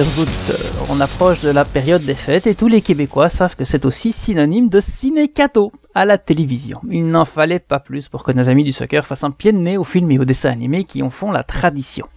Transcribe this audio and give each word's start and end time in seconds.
auditeurs. 0.00 0.86
On 0.90 1.00
approche 1.00 1.40
de 1.40 1.50
la 1.50 1.64
période 1.64 2.02
des 2.02 2.16
fêtes 2.16 2.48
et 2.48 2.56
tous 2.56 2.66
les 2.66 2.80
Québécois 2.80 3.28
savent 3.28 3.54
que 3.54 3.64
c'est 3.64 3.84
aussi 3.84 4.10
synonyme 4.10 4.68
de 4.68 4.80
ciné-cadeau 4.80 5.70
à 5.94 6.04
la 6.04 6.18
télévision. 6.18 6.80
Il 6.90 7.06
n'en 7.06 7.24
fallait 7.24 7.60
pas 7.60 7.78
plus 7.78 8.08
pour 8.08 8.24
que 8.24 8.32
nos 8.32 8.48
amis 8.48 8.64
du 8.64 8.72
soccer 8.72 9.06
fassent 9.06 9.22
un 9.22 9.30
pied 9.30 9.52
de 9.52 9.58
nez 9.58 9.76
aux 9.76 9.84
films 9.84 10.10
et 10.10 10.18
aux 10.18 10.24
dessins 10.24 10.50
animés 10.50 10.82
qui 10.82 11.02
en 11.02 11.10
font 11.10 11.30
la 11.30 11.44
tradition. 11.44 12.08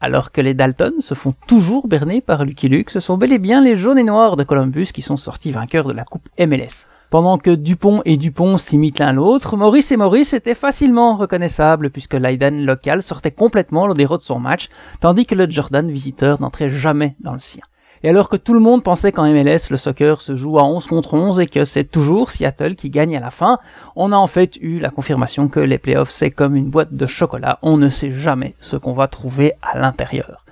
Alors 0.00 0.32
que 0.32 0.40
les 0.40 0.54
Dalton 0.54 0.94
se 1.00 1.14
font 1.14 1.32
toujours 1.46 1.86
berner 1.86 2.20
par 2.20 2.44
Lucky 2.44 2.68
Luke, 2.68 2.90
ce 2.90 2.98
sont 2.98 3.16
bel 3.16 3.32
et 3.32 3.38
bien 3.38 3.62
les 3.62 3.76
jaunes 3.76 3.98
et 3.98 4.02
noirs 4.02 4.34
de 4.34 4.42
Columbus 4.42 4.86
qui 4.86 5.02
sont 5.02 5.16
sortis 5.16 5.52
vainqueurs 5.52 5.86
de 5.86 5.92
la 5.92 6.04
Coupe 6.04 6.28
MLS. 6.38 6.86
Pendant 7.10 7.38
que 7.38 7.50
Dupont 7.50 8.02
et 8.04 8.16
Dupont 8.16 8.56
s'imitent 8.56 9.00
l'un 9.00 9.12
l'autre, 9.12 9.56
Maurice 9.56 9.90
et 9.90 9.96
Maurice 9.96 10.32
étaient 10.32 10.54
facilement 10.54 11.16
reconnaissables 11.16 11.90
puisque 11.90 12.14
l'Aiden 12.14 12.64
local 12.64 13.02
sortait 13.02 13.32
complètement 13.32 13.88
le 13.88 13.94
déro 13.94 14.16
de 14.16 14.22
son 14.22 14.38
match, 14.38 14.68
tandis 15.00 15.26
que 15.26 15.34
le 15.34 15.50
Jordan 15.50 15.90
visiteur 15.90 16.40
n'entrait 16.40 16.70
jamais 16.70 17.16
dans 17.18 17.32
le 17.32 17.40
sien. 17.40 17.64
Et 18.04 18.08
alors 18.08 18.28
que 18.28 18.36
tout 18.36 18.54
le 18.54 18.60
monde 18.60 18.84
pensait 18.84 19.10
qu'en 19.10 19.28
MLS 19.28 19.70
le 19.70 19.76
soccer 19.76 20.22
se 20.22 20.36
joue 20.36 20.60
à 20.60 20.64
11 20.64 20.86
contre 20.86 21.14
11 21.14 21.40
et 21.40 21.46
que 21.46 21.64
c'est 21.64 21.82
toujours 21.82 22.30
Seattle 22.30 22.76
qui 22.76 22.90
gagne 22.90 23.16
à 23.16 23.20
la 23.20 23.32
fin, 23.32 23.58
on 23.96 24.12
a 24.12 24.16
en 24.16 24.28
fait 24.28 24.56
eu 24.60 24.78
la 24.78 24.90
confirmation 24.90 25.48
que 25.48 25.58
les 25.58 25.78
playoffs 25.78 26.12
c'est 26.12 26.30
comme 26.30 26.54
une 26.54 26.70
boîte 26.70 26.94
de 26.94 27.06
chocolat, 27.06 27.58
on 27.62 27.76
ne 27.76 27.88
sait 27.88 28.12
jamais 28.12 28.54
ce 28.60 28.76
qu'on 28.76 28.92
va 28.92 29.08
trouver 29.08 29.54
à 29.62 29.76
l'intérieur. 29.76 30.44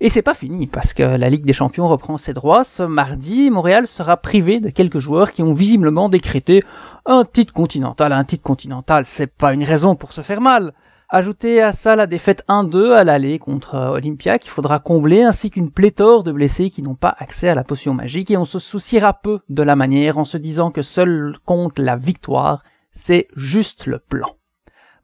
Et 0.00 0.10
c'est 0.10 0.22
pas 0.22 0.34
fini, 0.34 0.68
parce 0.68 0.94
que 0.94 1.02
la 1.02 1.28
Ligue 1.28 1.44
des 1.44 1.52
Champions 1.52 1.88
reprend 1.88 2.18
ses 2.18 2.32
droits. 2.32 2.62
Ce 2.62 2.84
mardi, 2.84 3.50
Montréal 3.50 3.88
sera 3.88 4.16
privé 4.16 4.60
de 4.60 4.70
quelques 4.70 5.00
joueurs 5.00 5.32
qui 5.32 5.42
ont 5.42 5.52
visiblement 5.52 6.08
décrété 6.08 6.62
un 7.04 7.24
titre 7.24 7.52
continental. 7.52 8.12
Un 8.12 8.22
titre 8.22 8.44
continental, 8.44 9.04
c'est 9.04 9.26
pas 9.26 9.52
une 9.52 9.64
raison 9.64 9.96
pour 9.96 10.12
se 10.12 10.20
faire 10.20 10.40
mal. 10.40 10.72
Ajoutez 11.08 11.60
à 11.62 11.72
ça 11.72 11.96
la 11.96 12.06
défaite 12.06 12.44
1-2 12.48 12.92
à 12.92 13.02
l'aller 13.02 13.40
contre 13.40 13.74
Olympia 13.74 14.38
qu'il 14.38 14.50
faudra 14.50 14.78
combler, 14.78 15.24
ainsi 15.24 15.50
qu'une 15.50 15.72
pléthore 15.72 16.22
de 16.22 16.30
blessés 16.30 16.70
qui 16.70 16.82
n'ont 16.82 16.94
pas 16.94 17.16
accès 17.18 17.48
à 17.48 17.56
la 17.56 17.64
potion 17.64 17.92
magique, 17.92 18.30
et 18.30 18.36
on 18.36 18.44
se 18.44 18.60
souciera 18.60 19.14
peu 19.14 19.40
de 19.48 19.62
la 19.64 19.74
manière 19.74 20.18
en 20.18 20.24
se 20.24 20.36
disant 20.36 20.70
que 20.70 20.82
seul 20.82 21.38
compte 21.44 21.80
la 21.80 21.96
victoire, 21.96 22.62
c'est 22.92 23.26
juste 23.34 23.86
le 23.86 23.98
plan. 23.98 24.37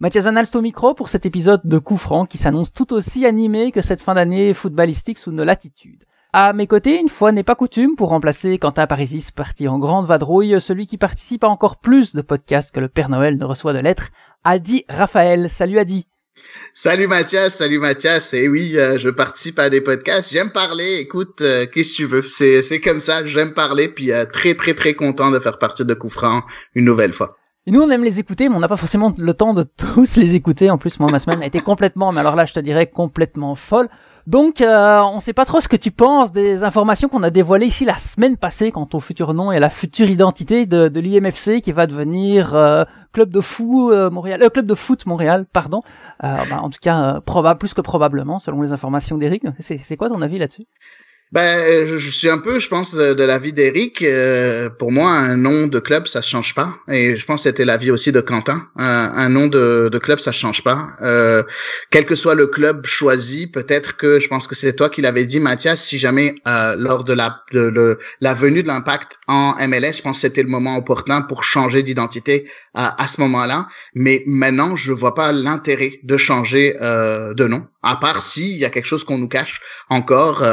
Mathias 0.05 0.25
Van 0.25 0.37
Alst 0.37 0.55
au 0.55 0.61
micro 0.61 0.93
pour 0.93 1.09
cet 1.09 1.25
épisode 1.25 1.63
de 1.65 1.79
Coup 1.79 1.97
franc 1.97 2.27
qui 2.27 2.37
s'annonce 2.37 2.75
tout 2.75 2.93
aussi 2.93 3.25
animé 3.25 3.73
que 3.73 3.81
cette 3.81 4.03
fin 4.03 4.13
d'année 4.13 4.53
footballistique 4.53 5.17
sous 5.17 5.33
nos 5.33 5.45
latitudes. 5.45 6.05
À 6.35 6.53
mes 6.53 6.67
côtés, 6.67 7.01
une 7.01 7.09
fois 7.09 7.33
n'est 7.33 7.43
pas 7.43 7.55
coutume, 7.55 7.97
pour 7.97 8.11
remplacer 8.11 8.59
Quentin 8.59 8.87
Parisis 8.87 9.31
parti 9.31 9.67
en 9.67 9.79
grande 9.79 10.05
vadrouille, 10.05 10.61
celui 10.61 10.87
qui 10.87 10.99
participe 10.99 11.43
à 11.43 11.49
encore 11.49 11.79
plus 11.79 12.15
de 12.15 12.21
podcasts 12.21 12.71
que 12.71 12.81
le 12.81 12.91
Père 12.91 13.09
Noël 13.09 13.39
ne 13.39 13.47
reçoit 13.47 13.73
de 13.73 13.79
lettres, 13.79 14.09
Adi 14.45 14.85
Raphaël. 14.91 15.49
Salut 15.49 15.79
Adi. 15.79 16.07
Salut 16.75 17.07
Mathias, 17.07 17.55
salut 17.55 17.79
Mathias. 17.79 18.35
Et 18.35 18.47
oui, 18.47 18.77
euh, 18.77 18.99
je 18.99 19.09
participe 19.09 19.59
à 19.59 19.71
des 19.71 19.81
podcasts. 19.81 20.31
J'aime 20.31 20.53
parler. 20.53 20.99
Écoute, 21.01 21.41
euh, 21.41 21.65
qu'est-ce 21.65 21.93
que 21.93 21.97
tu 21.97 22.05
veux? 22.05 22.23
C'est 22.29 22.61
c'est 22.61 22.83
comme 22.83 23.01
ça. 23.01 23.25
J'aime 23.25 23.55
parler. 23.55 23.89
Puis 23.89 24.13
euh, 24.13 24.27
très 24.27 24.53
très 24.53 24.75
très 24.75 24.93
content 24.93 25.31
de 25.31 25.39
faire 25.39 25.59
partie 25.59 25.87
de 25.87 25.95
Coup 25.95 26.11
franc 26.11 26.43
une 26.75 26.85
nouvelle 26.85 27.15
fois. 27.15 27.39
Et 27.67 27.71
nous, 27.71 27.81
on 27.81 27.89
aime 27.89 28.05
les 28.05 28.21
écouter, 28.21 28.49
mais 28.49 28.57
on 28.57 28.61
n'a 28.61 28.69
pas 28.69 28.77
forcément 28.77 29.15
le 29.17 29.35
temps 29.35 29.55
de 29.55 29.63
tous 29.63 30.17
les 30.17 30.35
écouter. 30.35 30.71
En 30.71 30.77
plus, 30.77 31.01
moi, 31.01 31.11
ma 31.11 31.19
semaine 31.19 31.43
a 31.43 31.47
été 31.47 31.61
complètement, 31.61 32.13
mais 32.13 32.21
alors 32.21 32.37
là, 32.37 32.45
je 32.45 32.53
te 32.53 32.61
dirais 32.61 32.87
complètement 32.87 33.55
folle. 33.55 33.89
Donc, 34.27 34.61
euh, 34.61 35.01
on 35.01 35.17
ne 35.17 35.21
sait 35.21 35.33
pas 35.33 35.45
trop 35.45 35.61
ce 35.61 35.69
que 35.69 35.77
tu 35.77 35.91
penses 35.91 36.33
des 36.33 36.63
informations 36.63 37.09
qu'on 37.09 37.23
a 37.23 37.31
dévoilées 37.31 37.67
ici 37.67 37.85
la 37.85 37.97
semaine 37.97 38.37
passée 38.37 38.71
quant 38.71 38.89
au 38.93 39.01
futur 39.01 39.35
nom 39.35 39.53
et 39.53 39.57
à 39.57 39.61
la 39.61 39.71
future 39.71 40.09
identité 40.09 40.67
de, 40.67 40.89
de 40.89 41.01
l'IMFC 41.01 41.61
qui 41.61 41.73
va 41.73 41.87
devenir 41.87 42.55
euh, 42.55 42.85
club 43.15 43.31
de 43.31 43.41
fou 43.41 43.91
euh, 43.91 44.11
Montréal, 44.11 44.43
euh, 44.43 44.51
club 44.51 44.67
de 44.67 44.75
foot 44.75 45.07
Montréal, 45.07 45.47
pardon. 45.51 45.83
Euh, 46.23 46.37
bah, 46.51 46.61
en 46.61 46.69
tout 46.69 46.81
cas, 46.83 47.21
probable, 47.21 47.59
plus 47.59 47.73
que 47.73 47.81
probablement, 47.81 48.39
selon 48.41 48.61
les 48.61 48.73
informations 48.73 49.17
d'Eric. 49.17 49.45
C'est 49.61 49.97
quoi 49.97 50.11
ton 50.11 50.21
avis 50.21 50.39
là-dessus? 50.39 50.67
Ben, 51.35 51.99
je, 51.99 52.11
suis 52.11 52.29
un 52.29 52.39
peu, 52.39 52.61
je 52.61 52.69
pense, 52.69 52.95
de, 52.95 53.13
de 53.13 53.25
l'avis 53.25 53.53
d'Eric. 53.53 54.03
Euh, 54.03 54.71
pour 54.71 54.93
moi, 54.93 55.11
un 55.11 55.37
nom 55.37 55.67
de 55.67 55.81
club, 55.81 56.07
ça 56.07 56.23
change 56.23 56.55
pas. 56.55 56.73
Et 56.89 57.17
je 57.17 57.27
pense 57.27 57.41
que 57.43 57.51
c'était 57.51 57.65
l'avis 57.65 57.91
aussi 57.91 58.13
de 58.13 58.21
Quentin. 58.21 58.69
Un, 58.77 59.11
un 59.17 59.29
nom 59.31 59.49
de, 59.49 59.89
de, 59.91 59.99
club, 59.99 60.21
ça 60.21 60.31
change 60.31 60.63
pas. 60.63 60.87
Euh, 61.03 61.43
quel 61.91 62.07
que 62.07 62.15
soit 62.15 62.37
le 62.37 62.47
club 62.47 62.87
choisi, 62.87 63.49
peut-être 63.49 63.97
que 63.97 64.21
je 64.21 64.29
pense 64.29 64.47
que 64.47 64.55
c'est 64.55 64.77
toi 64.77 64.89
qui 64.89 65.03
l'avais 65.03 65.25
dit, 65.25 65.41
Mathias. 65.41 65.83
Si 65.83 65.99
jamais 65.99 66.37
euh, 66.47 66.77
lors 66.79 67.03
de 67.03 67.13
la 67.13 67.41
de, 67.51 67.99
la 68.21 68.33
venue 68.33 68.63
de 68.63 68.69
l'impact 68.69 69.19
en 69.27 69.57
MLS, 69.67 69.95
je 69.95 70.03
pense 70.03 70.19
que 70.19 70.29
c'était 70.29 70.45
le 70.45 70.49
moment 70.49 70.77
opportun 70.77 71.23
pour 71.23 71.43
changer 71.43 71.83
d'identité 71.83 72.49
à, 72.75 73.03
à 73.03 73.09
ce 73.09 73.21
moment-là. 73.23 73.67
Mais 73.97 74.23
maintenant, 74.27 74.77
je 74.77 74.93
vois 74.93 75.17
pas 75.17 75.33
l'intérêt 75.33 75.99
de 76.05 76.17
changer 76.17 76.77
euh, 76.81 77.35
de 77.35 77.49
nom, 77.49 77.67
à 77.83 77.97
part 77.97 78.23
s'il 78.23 78.57
y 78.57 78.65
a 78.65 78.71
quelque 78.71 78.87
chose 78.87 79.03
qu'on 79.03 79.19
nous 79.19 79.27
cache 79.27 79.61
encore. 79.89 80.45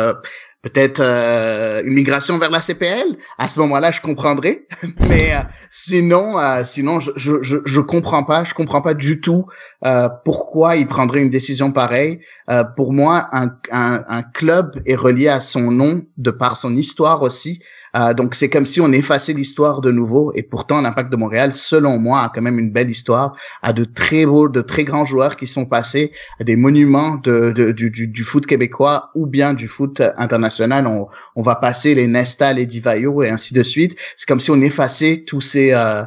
Peut-être 0.61 0.99
euh, 0.99 1.81
une 1.83 1.93
migration 1.93 2.37
vers 2.37 2.51
la 2.51 2.61
CPL. 2.61 3.17
À 3.39 3.47
ce 3.47 3.59
moment-là, 3.61 3.91
je 3.91 3.99
comprendrai. 3.99 4.67
Mais 5.09 5.33
euh, 5.33 5.39
sinon, 5.71 6.37
euh, 6.37 6.61
sinon, 6.63 6.99
je, 6.99 7.09
je, 7.15 7.41
je, 7.41 7.57
je, 7.65 7.81
comprends 7.81 8.23
pas. 8.23 8.43
Je 8.43 8.53
comprends 8.53 8.83
pas 8.83 8.93
du 8.93 9.21
tout 9.21 9.47
euh, 9.85 10.07
pourquoi 10.23 10.75
il 10.75 10.87
prendrait 10.87 11.21
une 11.21 11.31
décision 11.31 11.71
pareille. 11.71 12.19
Euh, 12.49 12.63
pour 12.63 12.93
moi, 12.93 13.27
un, 13.31 13.47
un, 13.71 14.03
un, 14.07 14.21
club 14.21 14.79
est 14.85 14.95
relié 14.95 15.29
à 15.29 15.39
son 15.39 15.71
nom 15.71 16.03
de 16.17 16.29
par 16.29 16.57
son 16.57 16.75
histoire 16.75 17.23
aussi. 17.23 17.63
Euh, 17.95 18.13
donc 18.13 18.35
c'est 18.35 18.49
comme 18.49 18.65
si 18.65 18.81
on 18.81 18.91
effaçait 18.91 19.33
l'histoire 19.33 19.81
de 19.81 19.91
nouveau. 19.91 20.31
Et 20.35 20.43
pourtant, 20.43 20.81
l'impact 20.81 21.11
de 21.11 21.17
Montréal, 21.17 21.53
selon 21.53 21.97
moi, 21.97 22.21
a 22.21 22.31
quand 22.33 22.41
même 22.41 22.59
une 22.59 22.71
belle 22.71 22.89
histoire, 22.89 23.35
a 23.61 23.73
de 23.73 23.83
très 23.83 24.25
beaux, 24.25 24.49
de 24.49 24.61
très 24.61 24.83
grands 24.83 25.05
joueurs 25.05 25.35
qui 25.35 25.47
sont 25.47 25.65
passés, 25.65 26.11
à 26.39 26.43
des 26.43 26.55
monuments 26.55 27.15
de, 27.17 27.51
de 27.51 27.71
du, 27.71 27.89
du, 27.89 28.07
du, 28.07 28.23
foot 28.23 28.45
québécois 28.45 29.11
ou 29.15 29.25
bien 29.25 29.53
du 29.53 29.67
foot 29.67 30.01
international. 30.17 30.87
On, 30.87 31.07
on 31.35 31.41
va 31.41 31.55
passer 31.55 31.95
les 31.95 32.07
Nesta, 32.07 32.53
les 32.53 32.65
Divayo 32.65 33.23
et 33.23 33.29
ainsi 33.29 33.53
de 33.53 33.63
suite. 33.63 33.97
C'est 34.17 34.27
comme 34.27 34.39
si 34.39 34.51
on 34.51 34.61
effaçait 34.61 35.23
tous 35.25 35.41
ces 35.41 35.71
euh, 35.73 36.03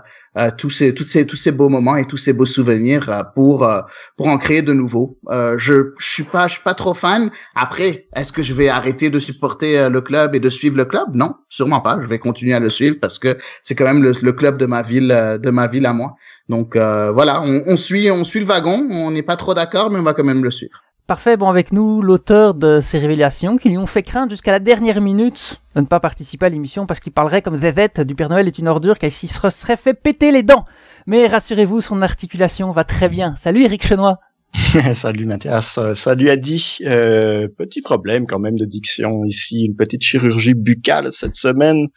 tous 0.58 0.70
ces 0.70 0.94
tous 0.94 1.04
ces 1.04 1.26
tous 1.26 1.36
ces 1.36 1.52
beaux 1.52 1.68
moments 1.68 1.96
et 1.96 2.06
tous 2.06 2.16
ces 2.16 2.32
beaux 2.32 2.46
souvenirs 2.46 3.08
euh, 3.08 3.22
pour 3.34 3.64
euh, 3.64 3.80
pour 4.16 4.26
en 4.28 4.38
créer 4.38 4.62
de 4.62 4.72
nouveaux. 4.72 5.18
Euh, 5.30 5.56
je 5.58 5.92
je 5.98 6.06
suis 6.06 6.24
pas 6.24 6.48
je 6.48 6.54
suis 6.54 6.62
pas 6.62 6.74
trop 6.74 6.94
fan. 6.94 7.30
Après, 7.54 8.08
est-ce 8.16 8.32
que 8.32 8.42
je 8.42 8.52
vais 8.52 8.68
arrêter 8.68 9.10
de 9.10 9.18
supporter 9.18 9.88
le 9.88 10.00
club 10.00 10.34
et 10.34 10.40
de 10.40 10.50
suivre 10.50 10.76
le 10.76 10.84
club? 10.84 11.08
Non, 11.14 11.34
sûrement 11.48 11.80
pas. 11.80 11.98
Je 12.02 12.06
vais 12.06 12.18
continuer 12.18 12.54
à 12.54 12.60
le 12.60 12.70
suivre 12.70 12.96
parce 13.00 13.18
que 13.18 13.38
c'est 13.62 13.74
quand 13.74 13.84
même 13.84 14.02
le, 14.02 14.12
le, 14.20 14.32
club 14.32 14.58
de 14.58 14.66
ma 14.66 14.82
ville 14.82 15.08
de 15.08 15.50
ma 15.50 15.66
ville 15.68 15.86
à 15.86 15.92
moi. 15.92 16.14
Donc 16.48 16.76
voilà, 16.76 17.42
on, 17.42 17.62
on 17.66 17.76
suit 17.76 18.10
on 18.10 18.24
suit 18.24 18.40
le 18.40 18.46
wagon. 18.46 18.86
On 18.90 19.10
n'est 19.10 19.22
pas 19.22 19.36
trop 19.36 19.54
d'accord, 19.54 19.90
mais 19.90 19.98
on 19.98 20.02
va 20.02 20.14
quand 20.14 20.24
même 20.24 20.42
le 20.42 20.50
suivre. 20.50 20.78
Parfait, 21.06 21.36
bon 21.36 21.50
avec 21.50 21.70
nous 21.70 22.00
l'auteur 22.00 22.54
de 22.54 22.80
ces 22.80 22.98
révélations 22.98 23.58
qui 23.58 23.68
lui 23.68 23.76
ont 23.76 23.84
fait 23.84 24.02
craindre 24.02 24.30
jusqu'à 24.30 24.52
la 24.52 24.58
dernière 24.58 25.02
minute 25.02 25.60
de 25.74 25.82
ne 25.82 25.86
pas 25.86 26.00
participer 26.00 26.46
à 26.46 26.48
l'émission 26.48 26.86
parce 26.86 26.98
qu'il 26.98 27.12
parlerait 27.12 27.42
comme 27.42 27.58
Zezette 27.58 28.00
du 28.00 28.14
Père 28.14 28.30
Noël 28.30 28.46
est 28.46 28.58
une 28.58 28.68
ordure 28.68 28.98
qu'il 28.98 29.12
se 29.12 29.50
serait 29.50 29.76
fait 29.76 29.92
péter 29.92 30.32
les 30.32 30.42
dents. 30.42 30.64
Mais 31.06 31.26
rassurez-vous, 31.26 31.82
son 31.82 32.00
articulation 32.00 32.72
va 32.72 32.84
très 32.84 33.10
bien. 33.10 33.34
Salut 33.36 33.64
Eric 33.64 33.86
Chenois. 33.86 34.18
salut 34.94 35.26
Mathias, 35.26 35.78
salut 35.94 36.30
Adi. 36.30 36.78
Euh, 36.86 37.48
petit 37.48 37.82
problème 37.82 38.26
quand 38.26 38.38
même 38.40 38.56
de 38.58 38.64
diction 38.64 39.26
ici, 39.26 39.66
une 39.66 39.76
petite 39.76 40.02
chirurgie 40.02 40.54
buccale 40.54 41.12
cette 41.12 41.36
semaine. 41.36 41.88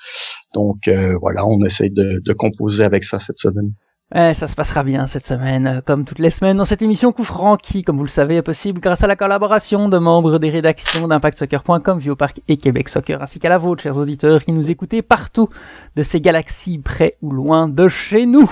Donc 0.53 0.89
euh, 0.89 1.15
voilà, 1.21 1.47
on 1.47 1.63
essaye 1.63 1.91
de 1.91 2.33
composer 2.33 2.83
avec 2.83 3.05
ça 3.05 3.21
cette 3.21 3.39
semaine. 3.39 3.71
Eh, 4.15 4.33
ça 4.33 4.47
se 4.47 4.55
passera 4.55 4.85
bien 4.85 5.05
cette 5.05 5.25
semaine, 5.25 5.81
comme 5.85 6.05
toutes 6.05 6.19
les 6.19 6.29
semaines 6.29 6.55
dans 6.55 6.63
cette 6.63 6.81
émission 6.81 7.11
Coup 7.11 7.25
franc 7.25 7.57
qui, 7.57 7.83
comme 7.83 7.97
vous 7.97 8.05
le 8.05 8.09
savez, 8.09 8.37
est 8.37 8.41
possible 8.41 8.79
grâce 8.79 9.03
à 9.03 9.07
la 9.07 9.17
collaboration 9.17 9.89
de 9.89 9.97
membres 9.97 10.39
des 10.39 10.49
rédactions 10.49 11.09
d'ImpactSoccer.com, 11.09 11.99
Viopark 11.99 12.39
et 12.47 12.55
Québec 12.55 12.87
Soccer, 12.87 13.21
ainsi 13.21 13.39
qu'à 13.39 13.49
la 13.49 13.57
vôtre, 13.57 13.83
chers 13.83 13.97
auditeurs, 13.97 14.45
qui 14.45 14.53
nous 14.53 14.71
écoutez 14.71 15.01
partout 15.01 15.49
de 15.97 16.03
ces 16.03 16.21
galaxies 16.21 16.77
près 16.79 17.15
ou 17.21 17.31
loin 17.31 17.67
de 17.67 17.89
chez 17.89 18.25
nous. 18.25 18.49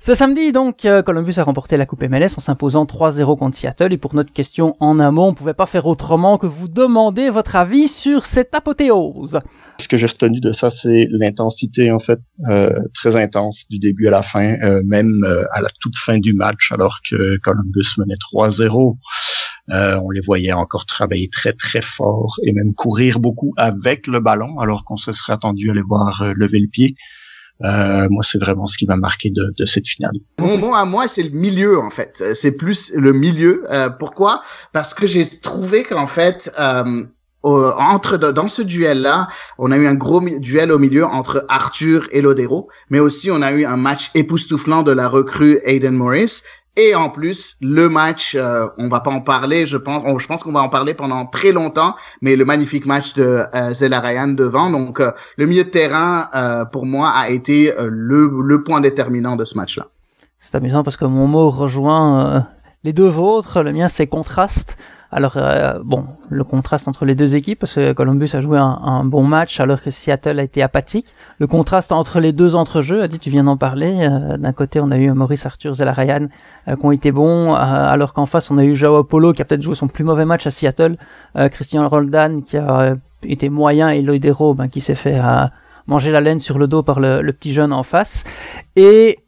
Ce 0.00 0.14
samedi, 0.14 0.52
donc, 0.52 0.86
Columbus 1.04 1.34
a 1.38 1.42
remporté 1.42 1.76
la 1.76 1.84
Coupe 1.84 2.04
MLS 2.04 2.36
en 2.36 2.40
s'imposant 2.40 2.84
3-0 2.84 3.36
contre 3.36 3.56
Seattle. 3.56 3.92
Et 3.92 3.98
pour 3.98 4.14
notre 4.14 4.32
question 4.32 4.74
en 4.78 5.00
amont, 5.00 5.26
on 5.26 5.30
ne 5.32 5.36
pouvait 5.36 5.54
pas 5.54 5.66
faire 5.66 5.86
autrement 5.86 6.38
que 6.38 6.46
vous 6.46 6.68
demander 6.68 7.30
votre 7.30 7.56
avis 7.56 7.88
sur 7.88 8.24
cette 8.24 8.54
apothéose. 8.54 9.40
Ce 9.80 9.88
que 9.88 9.96
j'ai 9.96 10.06
retenu 10.06 10.40
de 10.40 10.52
ça, 10.52 10.70
c'est 10.70 11.08
l'intensité, 11.10 11.90
en 11.90 11.98
fait, 11.98 12.20
euh, 12.48 12.70
très 12.94 13.16
intense 13.16 13.64
du 13.70 13.80
début 13.80 14.06
à 14.06 14.10
la 14.12 14.22
fin, 14.22 14.56
euh, 14.62 14.82
même 14.84 15.12
euh, 15.24 15.42
à 15.52 15.62
la 15.62 15.68
toute 15.80 15.96
fin 15.96 16.18
du 16.18 16.32
match, 16.32 16.70
alors 16.70 16.98
que 17.08 17.36
Columbus 17.38 17.94
menait 17.98 18.14
3-0. 18.14 18.96
Euh, 19.70 20.00
on 20.02 20.10
les 20.10 20.20
voyait 20.20 20.52
encore 20.52 20.86
travailler 20.86 21.28
très 21.28 21.52
très 21.52 21.82
fort 21.82 22.38
et 22.44 22.52
même 22.52 22.72
courir 22.72 23.18
beaucoup 23.18 23.52
avec 23.56 24.06
le 24.06 24.20
ballon, 24.20 24.58
alors 24.60 24.84
qu'on 24.84 24.96
se 24.96 25.12
serait 25.12 25.32
attendu 25.32 25.70
à 25.70 25.74
les 25.74 25.82
voir 25.82 26.24
lever 26.36 26.60
le 26.60 26.68
pied. 26.68 26.94
Euh, 27.64 28.06
moi, 28.10 28.22
c'est 28.22 28.38
vraiment 28.38 28.66
ce 28.66 28.76
qui 28.78 28.86
m'a 28.86 28.96
marqué 28.96 29.30
de, 29.30 29.52
de, 29.56 29.64
cette 29.64 29.88
finale. 29.88 30.12
Bon, 30.38 30.58
bon, 30.58 30.74
à 30.74 30.84
moi, 30.84 31.08
c'est 31.08 31.24
le 31.24 31.30
milieu 31.30 31.80
en 31.80 31.90
fait. 31.90 32.22
C'est 32.34 32.56
plus 32.56 32.92
le 32.94 33.12
milieu. 33.12 33.64
Euh, 33.70 33.90
pourquoi? 33.90 34.42
Parce 34.72 34.94
que 34.94 35.06
j'ai 35.06 35.26
trouvé 35.40 35.82
qu'en 35.82 36.06
fait, 36.06 36.52
euh, 36.58 37.02
entre 37.42 38.16
dans 38.16 38.48
ce 38.48 38.62
duel-là, 38.62 39.28
on 39.58 39.70
a 39.70 39.76
eu 39.76 39.86
un 39.86 39.94
gros 39.94 40.20
duel 40.20 40.70
au 40.70 40.78
milieu 40.78 41.04
entre 41.04 41.44
Arthur 41.48 42.06
et 42.10 42.20
Lodero, 42.20 42.68
mais 42.90 43.00
aussi 43.00 43.30
on 43.30 43.42
a 43.42 43.52
eu 43.52 43.64
un 43.64 43.76
match 43.76 44.10
époustouflant 44.14 44.82
de 44.82 44.92
la 44.92 45.08
recrue 45.08 45.60
Aiden 45.64 45.94
Morris 45.94 46.42
Et 46.80 46.94
en 46.94 47.10
plus, 47.10 47.56
le 47.60 47.88
match, 47.88 48.36
euh, 48.36 48.68
on 48.78 48.88
va 48.88 49.00
pas 49.00 49.10
en 49.10 49.20
parler, 49.20 49.66
je 49.66 49.76
pense, 49.76 50.22
je 50.22 50.26
pense 50.28 50.44
qu'on 50.44 50.52
va 50.52 50.62
en 50.62 50.68
parler 50.68 50.94
pendant 50.94 51.26
très 51.26 51.50
longtemps, 51.50 51.96
mais 52.22 52.36
le 52.36 52.44
magnifique 52.44 52.86
match 52.86 53.14
de 53.14 53.42
euh, 53.52 53.74
Zela 53.74 53.98
Ryan 53.98 54.28
devant. 54.28 54.70
Donc, 54.70 55.00
euh, 55.00 55.10
le 55.36 55.46
milieu 55.46 55.64
de 55.64 55.70
terrain, 55.70 56.28
euh, 56.36 56.64
pour 56.64 56.86
moi, 56.86 57.08
a 57.08 57.30
été 57.30 57.74
le, 57.80 58.30
le 58.44 58.62
point 58.62 58.80
déterminant 58.80 59.34
de 59.34 59.44
ce 59.44 59.56
match-là. 59.56 59.88
C'est 60.38 60.54
amusant 60.54 60.84
parce 60.84 60.96
que 60.96 61.04
mon 61.04 61.26
mot 61.26 61.50
rejoint 61.50 62.46
les 62.84 62.92
deux 62.92 63.08
vôtres. 63.08 63.60
Le 63.64 63.72
mien, 63.72 63.88
c'est 63.88 64.06
contraste. 64.06 64.78
Alors, 65.10 65.38
euh, 65.38 65.78
bon, 65.82 66.04
le 66.28 66.44
contraste 66.44 66.86
entre 66.86 67.06
les 67.06 67.14
deux 67.14 67.34
équipes, 67.34 67.58
parce 67.60 67.74
que 67.74 67.92
Columbus 67.94 68.28
a 68.34 68.42
joué 68.42 68.58
un, 68.58 69.04
bon 69.04 69.24
match 69.24 69.58
alors 69.58 69.80
que 69.80 69.90
Seattle 69.90 70.38
a 70.38 70.42
été 70.42 70.62
apathique. 70.62 71.06
Le 71.38 71.46
contraste 71.46 71.92
entre 71.92 72.20
les 72.20 72.32
deux 72.32 72.54
entrejeux, 72.54 73.02
Adi, 73.02 73.18
tu 73.18 73.30
viens 73.30 73.44
d'en 73.44 73.56
parler. 73.56 73.96
Euh, 74.00 74.36
d'un 74.36 74.52
côté, 74.52 74.80
on 74.80 74.90
a 74.90 74.98
eu 74.98 75.10
Maurice 75.12 75.46
Arthur, 75.46 75.74
Zela 75.74 75.92
Ryan 75.92 76.28
euh, 76.68 76.76
qui 76.76 76.84
ont 76.84 76.92
été 76.92 77.10
bons, 77.10 77.54
alors 77.54 78.12
qu'en 78.12 78.26
face, 78.26 78.50
on 78.50 78.58
a 78.58 78.64
eu 78.64 78.74
Joao 78.74 78.96
Apollo 78.96 79.32
qui 79.32 79.40
a 79.40 79.46
peut-être 79.46 79.62
joué 79.62 79.74
son 79.74 79.88
plus 79.88 80.04
mauvais 80.04 80.26
match 80.26 80.46
à 80.46 80.50
Seattle. 80.50 80.96
Christian 81.50 81.88
Roldan 81.88 82.42
qui 82.42 82.58
a 82.58 82.96
été 83.22 83.48
moyen 83.48 83.88
et 83.88 84.02
Lloyd 84.02 84.30
ben, 84.56 84.68
qui 84.68 84.80
s'est 84.80 84.94
fait 84.94 85.18
manger 85.88 86.12
la 86.12 86.20
laine 86.20 86.38
sur 86.38 86.58
le 86.58 86.68
dos 86.68 86.84
par 86.84 87.00
le, 87.00 87.32
petit 87.32 87.52
jeune 87.52 87.72
en 87.72 87.82
face. 87.82 88.22
Et 88.76 89.18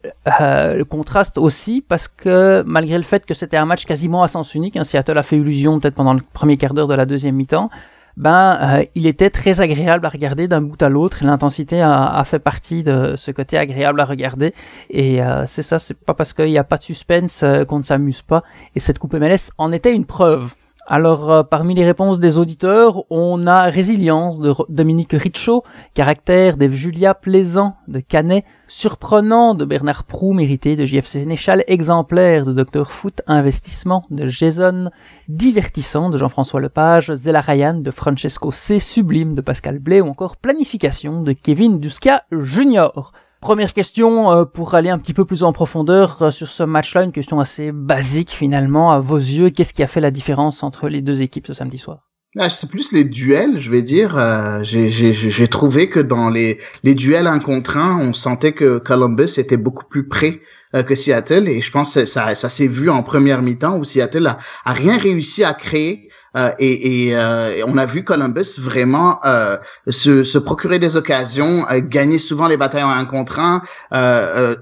euh, 0.41 0.77
le 0.77 0.85
contraste 0.85 1.39
aussi 1.39 1.83
parce 1.87 2.07
que 2.07 2.63
malgré 2.65 2.97
le 2.97 3.03
fait 3.03 3.27
que 3.27 3.35
c'était 3.35 3.57
un 3.57 3.65
match 3.65 3.87
quasiment 3.87 4.23
à 4.23 4.29
sens 4.29 4.55
unique, 4.55 4.77
hein, 4.77 4.85
Seattle 4.85 5.19
a 5.19 5.25
fait 5.25 5.37
illusion 5.37 5.81
peut-être 5.81 5.95
pendant 5.95 6.15
le 6.15 6.21
premier 6.33 6.57
quart 6.57 6.75
d'heure 6.75 6.87
de 6.87 6.95
la 6.95 7.07
deuxième 7.07 7.35
mi-temps, 7.35 7.71
ben, 8.17 8.59
euh, 8.61 8.85
il 8.95 9.07
était 9.07 9.31
très 9.31 9.61
agréable 9.61 10.05
à 10.05 10.11
regarder 10.11 10.47
d'un 10.47 10.61
bout 10.61 10.81
à 10.83 10.91
l'autre. 10.91 11.25
L'intensité 11.25 11.81
a, 11.81 12.23
fait 12.27 12.39
partie 12.39 12.83
de 12.83 13.15
ce 13.17 13.31
côté 13.31 13.57
agréable 13.57 14.01
à 14.01 14.05
regarder. 14.05 14.53
Et 14.91 15.23
euh, 15.23 15.47
c'est 15.47 15.63
ça, 15.63 15.79
c'est 15.79 15.95
pas 15.95 16.13
parce 16.13 16.35
qu'il 16.35 16.51
n'y 16.51 16.59
a 16.59 16.65
pas 16.65 16.77
de 16.77 16.83
suspense 16.83 17.43
qu'on 17.69 17.79
ne 17.79 17.85
s'amuse 17.85 18.21
pas. 18.21 18.43
Et 18.75 18.81
cette 18.81 18.99
Coupe 18.99 19.15
MLS 19.15 19.51
en 19.57 19.73
était 19.73 19.95
une 19.95 20.05
preuve. 20.05 20.55
Alors, 20.93 21.31
euh, 21.31 21.43
parmi 21.45 21.77
les 21.77 21.85
réponses 21.85 22.19
des 22.19 22.37
auditeurs, 22.37 23.05
on 23.11 23.47
a 23.47 23.71
Résilience 23.71 24.41
de 24.41 24.53
Dominique 24.69 25.13
Richaud, 25.13 25.63
Caractère 25.95 26.57
d'Eve 26.57 26.73
Julia 26.73 27.15
Plaisant 27.15 27.77
de 27.87 28.01
Canet, 28.01 28.45
Surprenant 28.67 29.55
de 29.55 29.65
Bernard 29.65 30.03
Prou, 30.03 30.33
Mérité 30.33 30.75
de 30.75 30.85
JF 30.85 31.07
Sénéchal, 31.07 31.63
Exemplaire 31.69 32.45
de 32.45 32.65
Dr 32.65 32.91
Foot, 32.91 33.23
Investissement 33.29 34.03
de 34.11 34.27
Jason, 34.27 34.91
Divertissant 35.29 36.11
de 36.11 36.19
Jean-François 36.19 36.61
Lepage, 36.61 37.15
Zella 37.15 37.41
Ryan 37.41 37.75
de 37.75 37.91
Francesco 37.93 38.51
C, 38.51 38.81
Sublime 38.81 39.37
de 39.37 39.43
Pascal 39.43 39.79
Blé 39.79 40.01
ou 40.01 40.09
encore 40.09 40.39
Planification 40.39 41.23
de 41.23 41.31
Kevin 41.31 41.79
Duska 41.79 42.25
Junior. 42.33 43.13
Première 43.41 43.73
question 43.73 44.31
euh, 44.31 44.45
pour 44.45 44.75
aller 44.75 44.91
un 44.91 44.99
petit 44.99 45.15
peu 45.15 45.25
plus 45.25 45.45
en 45.45 45.55
profondeur 45.55 46.21
euh, 46.21 46.31
sur 46.31 46.47
ce 46.47 46.63
match-là, 46.63 47.05
une 47.05 47.13
question 47.13 47.41
assez 47.41 47.73
basique 47.73 48.31
finalement 48.31 48.91
à 48.91 49.01
vos 49.01 49.17
yeux. 49.17 49.49
Qu'est-ce 49.49 49.73
qui 49.73 49.83
a 49.83 49.87
fait 49.87 50.03
la 50.03 50.11
différence 50.11 50.63
entre 50.63 50.91
les 50.91 51.01
deux 51.01 51.23
équipes 51.23 51.47
ce 51.47 51.55
samedi 51.55 51.79
soir? 51.79 52.11
Ah, 52.39 52.51
c'est 52.51 52.71
plus 52.71 52.93
les 52.93 53.05
duels, 53.05 53.59
je 53.59 53.71
vais 53.71 53.81
dire. 53.81 54.17
Euh, 54.19 54.61
j'ai 54.63 55.49
trouvé 55.49 55.89
que 55.89 56.01
dans 56.01 56.29
les, 56.29 56.59
les 56.85 56.95
duels 56.95 57.27
un 57.27 57.39
contre 57.39 57.79
un, 57.79 57.99
on 57.99 58.13
sentait 58.13 58.53
que 58.53 58.77
Columbus 58.77 59.39
était 59.39 59.57
beaucoup 59.57 59.87
plus 59.87 60.07
près 60.07 60.41
que 60.73 60.95
Seattle. 60.95 61.49
Et 61.49 61.61
je 61.61 61.73
pense 61.73 61.95
que 61.95 62.05
ça, 62.05 62.37
ça 62.37 62.49
s'est 62.49 62.69
vu 62.69 62.89
en 62.89 63.03
première 63.03 63.43
mi-temps 63.43 63.79
où 63.79 63.85
Seattle 63.85 64.29
a, 64.29 64.39
a 64.65 64.73
rien 64.73 64.97
réussi 64.97 65.43
à 65.43 65.55
créer 65.55 66.10
euh, 66.37 66.51
et, 66.59 67.11
euh, 67.15 67.57
et, 67.57 67.65
on 67.65 67.77
a 67.77 67.87
vu 67.87 68.05
Columbus 68.05 68.61
vraiment 68.61 69.19
euh, 69.25 69.57
se, 69.89 70.23
se, 70.23 70.39
procurer 70.39 70.79
des 70.79 70.97
occasions, 70.97 71.67
gagner 71.89 72.19
souvent 72.19 72.47
les 72.47 72.57
batailles 72.57 72.85
en 72.85 72.91
un 72.91 73.05
contre 73.05 73.41
un. 73.41 73.63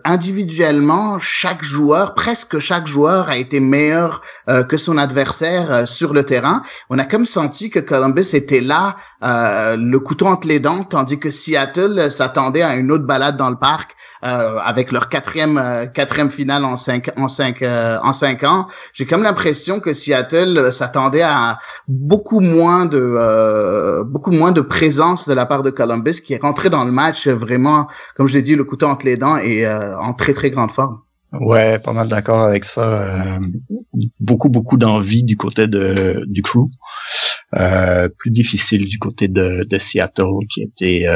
individuellement, 0.05 1.19
chaque 1.21 1.63
joueur, 1.63 2.15
presque 2.15 2.59
chaque 2.59 2.87
joueur, 2.87 3.29
a 3.29 3.37
été 3.37 3.61
meilleur 3.61 4.23
que 4.69 4.77
son 4.77 4.97
adversaire 4.99 5.87
sur 5.87 6.15
le 6.15 6.25
terrain. 6.25 6.63
On 6.91 6.99
a 6.99 7.05
comme 7.05 7.27
senti 7.27 7.71
que 7.71 7.79
Columbus 7.81 8.35
était 8.35 8.61
là, 8.61 8.97
le 9.23 9.99
couteau 9.99 10.27
entre 10.27 10.49
les 10.49 10.61
dents, 10.61 10.85
tandis 10.85 11.19
que 11.19 11.31
Seattle 11.31 12.11
s'attendait 12.11 12.63
à 12.63 12.77
une 12.77 12.91
autre 12.91 13.07
balade 13.07 13.37
dans 13.37 13.51
le 13.51 13.57
parc 13.57 13.97
euh, 14.25 14.59
avec 14.59 14.91
leur 14.91 15.09
quatrième 15.09 15.59
euh, 15.59 15.87
quatrième 15.87 16.31
finale 16.31 16.65
en 16.65 16.77
cinq 16.77 17.09
en 17.17 17.29
cinq 17.29 17.63
euh, 17.63 17.99
en 18.03 18.13
cinq 18.13 18.43
ans. 18.43 18.67
J'ai 18.93 19.07
comme 19.07 19.23
l'impression 19.23 19.79
que 19.79 19.93
Seattle 19.93 20.73
s'attendait 20.73 21.23
à 21.23 21.61
beaucoup 21.87 22.41
moins 22.41 22.87
de 22.87 24.03
beaucoup 24.05 24.33
moins 24.33 24.51
de 24.51 24.61
présence 24.61 25.29
de 25.29 25.35
la 25.35 25.47
part 25.47 25.63
de 25.63 25.71
Columbus 25.71 26.21
qui 26.21 26.35
est 26.35 26.43
rentré 26.43 26.69
dans 26.69 26.85
le 26.85 26.91
match 26.91 27.29
vraiment 27.29 27.87
comme 28.17 28.27
je 28.27 28.35
l'ai 28.35 28.43
dit 28.43 28.57
le 28.57 28.65
couteau 28.65 28.87
entre 28.87 29.07
les 29.07 29.17
dents 29.17 29.37
et 29.37 29.69
en 29.69 30.13
très 30.15 30.33
très 30.33 30.51
grande 30.51 30.73
forme. 30.73 30.99
Ouais, 31.33 31.79
pas 31.79 31.93
mal 31.93 32.09
d'accord 32.09 32.41
avec 32.41 32.65
ça. 32.65 33.39
beaucoup, 34.19 34.49
beaucoup 34.49 34.79
d'envie 34.79 35.23
du 35.23 35.37
côté 35.37 35.69
de, 35.69 36.25
du 36.27 36.43
crew. 36.43 36.71
plus 38.19 38.31
difficile 38.31 38.89
du 38.89 38.99
côté 38.99 39.29
de, 39.29 39.65
de 39.65 39.79
Seattle, 39.79 40.47
qui 40.49 40.63
était 40.63 41.07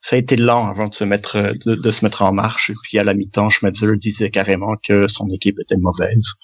ça 0.00 0.16
a 0.16 0.18
été 0.18 0.36
lent 0.36 0.68
avant 0.68 0.88
de 0.88 0.94
se 0.94 1.04
mettre 1.04 1.52
de, 1.66 1.90
se 1.90 2.04
mettre 2.04 2.22
en 2.22 2.32
marche. 2.32 2.70
Et 2.70 2.74
puis 2.82 2.98
à 2.98 3.04
la 3.04 3.14
mi-temps, 3.14 3.50
Schmetzer 3.50 3.96
disait 4.00 4.30
carrément 4.30 4.74
que 4.82 5.08
son 5.08 5.28
équipe 5.30 5.58
était 5.60 5.76
mauvaise. 5.76 6.34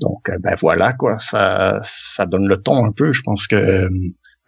Donc 0.00 0.28
euh, 0.28 0.38
ben 0.40 0.56
voilà 0.60 0.92
quoi, 0.92 1.18
ça 1.18 1.80
ça 1.82 2.26
donne 2.26 2.48
le 2.48 2.60
ton 2.60 2.84
un 2.84 2.92
peu. 2.92 3.12
Je 3.12 3.22
pense 3.22 3.46
que 3.46 3.88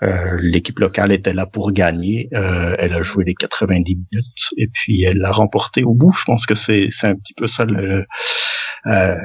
euh, 0.02 0.36
l'équipe 0.42 0.78
locale 0.78 1.10
était 1.10 1.32
là 1.32 1.46
pour 1.46 1.72
gagner. 1.72 2.28
Euh, 2.34 2.76
elle 2.78 2.92
a 2.92 3.02
joué 3.02 3.24
les 3.24 3.34
90 3.34 3.96
minutes 3.96 4.26
et 4.58 4.68
puis 4.68 5.02
elle 5.04 5.18
l'a 5.18 5.32
remporté 5.32 5.84
au 5.84 5.94
bout. 5.94 6.14
Je 6.18 6.24
pense 6.24 6.44
que 6.44 6.54
c'est 6.54 6.88
c'est 6.90 7.06
un 7.06 7.14
petit 7.14 7.32
peu 7.34 7.46
ça 7.46 7.64
le 7.64 8.04
euh, 8.86 9.16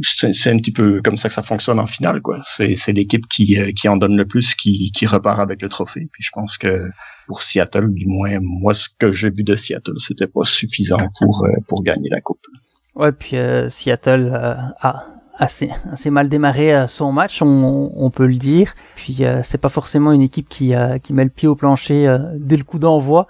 c'est 0.00 0.50
un 0.50 0.56
petit 0.56 0.72
peu 0.72 1.02
comme 1.02 1.18
ça 1.18 1.28
que 1.28 1.34
ça 1.34 1.42
fonctionne 1.42 1.78
en 1.78 1.86
finale 1.86 2.22
quoi. 2.22 2.40
C'est 2.46 2.76
c'est 2.76 2.92
l'équipe 2.92 3.26
qui 3.28 3.58
qui 3.74 3.88
en 3.88 3.98
donne 3.98 4.16
le 4.16 4.24
plus 4.24 4.54
qui 4.54 4.90
qui 4.92 5.04
repart 5.06 5.40
avec 5.40 5.60
le 5.60 5.68
trophée. 5.68 6.08
Puis 6.10 6.22
je 6.22 6.30
pense 6.32 6.56
que 6.56 6.88
pour 7.26 7.42
Seattle, 7.42 7.92
du 7.92 8.06
moins, 8.06 8.38
moi, 8.40 8.74
ce 8.74 8.88
que 8.98 9.12
j'ai 9.12 9.30
vu 9.30 9.42
de 9.42 9.54
Seattle, 9.56 9.98
c'était 9.98 10.26
pas 10.26 10.44
suffisant 10.44 10.98
pour, 11.20 11.44
euh, 11.44 11.50
pour 11.66 11.82
gagner 11.82 12.08
la 12.10 12.20
coupe. 12.20 12.46
Ouais, 12.94 13.12
puis 13.12 13.36
euh, 13.36 13.68
Seattle 13.70 14.30
euh, 14.32 14.54
a 14.80 15.06
assez, 15.36 15.70
assez 15.90 16.10
mal 16.10 16.28
démarré 16.28 16.86
son 16.88 17.10
match, 17.12 17.42
on, 17.42 18.10
peut 18.14 18.26
le 18.26 18.36
dire. 18.36 18.74
Puis 18.94 19.22
c'est 19.42 19.58
pas 19.58 19.68
forcément 19.68 20.12
une 20.12 20.22
équipe 20.22 20.48
qui, 20.48 20.72
qui 21.02 21.12
met 21.12 21.24
le 21.24 21.30
pied 21.30 21.48
au 21.48 21.56
plancher 21.56 22.16
dès 22.36 22.56
le 22.56 22.62
coup 22.62 22.78
d'envoi. 22.78 23.26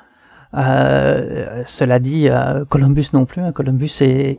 cela 0.53 1.99
dit, 2.01 2.29
Columbus 2.69 3.07
non 3.15 3.25
plus. 3.25 3.41
Hein. 3.41 3.53
Columbus 3.53 3.91
est 4.01 4.39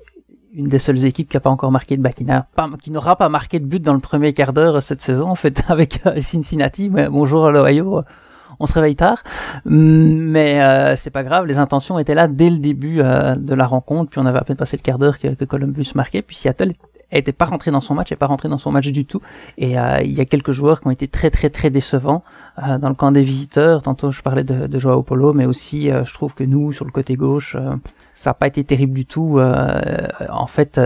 une 0.53 0.67
des 0.67 0.77
seules 0.77 1.05
équipes 1.05 1.27
qui 1.27 1.37
n'a 1.37 1.41
pas 1.41 1.49
encore 1.49 1.71
marqué 1.71 1.97
de 1.97 2.03
but, 2.03 2.15
qui 2.83 2.91
n'aura 2.91 3.15
pas 3.15 3.29
marqué 3.29 3.59
de 3.59 3.65
but 3.65 3.81
dans 3.81 3.95
le 3.95 3.99
premier 3.99 4.31
quart 4.33 4.53
d'heure 4.53 4.83
cette 4.83 5.01
saison, 5.01 5.29
en 5.29 5.35
fait, 5.35 5.63
avec 5.67 6.01
Cincinnati. 6.19 6.89
Bonjour 6.89 7.47
à 7.47 7.51
l'Ohio 7.51 8.03
on 8.59 8.67
se 8.67 8.73
réveille 8.73 8.95
tard, 8.95 9.23
mais 9.65 10.61
euh, 10.61 10.95
c'est 10.95 11.09
pas 11.09 11.23
grave, 11.23 11.45
les 11.45 11.57
intentions 11.57 11.99
étaient 11.99 12.15
là 12.15 12.27
dès 12.27 12.49
le 12.49 12.57
début 12.57 13.01
euh, 13.01 13.35
de 13.35 13.53
la 13.53 13.67
rencontre, 13.67 14.09
puis 14.11 14.19
on 14.19 14.25
avait 14.25 14.39
à 14.39 14.43
peine 14.43 14.57
passé 14.57 14.77
le 14.77 14.81
quart 14.81 14.99
d'heure 14.99 15.19
que, 15.19 15.45
Columbus 15.45 15.91
marquait, 15.95 16.21
puis 16.21 16.35
Seattle 16.35 16.73
n'était 17.13 17.33
pas 17.33 17.45
rentré 17.45 17.71
dans 17.71 17.81
son 17.81 17.93
match, 17.93 18.11
n'est 18.11 18.17
pas 18.17 18.25
rentré 18.25 18.49
dans 18.49 18.57
son 18.57 18.71
match 18.71 18.87
du 18.87 19.05
tout, 19.05 19.21
et 19.57 19.77
euh, 19.77 20.01
il 20.03 20.13
y 20.13 20.21
a 20.21 20.25
quelques 20.25 20.51
joueurs 20.51 20.81
qui 20.81 20.87
ont 20.87 20.91
été 20.91 21.07
très 21.07 21.29
très 21.29 21.49
très 21.49 21.69
décevants 21.69 22.23
dans 22.57 22.87
le 22.87 22.95
camp 22.95 23.11
des 23.11 23.21
visiteurs, 23.21 23.83
tantôt 23.83 24.11
je 24.11 24.21
parlais 24.21 24.45
de, 24.45 24.67
de 24.67 24.79
Joao 24.79 25.03
Polo, 25.03 25.33
mais 25.33 25.45
aussi 25.45 25.89
je 25.89 26.13
trouve 26.13 26.33
que 26.33 26.45
nous, 26.45 26.71
sur 26.71 26.85
le 26.85 26.91
côté 26.91 27.15
gauche, 27.15 27.57
ça 28.13 28.29
n'a 28.29 28.33
pas 28.33 28.47
été 28.47 28.63
terrible 28.63 28.93
du 28.93 29.05
tout. 29.05 29.41
en 29.41 30.47
fait, 30.47 30.79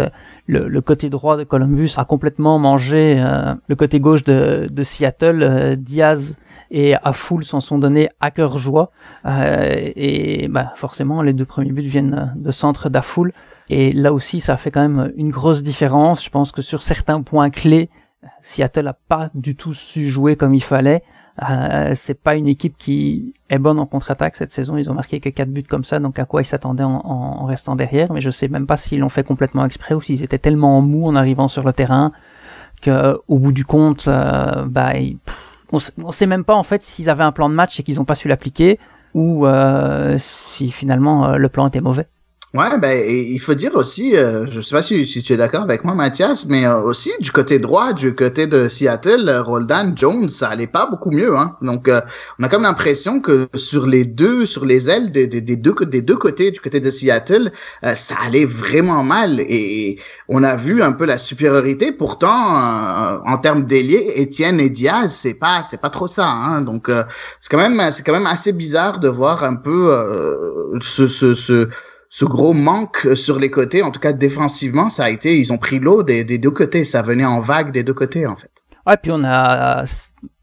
le, 0.48 0.82
côté 0.82 1.12
droit 1.12 1.38
de 1.38 1.44
Columbus 1.44 1.92
a 1.98 2.06
complètement 2.06 2.58
mangé 2.58 3.24
le 3.68 3.76
côté 3.76 4.00
gauche 4.00 4.24
de 4.24 4.84
Seattle. 4.84 5.76
Diaz 5.78 6.36
et 6.72 6.96
à 6.96 7.14
full 7.14 7.44
s'en 7.44 7.62
sont 7.62 7.78
donnés 7.78 8.10
à 8.20 8.32
cœur 8.32 8.58
joie. 8.58 8.92
Euh, 9.26 9.92
et 9.96 10.48
bah, 10.48 10.74
forcément, 10.76 11.22
les 11.22 11.34
deux 11.34 11.46
premiers 11.46 11.72
buts 11.72 11.88
viennent 11.88 12.34
de 12.36 12.52
centre 12.52 12.90
d'Afoul. 12.90 13.34
Et 13.70 13.94
là 13.94 14.14
aussi, 14.14 14.40
ça 14.40 14.58
fait 14.58 14.72
quand 14.72 14.88
même 14.88 15.12
une 15.16 15.30
grosse 15.30 15.64
différence. 15.64 16.24
Je 16.24 16.30
pense 16.30 16.52
que 16.52 16.62
sur 16.62 16.82
certains 16.82 17.22
points 17.22 17.50
clés, 17.50 17.90
Seattle 18.42 18.86
n'a 18.86 18.94
pas 18.94 19.30
du 19.34 19.56
tout 19.56 19.74
su 19.74 20.08
jouer 20.08 20.36
comme 20.36 20.56
il 20.56 20.64
fallait. 20.64 21.04
Euh, 21.50 21.94
c'est 21.96 22.16
pas 22.16 22.36
une 22.36 22.48
équipe 22.48 22.76
qui 22.78 23.34
est 23.50 23.60
bonne 23.60 23.80
en 23.80 23.86
contre-attaque 23.86 24.36
cette 24.36 24.52
saison. 24.52 24.76
Ils 24.76 24.90
ont 24.90 24.94
marqué 24.94 25.20
que 25.20 25.30
4 25.30 25.50
buts 25.50 25.64
comme 25.64 25.86
ça, 25.86 26.00
donc 26.00 26.20
à 26.20 26.26
quoi 26.26 26.42
ils 26.42 26.46
s'attendaient 26.46 26.84
en, 26.84 27.02
en, 27.06 27.46
restant 27.46 27.76
derrière? 27.76 28.12
Mais 28.12 28.20
je 28.20 28.30
sais 28.30 28.50
même 28.50 28.68
pas 28.68 28.76
s'ils 28.76 29.00
l'ont 29.00 29.10
fait 29.10 29.24
complètement 29.24 29.64
exprès 29.64 29.96
ou 29.96 30.02
s'ils 30.02 30.24
étaient 30.24 30.38
tellement 30.38 30.82
mou 30.82 31.08
en 31.08 31.16
arrivant 31.16 31.48
sur 31.48 31.64
le 31.64 31.72
terrain 31.72 32.12
que 32.82 33.20
au 33.28 33.40
bout 33.40 33.52
du 33.52 33.66
compte, 33.66 34.08
euh, 34.08 34.66
bah, 34.66 34.98
ils, 34.98 35.18
on, 35.72 35.80
ne 36.08 36.12
sait 36.12 36.26
même 36.26 36.44
pas 36.44 36.56
en 36.56 36.64
fait 36.64 36.82
s'ils 36.84 37.10
avaient 37.10 37.24
un 37.24 37.32
plan 37.32 37.50
de 37.50 37.56
match 37.56 37.80
et 37.80 37.84
qu'ils 37.84 37.98
n'ont 37.98 38.06
pas 38.06 38.16
su 38.16 38.28
l'appliquer 38.28 38.80
ou 39.14 39.46
euh, 39.46 40.18
si 40.20 40.72
finalement 40.72 41.30
euh, 41.30 41.38
le 41.38 41.50
plan 41.50 41.68
était 41.68 41.82
mauvais. 41.82 42.08
Ouais, 42.56 42.80
ben 42.80 43.08
il 43.08 43.40
faut 43.40 43.54
dire 43.54 43.76
aussi, 43.76 44.18
euh, 44.18 44.48
je 44.50 44.60
sais 44.60 44.74
pas 44.76 44.82
si, 44.82 45.06
si 45.08 45.22
tu 45.22 45.34
es 45.34 45.38
d'accord 45.38 45.62
avec 45.62 45.84
moi, 45.84 45.94
Mathias, 45.94 46.48
mais 46.48 46.66
euh, 46.66 46.82
aussi 46.82 47.12
du 47.20 47.32
côté 47.32 47.60
droit, 47.60 47.94
du 47.94 48.16
côté 48.16 48.48
de 48.48 48.68
Seattle, 48.68 49.30
euh, 49.30 49.44
Roldan 49.44 49.94
Jones, 49.96 50.32
ça 50.32 50.48
allait 50.48 50.66
pas 50.66 50.88
beaucoup 50.88 51.12
mieux. 51.12 51.38
Hein. 51.38 51.58
Donc 51.62 51.92
on 52.40 52.44
a 52.44 52.50
comme 52.50 52.64
l'impression 52.64 53.20
que 53.22 53.48
sur 53.54 53.86
les 53.86 54.04
deux, 54.04 54.48
sur 54.48 54.66
les 54.66 54.90
ailes 54.90 55.12
des, 55.12 55.28
des, 55.28 55.42
deux 55.42 55.76
des 55.86 56.02
deux 56.02 56.16
côtés, 56.16 56.50
du 56.50 56.60
côté 56.60 56.80
de 56.80 56.90
Seattle, 56.90 57.52
ça 57.96 58.16
allait 58.26 58.46
vraiment 58.46 59.04
mal 59.04 59.42
et 59.42 60.00
on 60.28 60.42
a 60.42 60.56
vu 60.56 60.82
un 60.82 60.94
peu 60.94 61.06
la 61.06 61.20
supériorité. 61.20 61.92
Pourtant, 61.92 62.34
en 63.28 63.38
termes 63.38 63.66
d'ailier, 63.66 64.14
Étienne 64.16 64.60
et 64.60 64.72
Diaz, 64.72 65.14
c'est 65.14 65.36
pas 65.36 65.64
c'est 65.70 65.80
pas 65.80 65.92
trop 65.92 66.08
ça. 66.08 66.28
Hein. 66.28 66.64
Donc 66.64 66.90
c'est 67.40 67.50
quand 67.52 67.58
même 67.60 67.92
c'est 67.92 68.02
quand 68.04 68.14
même 68.14 68.26
assez 68.26 68.54
bizarre 68.54 69.00
de 69.00 69.08
voir 69.08 69.44
un 69.44 69.56
peu 69.56 69.94
ce, 70.82 71.08
ce, 71.08 71.36
ce 71.36 71.70
ce 72.10 72.26
gros 72.26 72.54
manque 72.54 73.08
sur 73.16 73.40
les 73.40 73.52
côtés, 73.52 73.84
en 73.84 73.92
tout 73.92 74.00
cas 74.00 74.14
défensivement, 74.14 74.90
ça 74.90 75.06
a 75.06 75.10
été, 75.10 75.40
ils 75.40 75.54
ont 75.54 75.58
pris 75.58 75.80
l'eau 75.80 76.02
des, 76.04 76.24
deux 76.24 76.52
côtés, 76.52 76.84
ça 76.84 77.02
venait 77.04 77.26
en 77.26 77.40
vague 77.40 77.72
des 77.72 77.84
deux 77.84 77.94
côtés 77.94 78.26
en 78.26 78.36
fait. 78.36 78.52
Ouais, 78.88 78.98
puis 78.98 79.12
on 79.12 79.24
a 79.24 79.86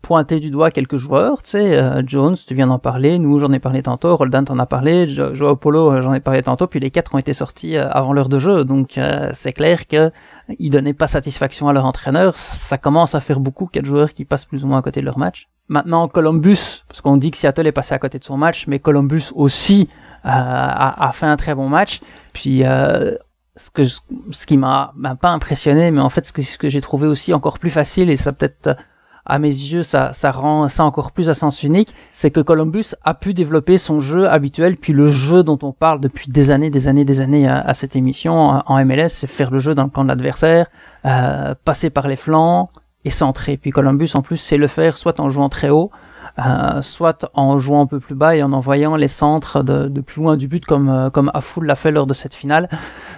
pointé 0.03 0.39
du 0.39 0.51
doigt 0.51 0.71
quelques 0.71 0.99
joueurs, 0.99 1.43
tu 1.43 1.51
sais, 1.51 1.77
euh, 1.77 2.01
Jones, 2.07 2.37
tu 2.37 2.55
viens 2.55 2.69
d'en 2.69 2.79
parler, 2.79 3.19
nous 3.19 3.41
j'en 3.41 3.53
ai 3.53 3.59
parlé 3.59 3.83
tantôt, 3.83 4.15
Roldan 4.15 4.45
t'en 4.45 4.61
a 4.61 4.67
parlé, 4.67 5.09
Joao 5.09 5.57
Polo 5.57 5.91
euh, 5.91 6.03
j'en 6.03 6.15
ai 6.15 6.21
parlé 6.21 6.43
tantôt, 6.43 6.69
puis 6.69 6.79
les 6.79 6.93
quatre 6.93 7.17
ont 7.17 7.19
été 7.19 7.35
sortis 7.35 7.77
euh, 7.77 7.89
avant 7.91 8.13
l'heure 8.13 8.29
de 8.29 8.39
jeu, 8.39 8.65
donc 8.65 9.01
c'est 9.33 9.53
clair 9.53 9.89
que 9.89 10.13
ils 10.61 10.71
donnaient 10.71 10.95
pas 10.95 11.09
satisfaction 11.09 11.67
à 11.67 11.73
leur 11.73 11.85
entraîneur, 11.85 12.37
ça 12.37 12.79
commence 12.79 13.17
à 13.17 13.21
faire 13.21 13.41
beaucoup 13.41 13.67
quatre 13.67 13.87
joueurs 13.87 14.15
qui 14.15 14.25
passent 14.25 14.45
plus 14.45 14.63
ou 14.63 14.69
moins 14.69 14.79
à 14.79 14.83
côté 14.83 15.01
de 15.01 15.07
leur 15.07 15.19
match. 15.19 15.49
Maintenant 15.69 16.07
Columbus, 16.07 16.85
parce 16.87 17.01
qu'on 17.01 17.17
dit 17.17 17.33
que 17.33 17.37
Seattle 17.37 17.67
est 17.67 17.73
passé 17.73 17.93
à 17.93 17.99
côté 17.99 18.21
de 18.21 18.25
son 18.25 18.37
match, 18.37 18.69
mais 18.69 18.79
Columbus 18.79 19.33
aussi 19.35 19.89
a, 20.27 21.09
a, 21.09 21.13
fait 21.13 21.27
un 21.27 21.37
très 21.37 21.55
bon 21.55 21.69
match. 21.69 22.01
Puis 22.33 22.65
euh, 22.65 23.15
ce 23.57 23.71
que 23.71 23.85
ce 23.85 24.47
qui 24.47 24.57
m'a 24.57 24.93
pas 25.21 25.31
impressionné, 25.31 25.91
mais 25.91 26.01
en 26.01 26.11
fait 26.11 26.27
ce 26.27 26.33
que, 26.33 26.43
ce 26.43 26.59
que 26.59 26.69
j'ai 26.69 26.81
trouvé 26.81 27.07
aussi 27.07 27.33
encore 27.33 27.59
plus 27.59 27.71
facile 27.71 28.11
et 28.11 28.17
ça 28.17 28.33
peut-être 28.33 28.77
à 29.25 29.39
mes 29.41 29.49
yeux 29.49 29.83
ça, 29.83 30.13
ça 30.13 30.31
rend 30.31 30.69
ça 30.69 30.85
encore 30.85 31.11
plus 31.11 31.29
à 31.29 31.35
sens 31.35 31.63
unique, 31.63 31.93
c'est 32.13 32.31
que 32.31 32.41
Columbus 32.41 32.95
a 33.03 33.15
pu 33.15 33.35
développer 33.35 33.77
son 33.77 34.01
jeu 34.01 34.29
habituel, 34.29 34.77
puis 34.77 34.93
le 34.93 35.09
jeu 35.09 35.43
dont 35.43 35.59
on 35.63 35.73
parle 35.73 36.01
depuis 36.01 36.31
des 36.31 36.51
années, 36.51 36.71
des 36.71 36.87
années, 36.87 37.05
des 37.05 37.21
années 37.21 37.49
à, 37.49 37.75
cette 37.75 37.97
émission 37.97 38.35
en 38.35 38.85
MLS, 38.85 39.09
c'est 39.09 39.27
faire 39.27 39.51
le 39.51 39.59
jeu 39.59 39.75
dans 39.75 39.85
le 39.85 39.91
camp 39.91 40.05
de 40.05 40.09
l'adversaire, 40.09 40.67
euh, 41.07 41.55
passer 41.65 41.91
par 41.91 42.07
les 42.07 42.17
flancs 42.17 42.71
et 43.05 43.11
centrer. 43.11 43.57
Puis 43.57 43.71
Columbus 43.71 44.11
en 44.15 44.23
plus 44.23 44.37
c'est 44.37 44.59
le 44.59 44.69
faire 44.69 44.97
soit 44.97 45.19
en 45.19 45.29
jouant 45.29 45.49
très 45.49 45.71
haut, 45.71 45.91
euh, 46.39 46.83
soit 46.83 47.31
en 47.33 47.59
jouant 47.59 47.83
un 47.83 47.87
peu 47.87 47.99
plus 47.99 48.15
bas 48.15 48.37
et 48.37 48.43
en 48.43 48.53
envoyant 48.53 48.97
les 48.97 49.09
centres 49.09 49.63
de, 49.63 50.01
plus 50.01 50.21
loin 50.21 50.37
du 50.37 50.49
but 50.49 50.65
comme, 50.65 50.91
euh, 50.91 51.11
comme 51.11 51.31
Afoul 51.33 51.67
l'a 51.67 51.75
fait 51.75 51.91
lors 51.91 52.07
de 52.07 52.13
cette 52.13 52.35
finale. 52.35 52.69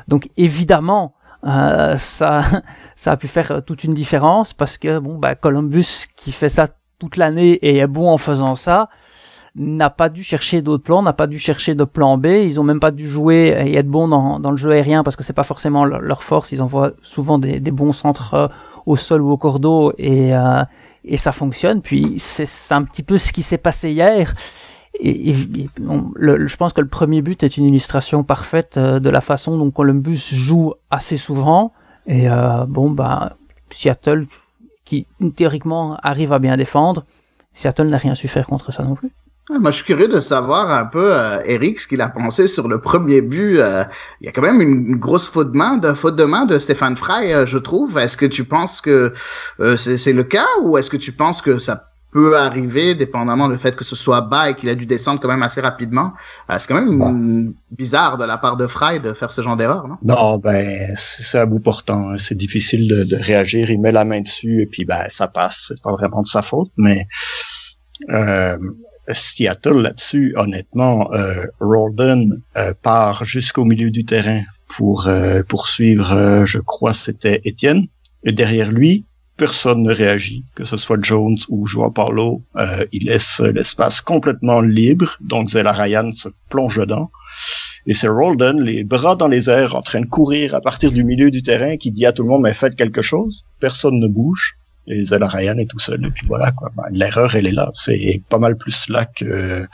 Donc 0.06 0.30
évidemment, 0.36 1.14
euh, 1.44 1.96
ça, 1.96 2.42
ça 2.96 3.12
a 3.12 3.16
pu 3.16 3.26
faire 3.26 3.62
toute 3.64 3.82
une 3.82 3.94
différence 3.94 4.52
parce 4.52 4.78
que 4.78 5.00
bon, 5.00 5.18
bah, 5.18 5.34
Columbus 5.34 6.06
qui 6.14 6.30
fait 6.30 6.48
ça 6.48 6.68
toute 7.00 7.16
l'année 7.16 7.52
et 7.54 7.78
est 7.78 7.86
bon 7.88 8.08
en 8.08 8.18
faisant 8.18 8.54
ça, 8.54 8.88
n'a 9.56 9.90
pas 9.90 10.08
dû 10.08 10.22
chercher 10.22 10.62
d'autres 10.62 10.84
plans, 10.84 11.02
n'a 11.02 11.12
pas 11.12 11.26
dû 11.26 11.40
chercher 11.40 11.74
de 11.74 11.82
plan 11.82 12.18
B. 12.18 12.26
Ils 12.26 12.60
ont 12.60 12.64
même 12.64 12.80
pas 12.80 12.92
dû 12.92 13.08
jouer 13.08 13.56
et 13.66 13.76
être 13.76 13.88
bons 13.88 14.06
dans, 14.06 14.38
dans 14.38 14.52
le 14.52 14.56
jeu 14.56 14.70
aérien 14.70 15.02
parce 15.02 15.16
que 15.16 15.24
c'est 15.24 15.32
pas 15.32 15.42
forcément 15.42 15.84
leur, 15.84 16.22
force. 16.22 16.52
Ils 16.52 16.62
envoient 16.62 16.92
souvent 17.02 17.38
des, 17.38 17.58
des 17.58 17.70
bons 17.72 17.92
centres 17.92 18.50
au 18.86 18.96
sol 18.96 19.22
ou 19.22 19.30
au 19.30 19.36
cordeau 19.36 19.92
et, 19.98 20.34
euh, 20.34 20.62
et 21.08 21.16
ça 21.16 21.32
fonctionne. 21.32 21.82
Puis 21.82 22.14
c'est 22.18 22.74
un 22.74 22.84
petit 22.84 23.02
peu 23.02 23.18
ce 23.18 23.32
qui 23.32 23.42
s'est 23.42 23.58
passé 23.58 23.90
hier. 23.90 24.34
Et, 25.00 25.34
je 25.34 26.56
pense 26.56 26.72
que 26.72 26.80
le 26.80 26.88
premier 26.88 27.22
but 27.22 27.42
est 27.42 27.56
une 27.56 27.66
illustration 27.66 28.24
parfaite 28.24 28.76
euh, 28.76 28.98
de 29.00 29.10
la 29.10 29.20
façon 29.20 29.56
dont 29.56 29.70
Columbus 29.70 30.18
joue 30.32 30.74
assez 30.90 31.16
souvent. 31.16 31.72
Et 32.06 32.28
euh, 32.28 32.64
bon, 32.66 32.90
bah, 32.90 33.36
Seattle, 33.70 34.26
qui 34.84 35.06
théoriquement 35.36 35.96
arrive 36.02 36.32
à 36.32 36.38
bien 36.38 36.56
défendre, 36.56 37.04
Seattle 37.52 37.88
n'a 37.88 37.98
rien 37.98 38.14
su 38.14 38.28
faire 38.28 38.46
contre 38.46 38.72
ça 38.72 38.82
non 38.82 38.94
plus. 38.94 39.10
Moi, 39.50 39.70
je 39.70 39.76
suis 39.76 39.84
curieux 39.84 40.08
de 40.08 40.20
savoir 40.20 40.70
un 40.70 40.84
peu, 40.84 41.10
euh, 41.14 41.40
Eric, 41.46 41.80
ce 41.80 41.88
qu'il 41.88 42.02
a 42.02 42.08
pensé 42.10 42.46
sur 42.46 42.68
le 42.68 42.80
premier 42.80 43.22
but. 43.22 43.58
Euh, 43.58 43.82
il 44.20 44.26
y 44.26 44.28
a 44.28 44.32
quand 44.32 44.42
même 44.42 44.60
une, 44.60 44.96
grosse 44.96 45.28
faute 45.28 45.52
de 45.52 45.56
main, 45.56 45.78
de 45.78 45.92
faute 45.94 46.16
de 46.16 46.24
main 46.24 46.44
de 46.44 46.58
Stéphane 46.58 46.96
Frey, 46.96 47.32
euh, 47.32 47.46
je 47.46 47.56
trouve. 47.56 47.96
Est-ce 47.98 48.16
que 48.16 48.26
tu 48.26 48.44
penses 48.44 48.80
que 48.82 49.14
c'est 49.76 50.12
le 50.12 50.24
cas 50.24 50.46
ou 50.62 50.76
est-ce 50.76 50.90
que 50.90 50.98
tu 50.98 51.12
penses 51.12 51.40
que 51.40 51.58
ça 51.58 51.84
peut 52.10 52.38
arriver, 52.38 52.94
dépendamment 52.94 53.48
du 53.48 53.56
fait 53.56 53.76
que 53.76 53.84
ce 53.84 53.94
soit 53.94 54.22
bas 54.22 54.50
et 54.50 54.54
qu'il 54.54 54.68
a 54.68 54.74
dû 54.74 54.86
descendre 54.86 55.20
quand 55.20 55.28
même 55.28 55.42
assez 55.42 55.60
rapidement? 55.60 56.12
c'est 56.58 56.66
quand 56.66 56.80
même 56.80 57.54
bizarre 57.70 58.18
de 58.18 58.24
la 58.24 58.38
part 58.38 58.56
de 58.56 58.66
Frey 58.66 58.98
de 58.98 59.12
faire 59.12 59.30
ce 59.30 59.40
genre 59.42 59.56
d'erreur, 59.56 59.86
non? 59.88 59.96
Non, 60.02 60.38
ben, 60.38 60.94
c'est 60.96 61.38
à 61.38 61.46
bout 61.46 61.60
portant. 61.60 62.10
Hein. 62.10 62.16
C'est 62.18 62.36
difficile 62.36 62.88
de, 62.88 63.04
de, 63.04 63.16
réagir. 63.16 63.70
Il 63.70 63.80
met 63.80 63.92
la 63.92 64.04
main 64.04 64.20
dessus 64.20 64.62
et 64.62 64.66
puis, 64.66 64.84
ben, 64.84 65.04
ça 65.08 65.26
passe. 65.26 65.66
C'est 65.68 65.82
pas 65.82 65.92
vraiment 65.92 66.22
de 66.22 66.28
sa 66.28 66.42
faute, 66.42 66.70
mais 66.76 67.06
euh, 68.10 68.56
Seattle 69.14 69.82
là-dessus, 69.82 70.34
honnêtement, 70.36 71.12
euh, 71.12 71.46
Rolden 71.60 72.40
euh, 72.56 72.72
part 72.82 73.24
jusqu'au 73.24 73.64
milieu 73.64 73.90
du 73.90 74.04
terrain 74.04 74.42
pour 74.68 75.06
euh, 75.06 75.42
poursuivre, 75.48 76.12
euh, 76.12 76.44
je 76.44 76.58
crois, 76.58 76.94
c'était 76.94 77.40
Étienne. 77.44 77.86
Et 78.24 78.32
derrière 78.32 78.70
lui, 78.70 79.04
personne 79.36 79.82
ne 79.82 79.92
réagit, 79.92 80.44
que 80.54 80.64
ce 80.64 80.76
soit 80.76 81.02
Jones 81.02 81.38
ou 81.48 81.66
Joao 81.66 81.90
Paulo. 81.90 82.42
Il 82.92 83.06
laisse 83.06 83.38
l'espace 83.40 84.00
complètement 84.00 84.60
libre, 84.60 85.16
donc 85.20 85.50
Zella 85.50 85.70
Ryan 85.70 86.10
se 86.12 86.28
plonge 86.50 86.78
dedans. 86.78 87.10
Et 87.86 87.94
c'est 87.94 88.08
Rolden, 88.08 88.60
les 88.60 88.82
bras 88.82 89.14
dans 89.14 89.28
les 89.28 89.48
airs, 89.48 89.76
en 89.76 89.82
train 89.82 90.00
de 90.00 90.06
courir 90.06 90.56
à 90.56 90.60
partir 90.60 90.90
du 90.90 91.04
milieu 91.04 91.30
du 91.30 91.42
terrain, 91.42 91.76
qui 91.76 91.92
dit 91.92 92.04
à 92.04 92.12
tout 92.12 92.24
le 92.24 92.28
monde, 92.28 92.42
mais 92.42 92.52
faites 92.52 92.74
quelque 92.74 93.00
chose. 93.00 93.44
Personne 93.60 94.00
ne 94.00 94.08
bouge 94.08 94.56
et 94.88 95.04
Zella 95.04 95.28
Ryan 95.28 95.58
est 95.58 95.66
tout 95.70 95.78
seul. 95.78 96.04
Et 96.04 96.10
puis 96.10 96.26
voilà, 96.26 96.50
quoi. 96.52 96.70
Ben, 96.76 96.84
l'erreur, 96.90 97.34
elle 97.34 97.46
est 97.46 97.52
là. 97.52 97.70
C'est 97.74 98.22
pas 98.28 98.38
mal 98.38 98.56
plus 98.56 98.88
là 98.88 99.04
que, 99.04 99.64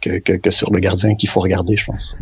que, 0.00 0.18
que, 0.18 0.50
sur 0.50 0.72
le 0.72 0.80
gardien 0.80 1.14
qu'il 1.14 1.28
faut 1.28 1.40
regarder, 1.40 1.76
je 1.76 1.86
pense. 1.86 2.16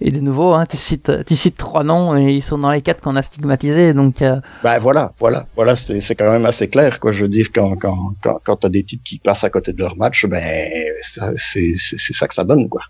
Et 0.00 0.10
de 0.10 0.20
nouveau, 0.20 0.54
hein, 0.54 0.66
tu, 0.66 0.76
cites, 0.76 1.24
tu 1.24 1.36
cites 1.36 1.56
trois 1.56 1.84
noms 1.84 2.16
et 2.16 2.32
ils 2.32 2.42
sont 2.42 2.58
dans 2.58 2.70
les 2.70 2.82
quatre 2.82 3.00
qu'on 3.00 3.16
a 3.16 3.22
stigmatisés. 3.22 3.92
Donc, 3.94 4.22
euh... 4.22 4.40
Ben 4.62 4.78
voilà, 4.78 5.12
voilà, 5.18 5.46
voilà, 5.54 5.76
c'est, 5.76 6.00
c'est 6.00 6.14
quand 6.14 6.30
même 6.30 6.46
assez 6.46 6.68
clair. 6.68 6.98
Quoi. 7.00 7.12
Je 7.12 7.22
veux 7.22 7.28
dire, 7.28 7.46
quand, 7.54 7.76
quand, 7.76 8.12
quand, 8.22 8.40
quand 8.44 8.56
tu 8.56 8.66
as 8.66 8.70
des 8.70 8.82
types 8.82 9.02
qui 9.04 9.18
passent 9.18 9.44
à 9.44 9.50
côté 9.50 9.72
de 9.72 9.78
leur 9.78 9.96
match, 9.96 10.26
ben 10.26 10.42
c'est, 11.02 11.74
c'est, 11.76 12.12
ça 12.12 12.26
que 12.26 12.34
ça 12.34 12.44
donne. 12.44 12.68
quoi. 12.68 12.82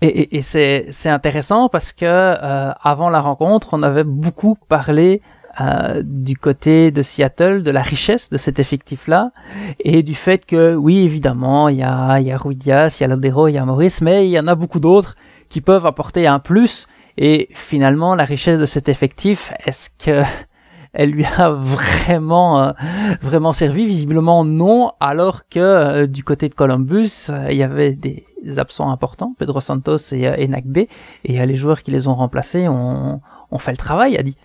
Et, 0.00 0.06
et, 0.06 0.36
et 0.36 0.42
c'est, 0.42 0.86
c'est 0.90 1.08
intéressant 1.08 1.68
parce 1.68 1.90
que 1.90 2.04
euh, 2.04 2.72
avant 2.80 3.10
la 3.10 3.20
rencontre, 3.20 3.70
on 3.72 3.82
avait 3.82 4.04
beaucoup 4.04 4.56
parlé 4.68 5.20
euh, 5.60 6.02
du 6.04 6.36
côté 6.36 6.90
de 6.90 7.02
Seattle, 7.02 7.62
de 7.62 7.70
la 7.70 7.82
richesse 7.82 8.30
de 8.30 8.36
cet 8.36 8.58
effectif-là, 8.58 9.32
et 9.80 10.02
du 10.02 10.14
fait 10.14 10.44
que, 10.44 10.74
oui, 10.74 10.98
évidemment, 10.98 11.68
il 11.68 11.78
y 11.78 11.82
a, 11.82 12.20
il 12.20 12.26
y 12.26 12.32
a 12.32 12.38
Rui 12.38 12.56
Diaz, 12.56 12.98
il 12.98 13.02
y 13.02 13.04
a 13.04 13.08
Lodero, 13.08 13.48
il 13.48 13.52
y 13.52 13.58
a 13.58 13.64
Maurice, 13.64 14.00
mais 14.00 14.26
il 14.26 14.30
y 14.30 14.38
en 14.38 14.46
a 14.46 14.54
beaucoup 14.54 14.80
d'autres 14.80 15.16
qui 15.48 15.60
peuvent 15.60 15.86
apporter 15.86 16.26
un 16.26 16.38
plus. 16.38 16.86
Et 17.16 17.48
finalement, 17.52 18.14
la 18.14 18.24
richesse 18.24 18.58
de 18.58 18.66
cet 18.66 18.88
effectif, 18.88 19.52
est-ce 19.66 19.90
que 19.98 20.22
elle 20.92 21.10
lui 21.10 21.24
a 21.24 21.50
vraiment, 21.50 22.62
euh, 22.62 22.72
vraiment 23.20 23.52
servi? 23.52 23.84
Visiblement 23.86 24.44
non, 24.44 24.92
alors 25.00 25.48
que 25.48 25.58
euh, 25.58 26.06
du 26.06 26.22
côté 26.22 26.48
de 26.48 26.54
Columbus, 26.54 27.30
il 27.50 27.56
y 27.56 27.62
avait 27.64 27.92
des 27.92 28.24
absents 28.58 28.90
importants, 28.90 29.34
Pedro 29.38 29.60
Santos 29.60 30.12
et, 30.12 30.22
et 30.22 30.46
Nagbe, 30.46 30.86
et 31.24 31.46
les 31.46 31.56
joueurs 31.56 31.82
qui 31.82 31.90
les 31.90 32.06
ont 32.06 32.14
remplacés 32.14 32.68
ont, 32.68 33.20
ont 33.50 33.58
fait 33.58 33.72
le 33.72 33.76
travail, 33.76 34.16
a 34.16 34.22
dit. 34.22 34.36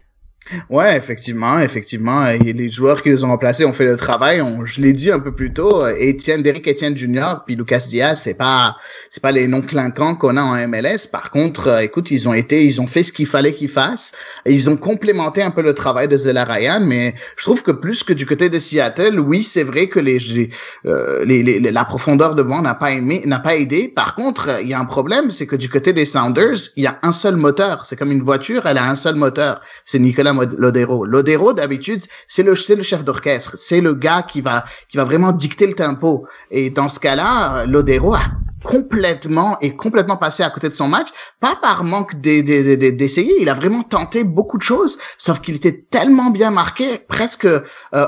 Ouais, 0.69 0.97
effectivement, 0.97 1.59
effectivement. 1.59 2.27
Et 2.27 2.37
les 2.37 2.69
joueurs 2.69 3.01
qui 3.01 3.09
les 3.09 3.23
ont 3.23 3.29
remplacés 3.29 3.63
ont 3.65 3.73
fait 3.73 3.85
le 3.85 3.95
travail. 3.95 4.43
Je 4.65 4.81
l'ai 4.81 4.93
dit 4.93 5.09
un 5.09 5.19
peu 5.19 5.33
plus 5.33 5.53
tôt, 5.53 5.87
Étienne, 5.87 6.43
Derek 6.43 6.67
Etienne 6.67 6.97
Junior, 6.97 7.43
puis 7.45 7.55
Lucas 7.55 7.85
Diaz, 7.87 8.21
c'est 8.23 8.33
pas, 8.33 8.75
c'est 9.09 9.21
pas 9.21 9.31
les 9.31 9.47
noms 9.47 9.61
clinquants 9.61 10.15
qu'on 10.15 10.35
a 10.35 10.41
en 10.41 10.67
MLS. 10.67 11.07
Par 11.11 11.31
contre, 11.31 11.67
euh, 11.67 11.79
écoute, 11.79 12.11
ils 12.11 12.27
ont 12.27 12.33
été, 12.33 12.65
ils 12.65 12.81
ont 12.81 12.87
fait 12.87 13.03
ce 13.03 13.13
qu'il 13.13 13.25
fallait 13.25 13.53
qu'ils 13.53 13.69
fassent. 13.69 14.11
ils 14.45 14.69
ont 14.69 14.75
complémenté 14.75 15.41
un 15.41 15.51
peu 15.51 15.61
le 15.61 15.73
travail 15.73 16.07
de 16.07 16.17
Zella 16.17 16.43
Ryan, 16.43 16.81
mais 16.81 17.15
je 17.37 17.43
trouve 17.43 17.63
que 17.63 17.71
plus 17.71 18.03
que 18.03 18.13
du 18.13 18.25
côté 18.25 18.49
de 18.49 18.59
Seattle, 18.59 19.19
oui, 19.19 19.43
c'est 19.43 19.63
vrai 19.63 19.87
que 19.87 19.99
les, 19.99 20.49
euh, 20.85 21.23
les, 21.25 21.41
les, 21.41 21.59
la 21.59 21.85
profondeur 21.85 22.35
de 22.35 22.43
banc 22.43 22.61
n'a 22.61 22.75
pas 22.75 22.91
aimé, 22.91 23.21
n'a 23.25 23.39
pas 23.39 23.55
aidé. 23.55 23.87
Par 23.87 24.15
contre, 24.15 24.59
il 24.61 24.67
y 24.67 24.73
a 24.73 24.79
un 24.79 24.85
problème, 24.85 25.31
c'est 25.31 25.47
que 25.47 25.55
du 25.55 25.69
côté 25.69 25.93
des 25.93 26.05
Sounders, 26.05 26.69
il 26.75 26.83
y 26.83 26.87
a 26.87 26.99
un 27.01 27.13
seul 27.13 27.37
moteur. 27.37 27.85
C'est 27.85 27.95
comme 27.95 28.11
une 28.11 28.23
voiture, 28.23 28.65
elle 28.65 28.77
a 28.77 28.89
un 28.89 28.95
seul 28.95 29.15
moteur. 29.15 29.61
C'est 29.85 29.99
Nicolas 29.99 30.32
Lodero. 30.33 31.05
Lodero, 31.05 31.53
d'habitude, 31.53 32.01
c'est 32.27 32.43
le, 32.43 32.53
le 32.53 32.83
chef 32.83 33.03
d'orchestre. 33.03 33.55
C'est 33.57 33.81
le 33.81 33.93
gars 33.93 34.23
qui 34.23 34.41
va, 34.41 34.65
qui 34.89 34.97
va 34.97 35.03
vraiment 35.03 35.31
dicter 35.31 35.67
le 35.67 35.73
tempo. 35.73 36.27
Et 36.51 36.69
dans 36.69 36.89
ce 36.89 36.99
cas-là, 36.99 37.65
Lodero 37.65 38.15
a 38.15 38.21
complètement 38.63 39.57
et 39.59 39.75
complètement 39.75 40.17
passé 40.17 40.41
à 40.41 40.49
côté 40.49 40.69
de 40.69 40.73
son 40.73 40.87
match, 40.87 41.09
pas 41.39 41.55
par 41.61 41.83
manque 41.83 42.15
d'essayer, 42.15 43.41
il 43.41 43.49
a 43.49 43.53
vraiment 43.53 43.83
tenté 43.83 44.23
beaucoup 44.23 44.57
de 44.57 44.63
choses, 44.63 44.97
sauf 45.17 45.41
qu'il 45.41 45.55
était 45.55 45.85
tellement 45.91 46.31
bien 46.31 46.49
marqué, 46.49 46.97
presque 46.97 47.45
euh, 47.45 47.61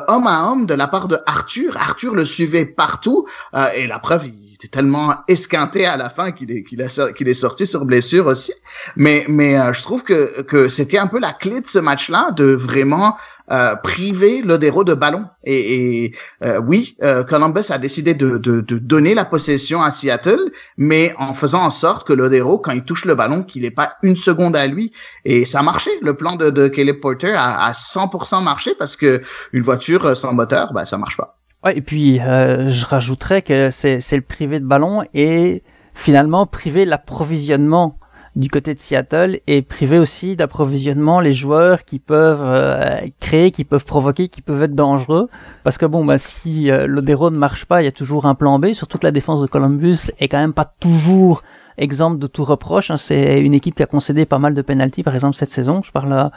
homme 0.08 0.28
à 0.28 0.50
homme 0.50 0.66
de 0.66 0.74
la 0.74 0.88
part 0.88 1.08
de 1.08 1.18
Arthur. 1.26 1.76
Arthur 1.78 2.16
le 2.16 2.26
suivait 2.26 2.66
partout 2.66 3.26
euh, 3.54 3.68
et 3.76 3.86
la 3.86 4.00
preuve, 4.00 4.28
il 4.28 4.45
était 4.56 4.68
tellement 4.68 5.14
esquinté 5.28 5.86
à 5.86 5.98
la 5.98 6.10
fin 6.10 6.32
qu'il 6.32 6.52
est 6.52 6.64
qu'il 6.64 6.82
est 7.30 7.34
sorti 7.34 7.66
sur 7.68 7.86
blessure 7.86 8.26
aussi. 8.28 8.54
Mais 8.96 9.26
mais 9.28 9.60
euh, 9.60 9.74
je 9.74 9.82
trouve 9.84 10.04
que 10.04 10.42
que 10.42 10.68
c'était 10.68 10.98
un 10.98 11.08
peu 11.08 11.20
la 11.20 11.34
clé 11.34 11.62
de 11.62 11.68
ce 11.68 11.80
match-là 11.80 12.32
de 12.32 12.46
vraiment 12.46 13.16
euh, 13.52 13.76
priver 13.76 14.42
Lodero 14.42 14.84
de 14.84 14.96
ballon. 14.96 15.26
Et, 15.44 16.06
et 16.06 16.16
euh, 16.44 16.60
oui, 16.66 16.98
euh, 17.04 17.24
Columbus 17.24 17.70
a 17.70 17.78
décidé 17.78 18.16
de, 18.16 18.40
de, 18.40 18.62
de, 18.62 18.80
donner 18.80 19.14
la 19.14 19.24
possession 19.24 19.84
à 19.84 19.92
Seattle, 19.92 20.52
mais 20.78 21.14
en 21.20 21.36
faisant 21.36 21.62
en 21.62 21.70
sorte 21.70 22.08
que 22.08 22.14
Lodero, 22.14 22.58
quand 22.58 22.72
il 22.72 22.84
touche 22.84 23.06
le 23.06 23.14
ballon, 23.14 23.44
qu'il 23.44 23.62
n'ait 23.62 23.70
pas 23.70 23.98
une 24.02 24.16
seconde 24.16 24.56
à 24.56 24.66
lui. 24.66 24.92
Et 25.26 25.46
ça 25.46 25.60
a 25.60 25.62
marché. 25.62 25.92
Le 26.02 26.16
plan 26.16 26.38
de, 26.38 26.50
de 26.50 26.68
Caleb 26.68 27.00
Porter 27.00 27.36
a, 27.36 27.66
à 27.66 27.72
100% 27.74 28.44
marché 28.44 28.74
parce 28.74 28.96
que 28.96 29.22
une 29.54 29.62
voiture 29.62 30.18
sans 30.18 30.34
moteur, 30.34 30.74
bah, 30.74 30.86
ça 30.86 30.98
marche 30.98 31.18
pas. 31.18 31.35
Et 31.74 31.82
puis 31.82 32.18
je 32.18 32.86
rajouterais 32.86 33.42
que 33.42 33.72
c'est 33.72 34.00
le 34.12 34.22
privé 34.22 34.60
de 34.60 34.66
ballon 34.66 35.04
et 35.14 35.64
finalement 35.94 36.46
priver 36.46 36.86
l'approvisionnement 36.86 37.98
du 38.36 38.50
côté 38.50 38.74
de 38.74 38.80
Seattle 38.80 39.40
et 39.48 39.62
priver 39.62 39.98
aussi 39.98 40.36
d'approvisionnement 40.36 41.20
les 41.20 41.34
joueurs 41.34 41.84
qui 41.84 42.00
peuvent 42.00 42.44
euh, 42.44 43.08
créer, 43.20 43.52
qui 43.52 43.64
peuvent 43.64 43.86
provoquer, 43.86 44.28
qui 44.28 44.42
peuvent 44.42 44.64
être 44.64 44.76
dangereux. 44.76 45.30
Parce 45.64 45.78
que 45.78 45.86
bon, 45.86 46.04
bah, 46.04 46.18
si 46.18 46.70
euh, 46.70 46.86
l'Odero 46.86 47.30
ne 47.30 47.38
marche 47.38 47.66
pas, 47.66 47.82
il 47.82 47.86
y 47.86 47.88
a 47.88 47.94
toujours 47.94 48.26
un 48.26 48.36
plan 48.36 48.60
B. 48.60 48.74
Surtout 48.74 48.98
que 48.98 49.06
la 49.06 49.12
défense 49.12 49.42
de 49.42 49.48
Columbus 49.48 50.12
est 50.20 50.28
quand 50.28 50.40
même 50.40 50.54
pas 50.54 50.66
toujours 50.66 51.44
exemple 51.78 52.20
de 52.20 52.28
tout 52.28 52.44
reproche. 52.44 52.92
Hein. 52.92 52.98
C'est 52.98 53.40
une 53.42 53.54
équipe 53.54 53.76
qui 53.76 53.84
a 53.84 53.86
concédé 53.86 54.26
pas 54.26 54.40
mal 54.40 54.54
de 54.54 54.62
pénalties, 54.62 55.04
par 55.04 55.16
exemple 55.16 55.36
cette 55.36 55.52
saison. 55.52 55.82
Je 55.82 55.92
parle 55.92 56.14
euh, 56.14 56.30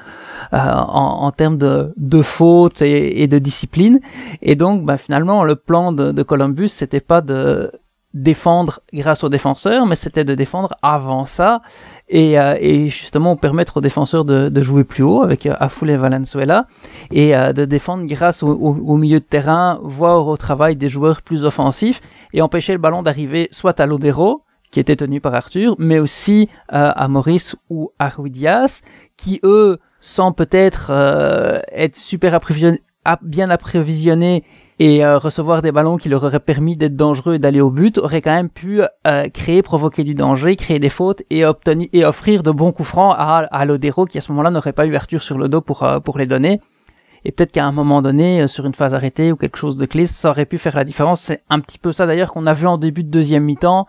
en, 0.53 1.25
en, 1.25 1.31
termes 1.33 1.59
de, 1.59 1.93
de 1.97 2.23
fautes 2.23 2.83
et, 2.83 3.27
de 3.27 3.39
discipline. 3.39 4.01
Et 4.43 4.55
donc, 4.55 4.85
bah, 4.85 4.97
finalement, 4.97 5.45
le 5.45 5.57
plan 5.57 5.93
de, 5.93 6.13
de 6.13 6.23
Columbus, 6.23 6.69
c'était 6.69 7.01
pas 7.01 7.21
de 7.21 7.73
défendre 8.15 8.81
grâce 8.93 9.23
aux 9.23 9.29
défenseurs, 9.29 9.87
mais 9.87 9.95
c'était 9.95 10.25
de 10.25 10.35
défendre 10.35 10.75
avant 10.83 11.27
ça 11.27 11.61
et, 12.09 12.39
euh, 12.39 12.57
et, 12.59 12.89
justement 12.89 13.37
permettre 13.37 13.77
aux 13.77 13.81
défenseurs 13.83 14.25
de, 14.25 14.49
de 14.49 14.63
jouer 14.63 14.85
plus 14.85 15.03
haut 15.03 15.23
avec 15.23 15.45
euh, 15.45 15.55
Aful 15.61 15.91
et 15.91 15.97
Valenzuela 15.97 16.67
et 17.11 17.37
euh, 17.37 17.53
de 17.53 17.67
défendre 17.67 18.07
grâce 18.07 18.43
au, 18.43 18.49
au, 18.49 18.97
milieu 18.97 19.21
de 19.21 19.25
terrain, 19.25 19.79
voire 19.83 20.27
au 20.27 20.37
travail 20.39 20.77
des 20.77 20.89
joueurs 20.89 21.21
plus 21.21 21.45
offensifs 21.45 22.01
et 22.33 22.41
empêcher 22.41 22.73
le 22.73 22.79
ballon 22.79 23.03
d'arriver 23.03 23.49
soit 23.51 23.79
à 23.79 23.87
Lodero 23.87 24.43
qui 24.71 24.81
était 24.81 24.97
tenu 24.97 25.21
par 25.21 25.35
Arthur, 25.35 25.77
mais 25.79 25.99
aussi 25.99 26.49
euh, 26.73 26.93
à 26.95 27.09
Maurice 27.09 27.57
ou 27.69 27.93
à 27.99 28.09
Ruidias 28.09 28.81
qui 29.17 29.41
eux, 29.43 29.79
sans 30.01 30.33
peut-être 30.33 30.93
être 31.73 31.97
super 31.97 32.39
bien 33.23 33.51
approvisionnés 33.51 34.45
et 34.79 35.05
euh, 35.05 35.19
recevoir 35.19 35.63
des 35.63 35.73
ballons 35.73 35.97
qui 35.97 36.09
leur 36.09 36.23
auraient 36.23 36.39
permis 36.41 36.77
d'être 36.77 36.95
dangereux 36.95 37.35
et 37.35 37.39
d'aller 37.39 37.61
au 37.61 37.71
but 37.71 37.99
aurait 37.99 38.23
quand 38.23 38.35
même 38.35 38.49
pu 38.49 38.83
euh, 39.07 39.29
créer, 39.29 39.63
provoquer 39.63 40.05
du 40.05 40.15
danger, 40.15 40.55
créer 40.57 40.79
des 40.79 40.89
fautes 40.89 41.23
et, 41.31 41.45
offrir 41.45 42.43
de 42.43 42.51
bons 42.51 42.73
coups 42.73 42.89
francs 42.89 43.15
à, 43.19 43.39
à 43.39 43.65
Lodero 43.65 44.05
qui 44.05 44.19
à 44.19 44.21
ce 44.21 44.31
moment-là 44.33 44.51
n'aurait 44.51 44.73
pas 44.73 44.87
eu 44.87 44.95
Arthur 44.95 45.23
sur 45.23 45.39
le 45.39 45.49
dos 45.49 45.61
pour, 45.61 45.83
euh, 45.83 45.99
les 46.17 46.27
donner. 46.27 46.61
Et 47.25 47.33
peut-être 47.33 47.51
qu'à 47.51 47.67
un 47.67 47.73
moment 47.73 48.01
donné, 48.01 48.47
sur 48.47 48.65
une 48.65 48.75
phase 48.75 48.95
arrêtée 48.95 49.33
ou 49.33 49.37
quelque 49.37 49.59
chose 49.59 49.77
de 49.77 49.87
clé, 49.87 50.07
ça 50.07 50.31
aurait 50.31 50.47
pu 50.47 50.57
faire 50.57 50.77
la 50.77 50.85
différence. 50.85 51.21
C'est 51.21 51.43
un 51.51 51.59
petit 51.59 51.79
peu 51.79 51.91
ça 51.91 52.07
d'ailleurs 52.07 52.33
qu'on 52.33 52.47
a 52.47 52.55
vu 52.55 52.69
en 52.69 52.79
début 52.79 53.03
de 53.03 53.11
deuxième 53.11 53.43
mi-temps, 53.43 53.89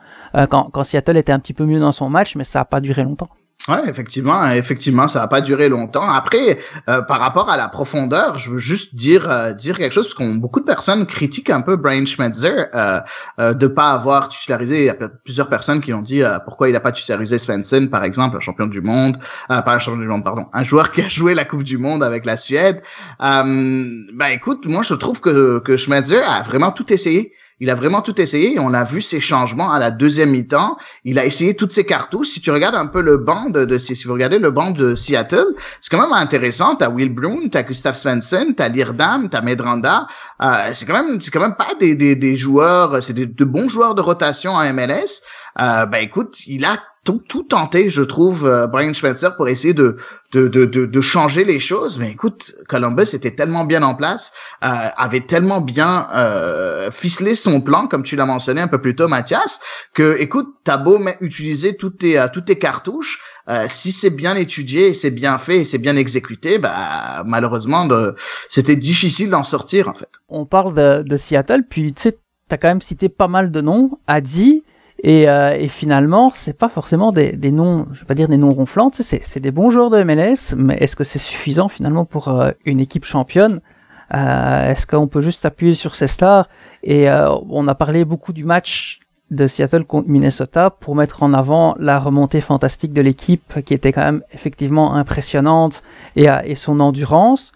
quand 0.50 0.84
Seattle 0.84 1.15
était 1.15 1.31
un 1.31 1.38
petit 1.38 1.53
peu 1.53 1.63
mieux 1.63 1.79
dans 1.79 1.91
son 1.91 2.10
match, 2.10 2.36
mais 2.36 2.43
ça 2.43 2.60
n'a 2.60 2.65
pas 2.65 2.81
duré 2.81 3.03
longtemps. 3.03 3.29
Ouais, 3.68 3.82
effectivement, 3.88 4.50
effectivement, 4.51 5.10
ça 5.10 5.20
va 5.20 5.28
pas 5.28 5.42
durer 5.42 5.68
longtemps. 5.68 6.08
Après, 6.08 6.60
euh, 6.88 7.01
par 7.01 7.20
rapport 7.20 7.50
à 7.50 7.58
la 7.58 7.68
profondeur, 7.68 8.39
je 8.39 8.50
veux 8.51 8.58
juste 8.58 8.96
dire 8.96 9.30
euh, 9.30 9.51
dire 9.51 9.78
quelque 9.78 9.92
chose 9.92 10.08
parce 10.08 10.13
qu'on 10.13 10.36
beaucoup 10.36 10.62
de 10.62 10.66
personnes 10.66 11.06
critiquent 11.06 11.50
un 11.50 11.62
peu 11.62 11.75
Brian 11.75 12.06
Schmetzer 12.06 12.68
euh, 12.74 13.01
euh, 13.39 13.54
de 13.54 13.68
pas 13.68 13.92
avoir 13.92 14.30
titularisé. 14.30 14.80
Il 14.80 14.86
y 14.86 14.89
a 14.89 14.96
plusieurs 14.96 15.50
personnes 15.50 15.82
qui 15.82 15.94
ont 15.94 16.01
dit 16.01 16.24
euh, 16.24 16.39
pourquoi 16.46 16.70
il 16.70 16.75
a 16.75 16.80
pas 16.80 16.94
titularisé 16.94 17.38
Svensson, 17.38 17.89
par 17.92 18.06
exemple, 18.06 18.38
un 18.38 18.39
champion 18.39 18.66
du 18.66 18.82
monde, 18.82 19.20
pas 19.50 19.63
un 19.68 19.80
champion 19.80 20.00
du 20.00 20.08
monde, 20.08 20.24
pardon, 20.24 20.46
un 20.54 20.63
joueur 20.63 20.92
qui 20.94 21.01
a 21.01 21.10
joué 21.10 21.34
la 21.34 21.44
Coupe 21.44 21.63
du 21.63 21.78
Monde 21.78 22.01
avec 22.01 22.25
la 22.25 22.38
Suède. 22.38 22.82
bah 23.19 24.32
écoute, 24.32 24.65
moi 24.67 24.84
je 24.84 24.93
trouve 24.93 25.19
que 25.19 25.60
que 25.65 25.76
Schmetzer 25.76 26.24
a 26.24 26.41
vraiment 26.43 26.72
tout 26.72 26.91
essayé. 26.93 27.34
Il 27.60 27.69
a 27.69 27.76
vraiment 27.76 28.02
tout 28.02 28.19
essayé 28.22 28.56
et 28.56 28.60
on 28.60 28.74
a 28.74 28.84
vu 28.84 29.02
ses 29.02 29.19
changements 29.19 29.72
à 29.72 29.80
la 29.80 29.91
deuxième 29.91 30.32
mi-temps. 30.32 30.78
Il 31.04 31.19
a 31.19 31.26
essayé 31.26 31.56
toutes 31.56 31.74
ses 31.74 31.86
cartouches. 31.86 32.30
Si 32.30 32.41
tu 32.41 32.52
regardes 32.52 32.76
un 32.76 32.88
peu 32.88 33.02
le 33.02 33.17
banc 33.17 33.50
de, 33.50 33.65
de 33.65 33.78
si 33.78 33.95
vous 34.06 34.13
regardez 34.13 34.39
le 34.39 34.52
banc 34.52 34.72
de 34.72 34.95
Seattle, 34.95 35.48
c'est 35.82 35.89
quand 35.89 36.02
même 36.02 36.13
intéressant. 36.13 36.76
T'as 36.76 36.89
Will 36.89 37.13
Brown, 37.13 37.50
t'as 37.50 37.63
Gustav 37.63 37.95
Svensson, 37.95 38.54
t'as 38.56 38.69
Lirdam, 38.69 39.30
t'as 39.30 39.41
Medranda. 39.41 40.08
Euh, 40.41 40.69
c'est 40.74 40.86
quand 40.86 40.93
même, 40.93 41.22
c'est 41.22 41.32
quand 41.32 41.41
même 41.41 41.56
pas 41.56 41.74
des, 41.80 41.95
des, 41.95 42.15
des 42.15 42.38
joueurs, 42.38 43.04
c'est 43.04 43.13
de 43.13 43.45
bons 43.45 43.67
joueurs 43.67 43.95
de 43.95 44.02
rotation 44.02 44.52
en 44.54 44.74
MLS. 44.74 45.22
Euh, 45.60 45.86
ben 45.86 46.00
écoute, 46.00 46.41
il 46.48 46.65
a 46.65 46.78
tout, 47.28 47.43
tenté, 47.43 47.89
je 47.89 48.04
trouve, 48.04 48.45
euh, 48.45 48.67
Brian 48.67 48.93
Schmetzer, 48.93 49.30
pour 49.36 49.48
essayer 49.48 49.74
de, 49.74 49.95
de, 50.32 50.48
de, 50.48 50.65
de, 50.65 51.02
changer 51.02 51.43
les 51.43 51.60
choses. 51.60 51.98
Mais 51.98 52.12
écoute, 52.12 52.56
Columbus 52.67 53.13
était 53.13 53.32
tellement 53.32 53.65
bien 53.65 53.82
en 53.82 53.95
place, 53.95 54.32
euh, 54.63 54.67
avait 54.95 55.22
tellement 55.22 55.62
bien 55.62 56.08
euh, 56.13 56.91
ficelé 56.91 57.36
son 57.36 57.62
plan, 57.62 57.88
comme 57.88 58.04
tu 58.04 58.15
l'as 58.15 58.26
mentionné 58.26 58.62
un 58.62 58.67
peu 58.67 58.80
plus 58.80 58.95
tôt, 58.95 59.08
Mathias, 59.08 59.60
que, 59.93 60.17
écoute, 60.19 60.48
t'as 60.63 60.78
beau 60.78 61.00
utiliser 61.22 61.76
toutes 61.78 62.00
tes, 62.00 62.24
toutes 62.32 62.45
tes 62.45 62.60
cartouches, 62.60 63.19
si 63.67 63.91
c'est 63.91 64.12
bien 64.12 64.36
étudié, 64.36 64.93
c'est 64.93 65.10
bien 65.10 65.39
fait, 65.39 65.65
c'est 65.65 65.80
bien 65.80 65.95
exécuté, 65.95 66.60
bah 66.60 67.24
malheureusement, 67.26 67.88
c'était 68.48 68.76
difficile 68.76 69.32
d'en 69.32 69.43
sortir 69.43 69.88
en 69.88 69.95
fait. 69.95 70.10
On 70.28 70.45
parle 70.45 70.76
de, 70.76 71.02
de 71.02 71.17
Seattle, 71.17 71.63
puis 71.67 71.93
tu 71.93 72.04
sais, 72.04 72.19
t'as 72.48 72.58
quand 72.58 72.67
même 72.67 72.82
cité 72.82 73.10
pas 73.10 73.28
mal 73.28 73.52
de 73.52 73.62
noms. 73.62 73.98
Adi, 74.06 74.63
et, 75.02 75.30
euh, 75.30 75.56
et 75.58 75.70
finalement, 75.70 76.32
c'est 76.36 76.58
pas 76.58 76.68
forcément 76.68 77.12
des, 77.12 77.32
des, 77.32 77.52
noms, 77.52 77.88
je 77.94 78.02
vais 78.02 78.06
pas 78.06 78.16
dire 78.16 78.28
des 78.28 78.38
noms 78.38 78.52
ronflants, 78.52 78.92
c'est 78.94 79.40
des 79.40 79.52
bons 79.52 79.70
joueurs 79.70 79.90
de 79.90 80.04
MLS, 80.04 80.56
mais 80.58 80.76
est-ce 80.76 80.96
que 80.96 81.06
c'est 81.06 81.20
suffisant 81.20 81.70
finalement 81.70 82.04
pour 82.04 82.28
euh, 82.28 82.52
une 82.66 82.80
équipe 82.80 83.06
championne? 83.06 83.62
Euh, 84.14 84.72
Est-ce 84.72 84.88
qu'on 84.88 85.08
peut 85.08 85.22
juste 85.22 85.46
appuyer 85.46 85.74
sur 85.74 85.96
ces 85.96 86.08
stars? 86.08 86.50
Et 86.84 87.10
euh, 87.10 87.34
on 87.50 87.68
a 87.68 87.76
parlé 87.76 88.04
beaucoup 88.04 88.34
du 88.34 88.44
match 88.44 89.00
de 89.32 89.48
Seattle 89.48 89.86
contre 89.86 90.10
Minnesota 90.10 90.70
pour 90.72 90.96
mettre 90.96 91.24
en 91.24 91.34
avant 91.34 91.76
la 91.80 92.00
remontée 92.00 92.42
fantastique 92.42 92.92
de 92.92 93.02
l'équipe 93.02 93.64
qui 93.64 93.76
était 93.76 93.94
quand 93.94 94.04
même 94.04 94.24
effectivement 94.34 94.96
impressionnante 94.96 95.84
et, 96.16 96.28
et 96.44 96.56
son 96.56 96.80
endurance. 96.80 97.54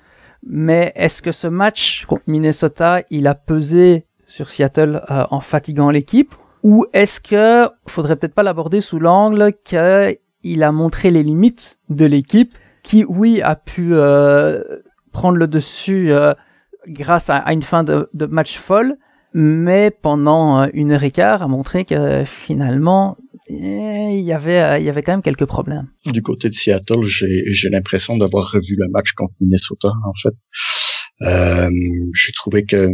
Mais 0.47 0.93
est-ce 0.95 1.21
que 1.21 1.31
ce 1.31 1.47
match 1.47 2.05
contre 2.05 2.23
Minnesota, 2.27 3.01
il 3.09 3.27
a 3.27 3.33
pesé 3.33 4.05
sur 4.27 4.49
Seattle 4.49 5.01
en 5.09 5.39
fatiguant 5.39 5.89
l'équipe 5.89 6.35
ou 6.63 6.85
est-ce 6.93 7.19
que 7.19 7.69
faudrait 7.87 8.15
peut-être 8.15 8.33
pas 8.33 8.43
l'aborder 8.43 8.81
sous 8.81 8.97
l'angle 8.97 9.53
qu'il 9.63 10.63
a 10.63 10.71
montré 10.71 11.11
les 11.11 11.21
limites 11.21 11.77
de 11.89 12.05
l'équipe, 12.05 12.55
qui 12.83 13.03
oui 13.03 13.41
a 13.41 13.55
pu 13.55 13.89
euh, 13.93 14.63
prendre 15.11 15.37
le 15.37 15.47
dessus 15.47 16.11
euh, 16.11 16.33
grâce 16.87 17.29
à, 17.29 17.51
une 17.51 17.63
fin 17.63 17.83
de, 17.83 18.07
match 18.25 18.57
folle, 18.57 18.97
mais 19.33 19.91
pendant 19.91 20.61
euh, 20.61 20.67
une 20.73 20.91
heure 20.91 21.03
et 21.03 21.11
quart 21.11 21.41
a 21.41 21.47
montré 21.47 21.85
que 21.85 22.23
finalement 22.25 23.17
eh, 23.47 24.09
il 24.13 24.21
y 24.21 24.31
avait 24.31 24.81
il 24.81 24.85
y 24.85 24.89
avait 24.89 25.03
quand 25.03 25.11
même 25.11 25.21
quelques 25.21 25.45
problèmes. 25.45 25.89
Du 26.05 26.21
côté 26.21 26.47
de 26.49 26.53
Seattle, 26.53 27.03
j'ai 27.03 27.69
l'impression 27.69 28.17
d'avoir 28.17 28.51
revu 28.51 28.75
le 28.77 28.87
match 28.89 29.11
contre 29.13 29.33
Minnesota 29.41 29.91
en 30.05 30.13
fait. 30.13 30.33
Euh, 31.21 31.69
j'ai 32.13 32.31
trouvé 32.33 32.65
que 32.65 32.87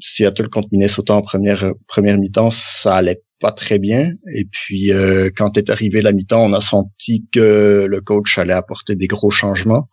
Seattle 0.00 0.48
contre 0.48 0.68
Minnesota 0.72 1.14
en 1.14 1.22
première 1.22 1.72
première 1.86 2.18
mi-temps, 2.18 2.50
ça 2.50 2.96
allait 2.96 3.22
pas 3.40 3.52
très 3.52 3.78
bien. 3.78 4.12
Et 4.32 4.44
puis 4.50 4.92
euh, 4.92 5.30
quand 5.36 5.56
est 5.56 5.70
arrivé 5.70 6.02
la 6.02 6.12
mi-temps, 6.12 6.44
on 6.44 6.52
a 6.52 6.60
senti 6.60 7.26
que 7.32 7.86
le 7.88 8.00
coach 8.00 8.38
allait 8.38 8.52
apporter 8.52 8.96
des 8.96 9.06
gros 9.06 9.30
changements. 9.30 9.88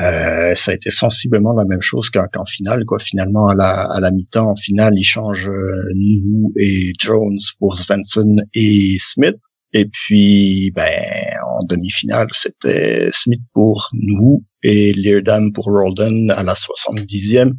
Euh, 0.00 0.54
ça 0.54 0.70
a 0.70 0.74
été 0.74 0.90
sensiblement 0.90 1.52
la 1.54 1.64
même 1.64 1.82
chose 1.82 2.10
qu'en 2.10 2.44
finale. 2.44 2.84
Quoi. 2.84 2.98
Finalement, 2.98 3.48
à 3.48 3.54
la, 3.54 3.82
à 3.90 4.00
la 4.00 4.10
mi-temps, 4.10 4.50
en 4.50 4.56
finale, 4.56 4.92
il 4.96 5.02
change 5.02 5.48
euh, 5.48 5.92
et 6.56 6.92
Jones 6.98 7.38
pour 7.58 7.78
Svensson 7.78 8.36
et 8.54 8.96
Smith. 9.00 9.36
Et 9.74 9.86
puis, 9.86 10.70
ben, 10.74 10.92
en 11.44 11.64
demi-finale, 11.64 12.28
c'était 12.32 13.08
Smith 13.12 13.42
pour 13.52 13.88
nous 13.92 14.44
et 14.62 14.92
Leardam 14.92 15.52
pour 15.52 15.66
Rolden 15.66 16.30
à 16.30 16.42
la 16.42 16.54
70e. 16.54 17.52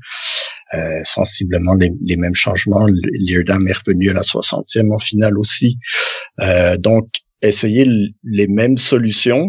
Euh, 0.76 1.02
sensiblement 1.04 1.74
les, 1.74 1.92
les, 2.04 2.16
mêmes 2.16 2.36
changements. 2.36 2.86
Leardam 2.86 3.68
est 3.68 3.74
revenu 3.74 4.12
à 4.12 4.14
la 4.14 4.22
60e 4.22 4.94
en 4.94 5.00
finale 5.00 5.36
aussi. 5.40 5.80
Euh, 6.42 6.78
donc, 6.78 7.08
essayer 7.42 7.88
les 8.24 8.48
mêmes 8.48 8.78
solutions 8.78 9.48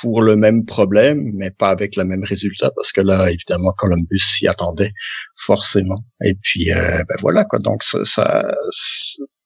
pour 0.00 0.22
le 0.22 0.34
même 0.34 0.64
problème, 0.64 1.30
mais 1.34 1.50
pas 1.50 1.68
avec 1.68 1.96
le 1.96 2.04
même 2.04 2.24
résultat, 2.24 2.70
parce 2.74 2.90
que 2.90 3.02
là, 3.02 3.30
évidemment, 3.30 3.72
Columbus 3.76 4.18
s'y 4.18 4.48
attendait 4.48 4.92
forcément. 5.36 6.04
Et 6.24 6.34
puis, 6.40 6.72
euh, 6.72 7.04
ben 7.06 7.16
voilà 7.20 7.44
quoi. 7.44 7.58
Donc, 7.58 7.82
ça, 7.82 7.98
ça 8.04 8.54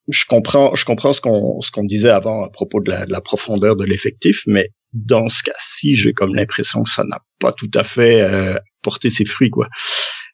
je 0.08 0.24
comprends, 0.28 0.76
je 0.76 0.84
comprends 0.84 1.12
ce 1.12 1.20
qu'on 1.20 1.60
ce 1.60 1.72
qu'on 1.72 1.84
disait 1.84 2.10
avant 2.10 2.44
à 2.44 2.50
propos 2.50 2.80
de 2.80 2.92
la, 2.92 3.04
de 3.04 3.10
la 3.10 3.20
profondeur 3.20 3.74
de 3.74 3.84
l'effectif, 3.84 4.42
mais 4.46 4.70
dans 4.92 5.28
ce 5.28 5.42
cas-ci, 5.42 5.96
j'ai 5.96 6.12
comme 6.12 6.34
l'impression 6.34 6.84
que 6.84 6.90
ça 6.90 7.04
n'a 7.04 7.18
pas 7.40 7.52
tout 7.52 7.70
à 7.74 7.84
fait 7.84 8.22
euh, 8.22 8.54
porté 8.82 9.10
ses 9.10 9.24
fruits, 9.24 9.50
quoi. 9.50 9.68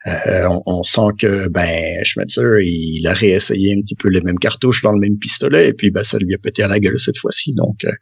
Euh, 0.07 0.49
on, 0.67 0.83
sent 0.83 1.13
que 1.19 1.49
ben 1.49 2.03
Schmetzer 2.03 2.61
il 2.65 3.07
a 3.07 3.13
réessayé 3.13 3.73
un 3.73 3.83
petit 3.83 3.95
peu 3.95 4.09
les 4.09 4.21
mêmes 4.21 4.39
cartouches 4.39 4.83
dans 4.83 4.91
le 4.91 4.99
même 4.99 5.17
pistolet 5.17 5.69
et 5.69 5.73
puis 5.73 5.93
ben 5.93 6.03
ça 6.03 6.19
lui 6.19 6.35
a 6.35 6.39
pété 6.39 6.65
à 6.65 6.69
la 6.69 6.81
gueule 6.81 6.99
cette 6.99 7.19
fois-ci. 7.19 7.55
Donc 7.55 7.85
euh, 7.85 7.93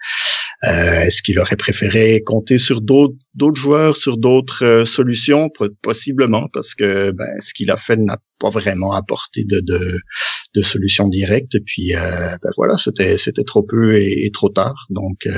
euh 0.65 1.03
est-ce 1.03 1.23
qu'il 1.23 1.39
aurait 1.39 1.57
préféré 1.57 2.23
compter 2.25 2.57
sur 2.57 2.81
d'autres 2.81 3.15
joueurs 3.55 3.97
sur 3.97 4.17
d'autres 4.17 4.85
solutions? 4.87 5.51
Possiblement 5.83 6.49
parce 6.55 6.75
que 6.75 7.11
ben 7.11 7.29
ce 7.41 7.53
qu'il 7.53 7.71
a 7.71 7.77
fait 7.77 7.97
n'a 7.97 8.17
pas 8.39 8.51
vraiment 8.51 8.93
apporté 8.93 9.45
de 9.45 9.61
de, 9.61 9.99
de 10.55 10.63
solution 10.63 11.07
directe. 11.07 11.59
Puis 11.67 11.93
ben 11.93 12.51
voilà 12.57 12.77
c'était 12.79 13.45
trop 13.45 13.63
peu 13.63 13.97
et, 13.97 14.25
et 14.25 14.31
trop 14.31 14.49
tard. 14.49 14.87
Donc 14.89 15.29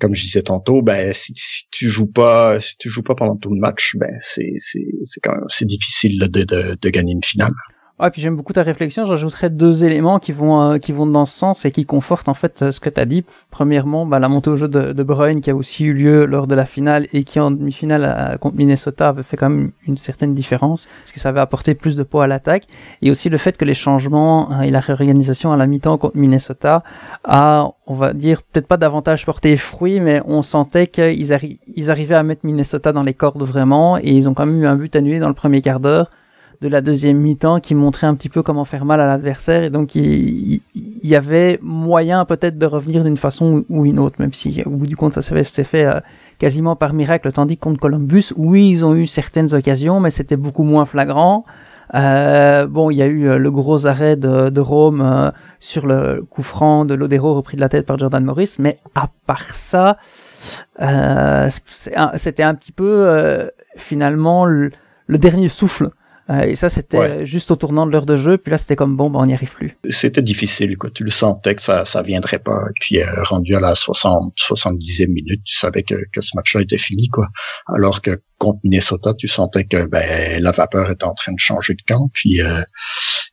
comme 0.00 0.14
je 0.14 0.22
disais 0.22 0.42
tantôt, 0.42 0.82
ben 0.82 1.12
si, 1.14 1.32
tu 1.70 1.88
joues 1.88 2.10
pas, 2.10 2.60
si 2.60 2.76
tu 2.76 2.88
joues 2.88 3.02
pas 3.02 3.14
pendant 3.14 3.36
tout 3.36 3.52
le 3.54 3.60
match, 3.60 3.96
ben 3.96 4.18
c'est 4.20 4.54
c'est 4.58 4.86
c'est 5.04 5.20
quand 5.20 5.32
même 5.32 5.44
c'est 5.48 5.66
difficile 5.66 6.18
de, 6.18 6.26
de, 6.26 6.76
de 6.80 6.88
gagner 6.90 7.12
une 7.12 7.24
finale. 7.24 7.52
Ah, 8.00 8.10
puis 8.10 8.20
j'aime 8.20 8.34
beaucoup 8.34 8.52
ta 8.52 8.64
réflexion. 8.64 9.06
J'ajouterais 9.06 9.50
deux 9.50 9.84
éléments 9.84 10.18
qui 10.18 10.32
vont 10.32 10.60
euh, 10.60 10.78
qui 10.78 10.90
vont 10.90 11.06
dans 11.06 11.26
ce 11.26 11.38
sens 11.38 11.64
et 11.64 11.70
qui 11.70 11.86
confortent 11.86 12.28
en 12.28 12.34
fait 12.34 12.60
euh, 12.60 12.72
ce 12.72 12.80
que 12.80 12.90
tu 12.90 13.00
as 13.00 13.04
dit. 13.04 13.24
Premièrement, 13.52 14.04
bah, 14.04 14.18
la 14.18 14.28
montée 14.28 14.50
au 14.50 14.56
jeu 14.56 14.66
de, 14.66 14.92
de 14.92 15.02
Bruyne 15.04 15.40
qui 15.40 15.50
a 15.50 15.54
aussi 15.54 15.84
eu 15.84 15.92
lieu 15.92 16.24
lors 16.24 16.48
de 16.48 16.56
la 16.56 16.66
finale 16.66 17.06
et 17.12 17.22
qui 17.22 17.38
en 17.38 17.52
demi-finale 17.52 18.36
contre 18.40 18.56
Minnesota 18.56 19.10
avait 19.10 19.22
fait 19.22 19.36
quand 19.36 19.48
même 19.48 19.70
une 19.86 19.96
certaine 19.96 20.34
différence 20.34 20.86
parce 20.86 21.12
que 21.12 21.20
ça 21.20 21.28
avait 21.28 21.38
apporté 21.38 21.74
plus 21.76 21.94
de 21.94 22.02
poids 22.02 22.24
à 22.24 22.26
l'attaque 22.26 22.64
et 23.00 23.12
aussi 23.12 23.28
le 23.28 23.38
fait 23.38 23.56
que 23.56 23.64
les 23.64 23.74
changements 23.74 24.50
hein, 24.50 24.62
et 24.62 24.72
la 24.72 24.80
réorganisation 24.80 25.52
à 25.52 25.56
la 25.56 25.68
mi-temps 25.68 25.96
contre 25.96 26.16
Minnesota 26.16 26.82
a, 27.22 27.70
on 27.86 27.94
va 27.94 28.12
dire, 28.12 28.42
peut-être 28.42 28.66
pas 28.66 28.76
davantage 28.76 29.24
porté 29.24 29.56
fruit, 29.56 30.00
mais 30.00 30.20
on 30.26 30.42
sentait 30.42 30.88
qu'ils 30.88 31.32
arri 31.32 31.60
ils 31.76 31.92
arrivaient 31.92 32.16
à 32.16 32.24
mettre 32.24 32.44
Minnesota 32.44 32.92
dans 32.92 33.04
les 33.04 33.14
cordes 33.14 33.44
vraiment 33.44 33.98
et 33.98 34.10
ils 34.10 34.28
ont 34.28 34.34
quand 34.34 34.46
même 34.46 34.60
eu 34.60 34.66
un 34.66 34.74
but 34.74 34.96
annulé 34.96 35.20
dans 35.20 35.28
le 35.28 35.34
premier 35.34 35.62
quart 35.62 35.78
d'heure 35.78 36.10
de 36.64 36.68
la 36.70 36.80
deuxième 36.80 37.18
mi-temps 37.18 37.60
qui 37.60 37.74
montrait 37.74 38.06
un 38.06 38.14
petit 38.14 38.30
peu 38.30 38.42
comment 38.42 38.64
faire 38.64 38.86
mal 38.86 38.98
à 38.98 39.06
l'adversaire 39.06 39.64
et 39.64 39.68
donc 39.68 39.94
il, 39.94 40.62
y 40.74 41.14
avait 41.14 41.58
moyen 41.60 42.24
peut-être 42.24 42.56
de 42.56 42.64
revenir 42.64 43.04
d'une 43.04 43.18
façon 43.18 43.66
ou 43.68 43.84
une 43.84 43.98
autre 43.98 44.16
même 44.18 44.32
si 44.32 44.62
au 44.64 44.70
bout 44.70 44.86
du 44.86 44.96
compte 44.96 45.12
ça 45.12 45.20
s'est 45.20 45.64
fait 45.64 45.84
euh, 45.84 46.00
quasiment 46.38 46.74
par 46.74 46.94
miracle 46.94 47.30
tandis 47.32 47.58
que 47.58 47.64
contre 47.64 47.80
Columbus 47.80 48.32
oui 48.36 48.70
ils 48.70 48.82
ont 48.82 48.94
eu 48.94 49.06
certaines 49.06 49.52
occasions 49.52 50.00
mais 50.00 50.10
c'était 50.10 50.36
beaucoup 50.36 50.62
moins 50.62 50.86
flagrant. 50.86 51.44
Euh, 51.94 52.66
bon, 52.66 52.90
il 52.90 52.96
y 52.96 53.02
a 53.02 53.06
eu 53.06 53.28
euh, 53.28 53.36
le 53.36 53.50
gros 53.50 53.86
arrêt 53.86 54.16
de, 54.16 54.58
Rome 54.58 55.32
sur 55.60 55.86
le 55.86 56.24
coup 56.28 56.42
franc 56.42 56.86
de 56.86 56.94
Lodero 56.94 57.34
repris 57.34 57.56
de 57.56 57.60
la 57.60 57.68
tête 57.68 57.84
par 57.84 57.98
Jordan 57.98 58.24
Morris, 58.24 58.56
mais 58.58 58.78
à 58.94 59.10
part 59.26 59.54
ça, 59.54 59.98
c'était 60.78 62.42
un, 62.42 62.54
petit 62.54 62.72
peu 62.72 63.50
finalement 63.76 64.46
le, 64.46 64.72
dernier 65.08 65.50
souffle 65.50 65.90
euh, 66.30 66.42
et 66.42 66.56
ça, 66.56 66.70
c'était 66.70 67.26
juste 67.26 67.50
au 67.50 67.56
tournant 67.56 67.86
de 67.86 67.92
l'heure 67.92 68.06
de 68.06 68.16
jeu. 68.16 68.38
Puis 68.38 68.50
là, 68.50 68.58
c'était 68.58 68.76
comme 68.76 68.96
bon, 68.96 69.10
ben, 69.10 69.20
on 69.20 69.26
n'y 69.26 69.34
arrive 69.34 69.52
plus. 69.52 69.76
C'était 69.90 70.22
difficile, 70.22 70.78
quoi. 70.78 70.90
Tu 70.90 71.04
le 71.04 71.10
sentais 71.10 71.54
que 71.54 71.62
ça, 71.62 71.84
ça 71.84 72.02
viendrait 72.02 72.38
pas. 72.38 72.58
Puis, 72.80 73.00
euh, 73.00 73.06
rendu 73.24 73.54
à 73.54 73.60
la 73.60 73.74
60, 73.74 74.34
70e 74.36 75.08
minute, 75.08 75.42
tu 75.44 75.56
savais 75.56 75.82
que, 75.82 75.96
que 76.12 76.20
ce 76.22 76.34
match-là 76.36 76.62
était 76.62 76.78
fini, 76.78 77.08
quoi. 77.08 77.28
Alors 77.66 78.00
que 78.00 78.18
contre 78.38 78.60
Minnesota, 78.64 79.12
tu 79.12 79.28
sentais 79.28 79.64
que 79.64 79.86
ben, 79.86 80.42
la 80.42 80.50
vapeur 80.50 80.90
était 80.90 81.04
en 81.04 81.14
train 81.14 81.32
de 81.32 81.40
changer 81.40 81.74
de 81.74 81.82
camp. 81.86 82.10
Puis, 82.14 82.40
euh, 82.40 82.62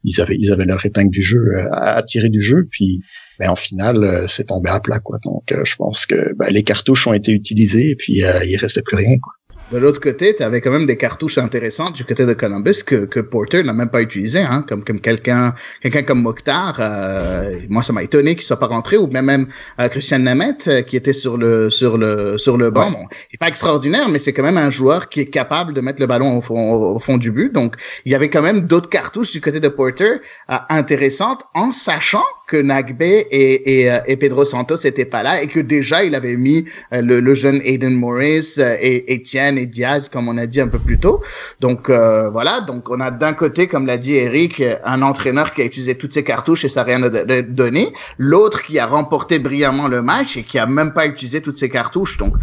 ils 0.04 0.20
avaient, 0.20 0.38
ils 0.38 0.52
avaient 0.52 0.66
leur 0.66 0.86
épingle 0.86 1.12
du 1.12 1.22
jeu 1.22 1.70
à, 1.72 2.02
tirer 2.04 2.30
du 2.30 2.42
jeu. 2.42 2.68
Puis, 2.70 3.02
mais 3.40 3.46
ben, 3.46 3.54
en 3.54 3.56
finale, 3.56 4.26
c'est 4.28 4.48
tombé 4.48 4.70
à 4.70 4.82
plat, 4.82 5.00
quoi. 5.00 5.18
Donc, 5.24 5.54
je 5.64 5.76
pense 5.76 6.06
que 6.06 6.34
ben, 6.36 6.50
les 6.50 6.64
cartouches 6.64 7.08
ont 7.08 7.14
été 7.14 7.32
utilisées 7.32 7.92
et 7.92 7.96
puis 7.96 8.22
il 8.46 8.58
restait 8.58 8.82
plus 8.82 8.98
rien, 8.98 9.18
quoi. 9.18 9.32
De 9.72 9.78
l'autre 9.78 10.02
côté, 10.02 10.36
tu 10.36 10.44
avais 10.44 10.60
quand 10.60 10.72
même 10.72 10.86
des 10.86 10.98
cartouches 10.98 11.38
intéressantes 11.38 11.94
du 11.94 12.04
côté 12.04 12.26
de 12.26 12.34
Columbus 12.34 12.84
que, 12.86 13.06
que 13.06 13.22
Porter 13.22 13.64
n'a 13.64 13.72
même 13.72 13.90
pas 13.90 14.02
utilisé, 14.02 14.40
hein, 14.40 14.66
comme, 14.68 14.84
comme 14.84 15.00
quelqu'un 15.00 15.56
quelqu'un 15.82 16.04
comme 16.04 16.22
Mokhtar. 16.22 16.76
Euh, 16.80 17.58
moi, 17.70 17.82
ça 17.82 17.94
m'a 17.94 18.04
étonné 18.04 18.36
qu'il 18.36 18.44
soit 18.44 18.60
pas 18.60 18.68
rentré, 18.68 18.98
ou 18.98 19.08
même 19.08 19.26
même 19.26 19.48
euh, 19.80 19.88
Christian 19.88 20.20
Nemeth 20.20 20.68
euh, 20.68 20.82
qui 20.82 20.98
était 20.98 21.14
sur 21.14 21.38
le 21.38 21.70
sur 21.70 21.98
le 21.98 22.38
sur 22.38 22.58
le 22.58 22.70
banc. 22.70 22.92
Bon, 22.92 23.08
il 23.32 23.36
est 23.36 23.38
pas 23.38 23.48
extraordinaire, 23.48 24.10
mais 24.10 24.20
c'est 24.20 24.34
quand 24.34 24.44
même 24.44 24.58
un 24.58 24.70
joueur 24.70 25.08
qui 25.08 25.22
est 25.22 25.26
capable 25.26 25.74
de 25.74 25.80
mettre 25.80 26.02
le 26.02 26.08
ballon 26.08 26.38
au 26.38 26.42
fond, 26.42 26.74
au 26.74 27.00
fond 27.00 27.16
du 27.18 27.32
but. 27.32 27.54
Donc, 27.54 27.76
il 28.04 28.12
y 28.12 28.16
avait 28.16 28.30
quand 28.30 28.42
même 28.42 28.62
d'autres 28.62 28.90
cartouches 28.90 29.32
du 29.32 29.40
côté 29.40 29.62
de 29.62 29.70
Porter 29.70 30.20
euh, 30.50 30.56
intéressantes, 30.70 31.44
en 31.54 31.72
sachant 31.72 32.26
que 32.52 32.58
Nagbe 32.58 33.02
et, 33.02 33.26
et, 33.32 33.90
euh, 33.90 34.00
et, 34.06 34.18
Pedro 34.18 34.44
Santos 34.44 34.84
n'étaient 34.84 35.06
pas 35.06 35.24
là 35.24 35.42
et 35.42 35.48
que 35.48 35.62
déjà 35.62 36.04
il 36.04 36.14
avait 36.16 36.36
mis 36.36 36.66
euh, 36.92 37.02
le, 37.02 37.22
le, 37.22 37.34
jeune 37.34 37.62
Aiden 37.64 37.96
Morris 37.96 38.56
euh, 38.58 38.76
et 38.82 39.16
Etienne 39.16 39.58
et 39.58 39.66
Diaz 39.66 40.10
comme 40.10 40.28
on 40.28 40.38
a 40.38 40.46
dit 40.46 40.60
un 40.60 40.68
peu 40.68 40.80
plus 40.80 41.00
tôt. 41.00 41.22
Donc 41.62 41.90
voilà, 41.90 42.60
donc 42.62 42.90
on 42.90 43.00
a 43.00 43.12
d'un 43.12 43.34
côté, 43.34 43.68
comme 43.68 43.86
l'a 43.86 43.98
dit 43.98 44.16
Eric, 44.16 44.62
un 44.84 45.02
entraîneur 45.02 45.54
qui 45.54 45.62
a 45.62 45.66
utilisé 45.66 45.96
toutes 45.96 46.14
ses 46.14 46.24
cartouches 46.24 46.66
et 46.66 46.70
ça 46.70 46.84
n'a 46.84 46.98
rien 46.98 47.00
donné. 47.44 47.94
L'autre 48.18 48.64
qui 48.64 48.80
a 48.80 48.86
remporté 48.86 49.40
brillamment 49.40 49.88
le 49.88 50.02
match 50.02 50.38
et 50.38 50.44
qui 50.44 50.60
a 50.60 50.66
même 50.66 50.94
pas 50.94 51.06
utilisé 51.06 51.42
toutes 51.42 51.58
ses 51.58 51.70
cartouches. 51.70 52.18
Donc 52.18 52.34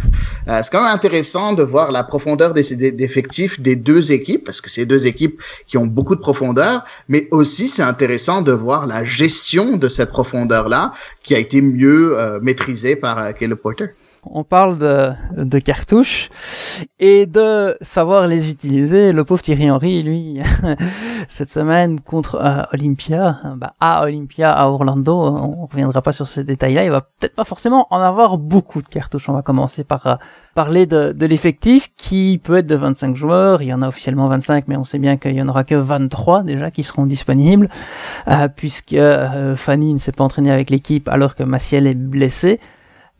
c'est 0.47 0.71
quand 0.71 0.83
même 0.83 0.93
intéressant 0.93 1.53
de 1.53 1.63
voir 1.63 1.91
la 1.91 2.03
profondeur 2.03 2.53
des, 2.53 2.73
effectifs 3.03 3.59
des 3.59 3.75
deux 3.75 4.11
équipes 4.11 4.45
parce 4.45 4.61
que 4.61 4.69
c'est 4.69 4.85
deux 4.85 5.05
équipes 5.05 5.41
qui 5.67 5.77
ont 5.77 5.87
beaucoup 5.87 6.15
de 6.15 6.21
profondeur, 6.21 6.83
mais 7.07 7.27
aussi 7.31 7.69
c'est 7.69 7.83
intéressant 7.83 8.41
de 8.41 8.51
voir 8.51 8.87
la 8.87 9.03
gestion 9.03 9.77
de 9.77 9.87
cette 9.99 10.11
profondeur-là 10.11 10.93
qui 11.23 11.35
a 11.35 11.39
été 11.39 11.61
mieux 11.61 12.17
euh, 12.17 12.39
maîtrisée 12.41 12.95
par 12.95 13.17
euh, 13.19 13.31
Caleb 13.33 13.57
Porter 13.57 13.87
on 14.25 14.43
parle 14.43 14.77
de, 14.77 15.59
cartouches 15.59 16.29
et 16.99 17.25
de 17.25 17.77
savoir 17.81 18.27
les 18.27 18.49
utiliser. 18.49 19.11
Le 19.11 19.23
pauvre 19.23 19.41
Thierry 19.41 19.69
Henry, 19.69 20.03
lui, 20.03 20.39
cette 21.29 21.49
semaine 21.49 21.99
contre 22.01 22.35
euh, 22.35 22.63
Olympia, 22.73 23.39
bah, 23.55 23.73
à 23.79 24.03
Olympia, 24.03 24.51
à 24.51 24.67
Orlando, 24.67 25.15
on 25.15 25.65
reviendra 25.65 26.01
pas 26.01 26.13
sur 26.13 26.27
ces 26.27 26.43
détails-là. 26.43 26.83
Il 26.83 26.91
va 26.91 27.01
peut-être 27.01 27.35
pas 27.35 27.43
forcément 27.43 27.87
en 27.91 27.99
avoir 27.99 28.37
beaucoup 28.37 28.81
de 28.81 28.87
cartouches. 28.87 29.29
On 29.29 29.33
va 29.33 29.41
commencer 29.41 29.83
par 29.83 30.07
euh, 30.07 30.15
parler 30.55 30.85
de, 30.85 31.11
de 31.11 31.25
l'effectif 31.25 31.89
qui 31.95 32.39
peut 32.43 32.57
être 32.57 32.67
de 32.67 32.75
25 32.75 33.15
joueurs. 33.15 33.61
Il 33.61 33.67
y 33.67 33.73
en 33.73 33.81
a 33.81 33.87
officiellement 33.87 34.27
25, 34.27 34.67
mais 34.67 34.77
on 34.77 34.83
sait 34.83 34.99
bien 34.99 35.17
qu'il 35.17 35.35
y 35.35 35.41
en 35.41 35.47
aura 35.47 35.63
que 35.63 35.75
23 35.75 36.43
déjà 36.43 36.71
qui 36.71 36.83
seront 36.83 37.05
disponibles, 37.05 37.69
euh, 38.27 38.47
puisque 38.53 38.97
Fanny 39.55 39.93
ne 39.93 39.99
s'est 39.99 40.11
pas 40.11 40.23
entraînée 40.23 40.51
avec 40.51 40.69
l'équipe 40.69 41.07
alors 41.07 41.35
que 41.35 41.43
Maciel 41.43 41.87
est 41.87 41.95
blessé. 41.95 42.59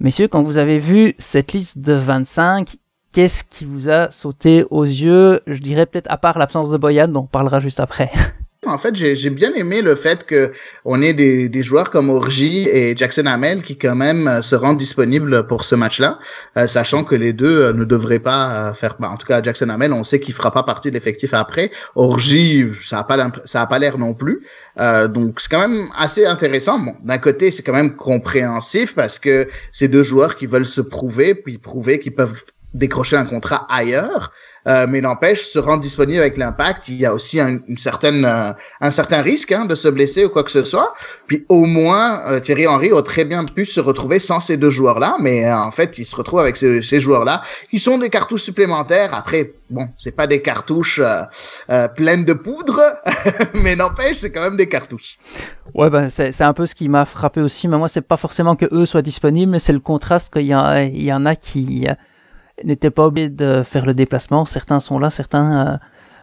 Messieurs, 0.01 0.29
quand 0.29 0.43
vous 0.43 0.55
avez 0.55 0.79
vu 0.79 1.13
cette 1.17 1.51
liste 1.51 1.77
de 1.77 1.91
25, 1.91 2.77
qu'est-ce 3.11 3.43
qui 3.43 3.65
vous 3.65 3.89
a 3.89 4.09
sauté 4.11 4.63
aux 4.69 4.85
yeux? 4.85 5.41
Je 5.45 5.59
dirais 5.59 5.85
peut-être 5.85 6.09
à 6.09 6.15
part 6.15 6.37
l'absence 6.37 6.69
de 6.69 6.77
Boyan, 6.77 7.09
dont 7.09 7.23
on 7.23 7.27
parlera 7.27 7.59
juste 7.59 7.81
après. 7.81 8.09
En 8.65 8.77
fait, 8.77 8.93
j'ai 8.93 9.29
bien 9.29 9.53
aimé 9.53 9.81
le 9.81 9.95
fait 9.95 10.25
que 10.25 10.51
on 10.83 11.01
ait 11.01 11.13
des, 11.13 11.47
des 11.47 11.63
joueurs 11.63 11.89
comme 11.89 12.09
Orji 12.09 12.67
et 12.67 12.93
Jackson 12.95 13.25
Hamel 13.25 13.63
qui 13.63 13.77
quand 13.77 13.95
même 13.95 14.27
euh, 14.27 14.41
se 14.41 14.53
rendent 14.53 14.77
disponibles 14.77 15.47
pour 15.47 15.63
ce 15.63 15.75
match-là, 15.75 16.19
euh, 16.57 16.67
sachant 16.67 17.05
que 17.05 17.15
les 17.15 17.31
deux 17.31 17.61
euh, 17.61 17.73
ne 17.73 17.85
devraient 17.85 18.19
pas 18.19 18.73
faire. 18.73 18.97
Bah, 18.99 19.09
en 19.11 19.15
tout 19.15 19.25
cas, 19.25 19.41
Jackson 19.41 19.69
Hamel, 19.69 19.93
on 19.93 20.03
sait 20.03 20.19
qu'il 20.19 20.33
fera 20.33 20.51
pas 20.51 20.63
partie 20.63 20.89
de 20.89 20.95
l'effectif 20.95 21.33
après. 21.33 21.71
Orji, 21.95 22.65
ça 22.81 22.99
a 22.99 23.03
pas 23.05 23.31
ça 23.45 23.61
a 23.61 23.65
pas 23.65 23.79
l'air 23.79 23.97
non 23.97 24.13
plus. 24.13 24.45
donc 25.07 25.39
c'est 25.39 25.49
quand 25.49 25.65
même 25.65 25.87
assez 25.97 26.25
intéressant. 26.25 26.79
Bon, 26.79 26.95
d'un 27.01 27.17
côté, 27.17 27.51
c'est 27.51 27.63
quand 27.63 27.71
même 27.71 27.95
compréhensif 27.95 28.93
parce 28.93 29.19
que 29.19 29.47
c'est 29.71 29.87
deux 29.87 30.03
joueurs 30.03 30.35
qui 30.35 30.47
veulent 30.47 30.67
se 30.67 30.81
prouver 30.81 31.33
puis 31.33 31.59
prouver 31.59 31.99
qu'ils 31.99 32.13
peuvent 32.13 32.43
décrocher 32.73 33.15
un 33.15 33.25
contrat 33.25 33.65
ailleurs. 33.69 34.33
Euh, 34.67 34.85
mais 34.87 35.01
n'empêche, 35.01 35.47
se 35.47 35.59
rendre 35.59 35.81
disponible 35.81 36.19
avec 36.19 36.37
l'impact, 36.37 36.89
il 36.89 36.95
y 36.95 37.05
a 37.05 37.13
aussi 37.13 37.39
un, 37.39 37.59
une 37.67 37.77
certaine, 37.77 38.25
euh, 38.25 38.51
un 38.81 38.91
certain 38.91 39.21
risque 39.21 39.51
hein, 39.51 39.65
de 39.65 39.75
se 39.75 39.87
blesser 39.87 40.25
ou 40.25 40.29
quoi 40.29 40.43
que 40.43 40.51
ce 40.51 40.63
soit. 40.63 40.93
Puis 41.27 41.45
au 41.49 41.65
moins, 41.65 42.21
euh, 42.29 42.39
Thierry 42.39 42.67
Henry 42.67 42.91
a 42.91 43.01
très 43.01 43.25
bien 43.25 43.45
pu 43.45 43.65
se 43.65 43.79
retrouver 43.79 44.19
sans 44.19 44.39
ces 44.39 44.57
deux 44.57 44.69
joueurs-là, 44.69 45.17
mais 45.19 45.51
en 45.51 45.71
fait, 45.71 45.97
il 45.97 46.05
se 46.05 46.15
retrouve 46.15 46.39
avec 46.39 46.57
ces, 46.57 46.81
ces 46.81 46.99
joueurs-là, 46.99 47.41
qui 47.69 47.79
sont 47.79 47.97
des 47.97 48.09
cartouches 48.09 48.43
supplémentaires. 48.43 49.13
Après, 49.13 49.53
bon, 49.69 49.87
c'est 49.97 50.11
pas 50.11 50.27
des 50.27 50.41
cartouches 50.41 51.01
pleines 51.95 52.25
de 52.25 52.33
poudre, 52.33 52.79
mais 53.53 53.75
n'empêche, 53.75 54.17
c'est 54.17 54.31
quand 54.31 54.41
même 54.41 54.57
des 54.57 54.67
cartouches. 54.67 55.17
Ouais, 55.73 55.89
ben 55.89 56.09
c'est 56.09 56.41
un 56.41 56.53
peu 56.53 56.65
ce 56.65 56.75
qui 56.75 56.89
m'a 56.89 57.05
frappé 57.05 57.41
aussi. 57.41 57.67
Mais 57.67 57.77
moi, 57.77 57.87
c'est 57.87 58.01
pas 58.01 58.17
forcément 58.17 58.55
que 58.55 58.65
eux 58.71 58.85
soient 58.85 59.01
disponibles, 59.01 59.51
mais 59.51 59.59
c'est 59.59 59.73
le 59.73 59.79
contraste 59.79 60.33
qu'il 60.33 60.43
y, 60.43 60.49
y 60.49 61.13
en 61.13 61.25
a 61.25 61.35
qui 61.35 61.87
n'étaient 62.63 62.89
pas 62.89 63.05
obligés 63.05 63.29
de 63.29 63.63
faire 63.63 63.85
le 63.85 63.93
déplacement. 63.93 64.45
Certains 64.45 64.79
sont 64.79 64.99
là, 64.99 65.09
certains 65.09 65.67
euh, 65.67 65.77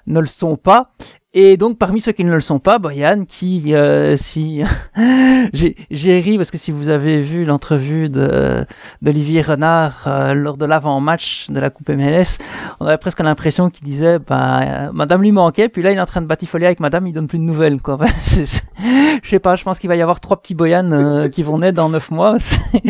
ne 0.06 0.20
le 0.20 0.26
sont 0.26 0.56
pas. 0.56 0.90
Et 1.38 1.58
donc 1.58 1.76
parmi 1.76 2.00
ceux 2.00 2.12
qui 2.12 2.24
ne 2.24 2.32
le 2.32 2.40
sont 2.40 2.58
pas, 2.58 2.78
Boyan, 2.78 3.26
qui 3.26 3.74
euh, 3.74 4.16
si 4.16 4.62
j'ai 5.52 6.20
ri 6.20 6.38
parce 6.38 6.50
que 6.50 6.56
si 6.56 6.70
vous 6.70 6.88
avez 6.88 7.20
vu 7.20 7.44
l'entrevue 7.44 8.08
d'Olivier 8.08 9.42
Renard 9.42 10.04
euh, 10.06 10.32
lors 10.32 10.56
de 10.56 10.64
l'avant-match 10.64 11.50
de 11.50 11.60
la 11.60 11.68
Coupe 11.68 11.90
MLS, 11.90 12.38
on 12.80 12.86
avait 12.86 12.96
presque 12.96 13.20
l'impression 13.20 13.68
qu'il 13.68 13.84
disait 13.84 14.18
bah 14.18 14.60
euh, 14.62 14.90
Madame 14.94 15.20
lui 15.20 15.30
manquait, 15.30 15.68
puis 15.68 15.82
là 15.82 15.92
il 15.92 15.98
est 15.98 16.00
en 16.00 16.06
train 16.06 16.22
de 16.22 16.26
batifoler 16.26 16.64
avec 16.64 16.80
Madame, 16.80 17.06
il 17.06 17.12
donne 17.12 17.28
plus 17.28 17.38
de 17.38 17.44
nouvelles 17.44 17.82
quoi. 17.82 17.98
je 18.24 19.28
sais 19.28 19.38
pas, 19.38 19.56
je 19.56 19.64
pense 19.64 19.78
qu'il 19.78 19.88
va 19.88 19.96
y 19.96 20.02
avoir 20.02 20.20
trois 20.20 20.40
petits 20.40 20.54
Boyan 20.54 21.28
qui 21.30 21.42
vont 21.42 21.58
naître 21.58 21.76
dans 21.76 21.90
neuf 21.90 22.10
mois. 22.10 22.36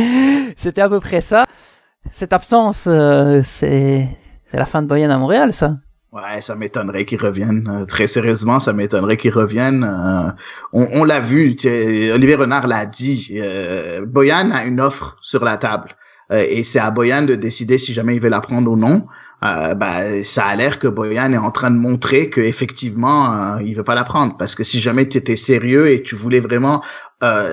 C'était 0.57 0.83
à 0.83 0.89
peu 0.89 1.01
près 1.01 1.21
ça. 1.21 1.47
Cette 2.13 2.33
absence, 2.33 2.89
c'est 3.45 4.09
la 4.53 4.67
fin 4.67 4.83
de 4.83 4.87
Boyan 4.87 5.11
à 5.11 5.19
Montréal, 5.19 5.53
ça. 5.53 5.77
Ouais, 6.17 6.41
ça 6.41 6.55
m'étonnerait 6.55 7.05
qu'ils 7.05 7.21
reviennent. 7.21 7.69
Euh, 7.69 7.85
très 7.85 8.07
sérieusement, 8.07 8.59
ça 8.59 8.73
m'étonnerait 8.73 9.19
qu'ils 9.19 9.35
reviennent. 9.35 9.85
Euh, 9.85 10.31
on, 10.73 11.05
l'a 11.05 11.21
vu, 11.21 11.57
Olivier 12.15 12.37
Renard 12.37 12.67
l'a 12.67 12.87
dit. 12.87 13.33
Euh, 13.35 14.07
Boyan 14.07 14.51
a 14.51 14.65
une 14.65 14.81
offre 14.81 15.19
sur 15.21 15.45
la 15.45 15.59
table. 15.59 15.95
et 16.31 16.65
c'est 16.65 16.79
à 16.79 16.91
Boyan 16.91 17.23
de 17.23 17.35
décider 17.35 17.77
si 17.79 17.93
jamais 17.93 18.17
il 18.17 18.23
veut 18.23 18.31
la 18.31 18.41
prendre 18.41 18.71
ou 18.71 18.77
non. 18.77 19.07
bah, 19.43 20.25
ça 20.25 20.47
a 20.47 20.57
l'air 20.57 20.79
que 20.79 20.89
Boyan 20.89 21.33
est 21.33 21.39
en 21.39 21.51
train 21.51 21.71
de 21.71 21.77
montrer 21.77 22.31
que 22.31 22.41
effectivement 22.41 23.59
il 23.59 23.77
veut 23.77 23.85
pas 23.85 23.95
la 23.95 24.03
prendre 24.03 24.37
parce 24.37 24.55
que 24.57 24.65
si 24.65 24.81
jamais 24.81 25.09
tu 25.09 25.19
étais 25.19 25.37
sérieux 25.37 25.89
et 25.89 26.03
tu 26.03 26.17
voulais 26.17 26.41
vraiment 26.41 26.83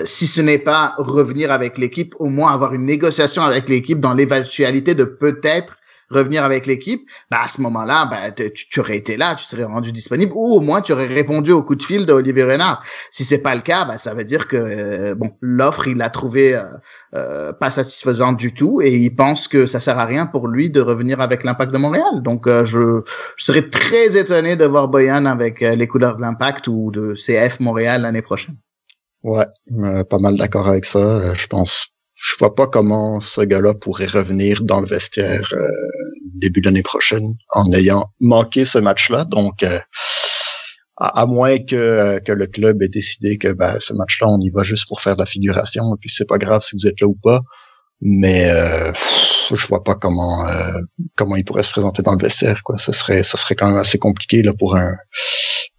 si 0.05 0.27
ce 0.27 0.41
n'est 0.41 0.59
pas 0.59 0.93
revenir 0.97 1.51
avec 1.51 1.77
l'équipe 1.77 2.13
au 2.19 2.27
moins 2.27 2.53
avoir 2.53 2.73
une 2.73 2.85
négociation 2.85 3.41
avec 3.43 3.69
l'équipe 3.69 3.99
dans 3.99 4.13
l'éventualité 4.13 4.95
de 4.95 5.05
peut-être 5.05 5.75
revenir 6.13 6.43
avec 6.43 6.65
l'équipe, 6.65 7.01
bah 7.29 7.39
à 7.43 7.47
ce 7.47 7.61
moment-là, 7.61 8.05
bah, 8.05 8.31
tu, 8.31 8.79
aurais 8.79 8.97
été 8.97 9.17
là, 9.17 9.35
tu 9.35 9.45
serais 9.45 9.63
rendu 9.63 9.91
disponible, 9.91 10.31
ou 10.35 10.55
au 10.55 10.59
moins 10.59 10.81
tu 10.81 10.93
aurais 10.93 11.07
répondu 11.07 11.51
au 11.51 11.63
coup 11.63 11.75
de 11.75 11.83
fil 11.83 12.05
d'Olivier 12.05 12.43
Renard. 12.43 12.83
Si 13.11 13.23
c'est 13.23 13.39
pas 13.39 13.55
le 13.55 13.61
cas, 13.61 13.85
bah, 13.85 13.97
ça 13.97 14.13
veut 14.13 14.23
dire 14.23 14.47
que 14.47 14.57
euh, 14.57 15.15
bon, 15.15 15.31
l'offre 15.41 15.87
il 15.87 15.97
l'a 15.97 16.09
trouvé 16.09 16.55
euh, 16.55 16.63
euh, 17.15 17.53
pas 17.53 17.71
satisfaisante 17.71 18.37
du 18.37 18.53
tout, 18.53 18.81
et 18.81 18.95
il 18.95 19.15
pense 19.15 19.47
que 19.47 19.65
ça 19.65 19.79
sert 19.79 19.99
à 19.99 20.05
rien 20.05 20.25
pour 20.25 20.47
lui 20.47 20.69
de 20.69 20.81
revenir 20.81 21.19
avec 21.21 21.43
l'Impact 21.43 21.71
de 21.73 21.77
Montréal. 21.77 22.21
Donc 22.21 22.47
je, 22.47 23.01
je 23.37 23.43
serais 23.43 23.69
très 23.69 24.17
étonné 24.17 24.55
de 24.55 24.65
voir 24.65 24.87
Boyan 24.87 25.25
avec 25.25 25.61
les 25.61 25.87
couleurs 25.87 26.15
de 26.15 26.21
l'Impact 26.21 26.67
ou 26.67 26.91
de 26.91 27.13
CF 27.13 27.59
Montréal 27.59 28.03
l'année 28.03 28.21
prochaine. 28.21 28.55
Ouais, 29.23 29.45
pas 30.09 30.19
mal 30.19 30.35
d'accord 30.35 30.67
avec 30.67 30.85
ça. 30.85 31.33
je 31.33 31.47
pense 31.47 31.93
je 32.15 32.35
vois 32.39 32.55
pas 32.55 32.67
comment 32.67 33.19
ce 33.19 33.41
gars-là 33.41 33.73
pourrait 33.73 34.05
revenir 34.05 34.61
dans 34.63 34.79
le 34.79 34.87
vestiaire 34.87 35.49
euh, 35.53 35.67
début 36.35 36.61
de 36.61 36.67
l'année 36.67 36.83
prochaine 36.83 37.27
en 37.49 37.71
ayant 37.73 38.05
manqué 38.19 38.63
ce 38.65 38.77
match-là. 38.77 39.25
Donc, 39.25 39.63
euh, 39.63 39.79
à, 40.97 41.25
moins 41.25 41.57
que, 41.57 42.19
que 42.19 42.31
le 42.31 42.47
club 42.47 42.81
ait 42.81 42.87
décidé 42.87 43.37
que 43.37 43.51
ben, 43.51 43.77
ce 43.79 43.93
match-là, 43.93 44.27
on 44.29 44.39
y 44.39 44.49
va 44.51 44.63
juste 44.63 44.87
pour 44.87 45.01
faire 45.01 45.15
de 45.15 45.21
la 45.21 45.25
figuration, 45.25 45.83
et 45.93 45.97
puis 45.99 46.09
c'est 46.13 46.27
pas 46.27 46.37
grave 46.37 46.61
si 46.61 46.75
vous 46.75 46.87
êtes 46.87 47.01
là 47.01 47.07
ou 47.07 47.17
pas. 47.21 47.41
Mais 48.01 48.49
euh, 48.49 48.91
je 49.49 49.67
vois 49.67 49.83
pas 49.83 49.95
comment 49.95 50.45
euh, 50.47 50.73
comment 51.15 51.35
il 51.35 51.45
pourrait 51.45 51.63
se 51.63 51.71
présenter 51.71 52.03
dans 52.03 52.13
le 52.13 52.21
vestiaire. 52.21 52.61
Quoi, 52.63 52.77
ce 52.77 52.91
serait 52.91 53.23
ça 53.23 53.37
serait 53.37 53.55
quand 53.55 53.67
même 53.67 53.77
assez 53.77 53.97
compliqué 53.97 54.43
là 54.43 54.53
pour 54.53 54.75
un 54.75 54.95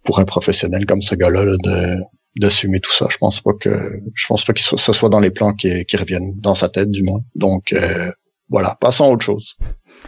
pour 0.03 0.19
un 0.19 0.25
professionnel 0.25 0.85
comme 0.85 1.01
ce 1.01 1.15
gars-là 1.15 1.45
de 1.45 1.97
d'assumer 2.35 2.79
tout 2.79 2.91
ça. 2.91 3.07
Je 3.09 3.17
pense 3.17 3.41
pas 3.41 3.53
que 3.53 4.01
je 4.13 4.27
pense 4.27 4.43
pas 4.43 4.53
que 4.53 4.61
ce 4.61 4.93
soit 4.93 5.09
dans 5.09 5.19
les 5.19 5.31
plans 5.31 5.53
qui, 5.53 5.85
reviennent 5.95 6.39
dans 6.39 6.55
sa 6.55 6.69
tête 6.69 6.91
du 6.91 7.03
moins. 7.03 7.21
Donc 7.35 7.73
euh, 7.73 8.11
voilà, 8.49 8.75
passons 8.79 9.05
à 9.05 9.09
autre 9.09 9.25
chose. 9.25 9.55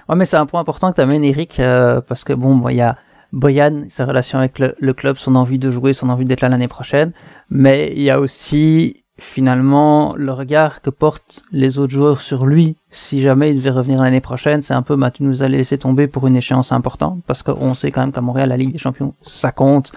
Ouais, 0.09 0.15
mais 0.15 0.25
c'est 0.25 0.37
un 0.37 0.45
point 0.45 0.59
important 0.59 0.91
que 0.91 0.95
tu 0.95 1.01
amènes, 1.01 1.23
Eric, 1.23 1.59
euh, 1.59 2.01
parce 2.01 2.23
que 2.23 2.33
bon, 2.33 2.67
il 2.69 2.75
y 2.75 2.81
a 2.81 2.97
Boyan, 3.33 3.85
sa 3.89 4.05
relation 4.05 4.39
avec 4.39 4.59
le, 4.59 4.93
club, 4.93 5.17
son 5.17 5.35
envie 5.35 5.59
de 5.59 5.71
jouer, 5.71 5.93
son 5.93 6.09
envie 6.09 6.25
d'être 6.25 6.41
là 6.41 6.49
l'année 6.49 6.67
prochaine, 6.67 7.11
mais 7.49 7.91
il 7.95 8.01
y 8.01 8.09
a 8.09 8.19
aussi 8.19 9.03
finalement 9.19 10.13
le 10.15 10.31
regard 10.31 10.81
que 10.81 10.89
portent 10.91 11.41
les 11.51 11.79
autres 11.79 11.91
joueurs 11.91 12.21
sur 12.21 12.45
lui 12.45 12.77
si 12.91 13.19
jamais 13.19 13.49
il 13.49 13.57
devait 13.57 13.71
revenir 13.71 14.03
l'année 14.03 14.21
prochaine 14.21 14.61
c'est 14.61 14.75
un 14.75 14.83
peu 14.83 14.95
bah, 14.95 15.09
tu 15.09 15.23
nous 15.23 15.41
as 15.41 15.47
laissé 15.47 15.79
tomber 15.79 16.05
pour 16.05 16.27
une 16.27 16.35
échéance 16.35 16.71
importante 16.71 17.23
parce 17.25 17.41
qu'on 17.41 17.73
sait 17.73 17.89
quand 17.89 18.01
même 18.01 18.11
qu'à 18.11 18.21
Montréal 18.21 18.49
la 18.49 18.57
Ligue 18.57 18.73
des 18.73 18.77
Champions 18.77 19.15
ça 19.23 19.51
compte 19.51 19.91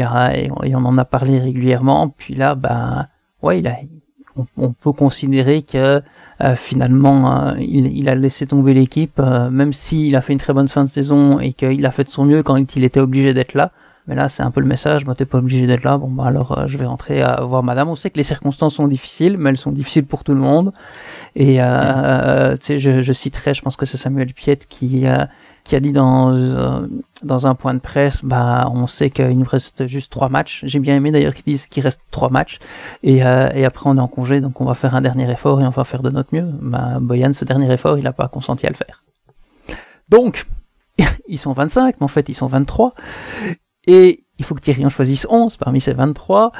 et, 0.00 0.50
on 0.50 0.84
en 0.84 0.98
a 0.98 1.04
parlé 1.04 1.38
régulièrement. 1.38 2.08
Puis 2.08 2.34
là, 2.34 2.54
ben, 2.54 3.04
ouais, 3.42 3.60
il 3.60 3.66
a, 3.66 3.76
on, 4.56 4.72
peut 4.72 4.92
considérer 4.92 5.62
que 5.62 6.02
euh, 6.42 6.56
finalement 6.56 7.48
euh, 7.48 7.54
il, 7.60 8.08
a 8.08 8.14
laissé 8.14 8.46
tomber 8.46 8.74
l'équipe, 8.74 9.18
euh, 9.18 9.50
même 9.50 9.72
s'il 9.72 10.16
a 10.16 10.20
fait 10.20 10.32
une 10.32 10.38
très 10.38 10.52
bonne 10.52 10.68
fin 10.68 10.84
de 10.84 10.90
saison 10.90 11.38
et 11.38 11.52
qu'il 11.52 11.84
a 11.84 11.90
fait 11.90 12.04
de 12.04 12.10
son 12.10 12.24
mieux 12.24 12.42
quand 12.42 12.76
il 12.76 12.84
était 12.84 13.00
obligé 13.00 13.34
d'être 13.34 13.54
là. 13.54 13.72
Mais 14.08 14.16
là, 14.16 14.28
c'est 14.28 14.42
un 14.42 14.50
peu 14.50 14.60
le 14.60 14.66
message, 14.66 15.04
moi, 15.04 15.14
t'es 15.14 15.26
pas 15.26 15.38
obligé 15.38 15.64
d'être 15.64 15.84
là. 15.84 15.96
Bon, 15.96 16.10
bah 16.10 16.24
alors, 16.24 16.66
je 16.66 16.76
vais 16.76 16.86
rentrer 16.86 17.22
à 17.22 17.40
voir 17.42 17.62
Madame. 17.62 17.88
On 17.88 17.94
sait 17.94 18.10
que 18.10 18.16
les 18.16 18.24
circonstances 18.24 18.74
sont 18.74 18.88
difficiles, 18.88 19.38
mais 19.38 19.50
elles 19.50 19.56
sont 19.56 19.70
difficiles 19.70 20.06
pour 20.06 20.24
tout 20.24 20.34
le 20.34 20.40
monde. 20.40 20.72
Et 21.36 21.58
tu 21.58 22.66
sais, 22.66 22.80
je, 22.80 23.00
je, 23.00 23.12
citerai, 23.12 23.54
je 23.54 23.62
pense 23.62 23.76
que 23.76 23.86
c'est 23.86 23.96
Samuel 23.96 24.34
Piette 24.34 24.66
qui 24.66 25.06
qui 25.64 25.76
a 25.76 25.80
dit 25.80 25.92
dans, 25.92 26.34
euh, 26.34 26.86
dans 27.22 27.46
un 27.46 27.54
point 27.54 27.74
de 27.74 27.78
presse, 27.78 28.24
bah, 28.24 28.68
on 28.72 28.86
sait 28.86 29.10
qu'il 29.10 29.38
nous 29.38 29.46
reste 29.46 29.86
juste 29.86 30.10
trois 30.10 30.28
matchs. 30.28 30.62
J'ai 30.66 30.80
bien 30.80 30.96
aimé 30.96 31.12
d'ailleurs 31.12 31.34
qu'ils 31.34 31.44
disent 31.44 31.66
qu'il 31.66 31.82
reste 31.82 32.00
trois 32.10 32.30
matchs. 32.30 32.58
Et, 33.02 33.24
euh, 33.24 33.50
et, 33.54 33.64
après, 33.64 33.88
on 33.88 33.96
est 33.96 34.00
en 34.00 34.08
congé, 34.08 34.40
donc 34.40 34.60
on 34.60 34.64
va 34.64 34.74
faire 34.74 34.94
un 34.94 35.00
dernier 35.00 35.30
effort 35.30 35.60
et 35.60 35.66
on 35.66 35.70
va 35.70 35.84
faire 35.84 36.02
de 36.02 36.10
notre 36.10 36.34
mieux. 36.34 36.48
Bah, 36.60 36.98
Boyan, 37.00 37.32
ce 37.32 37.44
dernier 37.44 37.72
effort, 37.72 37.96
il 37.98 38.04
n'a 38.04 38.12
pas 38.12 38.28
consenti 38.28 38.66
à 38.66 38.70
le 38.70 38.76
faire. 38.76 39.04
Donc, 40.08 40.46
ils 41.28 41.38
sont 41.38 41.52
25, 41.52 41.96
mais 42.00 42.04
en 42.04 42.08
fait, 42.08 42.28
ils 42.28 42.34
sont 42.34 42.46
23. 42.46 42.94
Et 43.86 44.24
il 44.38 44.44
faut 44.44 44.54
que 44.54 44.60
Thierry 44.60 44.88
choisisse 44.90 45.26
11 45.28 45.56
parmi 45.56 45.80
ces 45.80 45.92
23. 45.92 46.52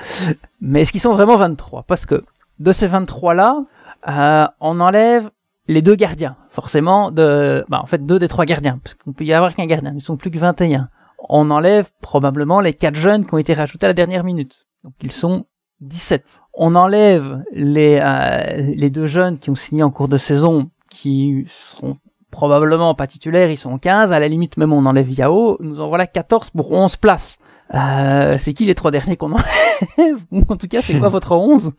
Mais 0.61 0.83
est-ce 0.83 0.93
qu'ils 0.93 1.01
sont 1.01 1.13
vraiment 1.13 1.37
23 1.37 1.85
Parce 1.85 2.07
que 2.07 2.23
de 2.59 2.73
ces 2.73 2.89
23-là, 2.89 3.65
euh, 4.09 4.47
on 4.61 4.81
enlève 4.81 5.31
les 5.69 5.83
deux 5.83 5.95
gardiens, 5.95 6.37
forcément, 6.49 7.11
de, 7.11 7.65
bah, 7.69 7.81
en 7.83 7.87
fait, 7.87 8.05
deux 8.05 8.19
des 8.19 8.29
trois 8.29 8.45
gardiens, 8.45 8.81
parce 8.83 8.95
qu'on 8.95 9.13
peut 9.13 9.25
y 9.25 9.33
avoir 9.33 9.55
qu'un 9.55 9.67
gardien, 9.67 9.93
ils 9.95 10.03
sont 10.03 10.17
plus 10.17 10.31
que 10.31 10.39
21. 10.39 10.89
On 11.29 11.51
enlève 11.51 11.91
probablement 12.01 12.61
les 12.61 12.75
quatre 12.75 12.97
jeunes 12.97 13.25
qui 13.25 13.35
ont 13.35 13.39
été 13.39 13.55
rajoutés 13.55 13.87
à 13.87 13.89
la 13.89 13.95
dernière 13.95 14.25
minute. 14.25 14.67
Donc 14.83 14.95
ils 15.03 15.13
sont 15.13 15.47
17. 15.81 16.41
On 16.55 16.75
enlève 16.75 17.45
les, 17.53 18.01
euh, 18.03 18.73
les 18.75 18.91
deux 18.91 19.07
jeunes 19.07 19.39
qui 19.39 19.51
ont 19.51 19.55
signé 19.55 19.85
en 19.85 19.91
cours 19.91 20.09
de 20.09 20.19
saison, 20.19 20.71
qui 20.91 21.47
seront 21.49 21.97
probablement 22.33 22.95
pas 22.95 23.07
titulaires, 23.07 23.51
ils 23.51 23.59
sont 23.59 23.79
15. 23.79 24.13
À 24.13 24.19
la 24.19 24.27
limite, 24.27 24.57
même 24.57 24.73
on 24.73 24.85
enlève 24.85 25.11
Yao, 25.11 25.59
nous 25.61 25.81
en 25.81 25.89
voilà 25.89 26.09
14 26.09 26.51
pour 26.51 26.73
11 26.73 26.97
places. 26.97 27.39
Euh, 27.75 28.37
c'est 28.39 28.53
qui 28.53 28.65
les 28.65 28.75
trois 28.75 28.91
derniers 28.91 29.17
qu'on 29.17 29.33
enlève? 29.33 30.19
En 30.49 30.57
tout 30.57 30.67
cas, 30.67 30.83
c'est 30.83 30.99
quoi 30.99 31.09
votre 31.11 31.33
11 31.33 31.73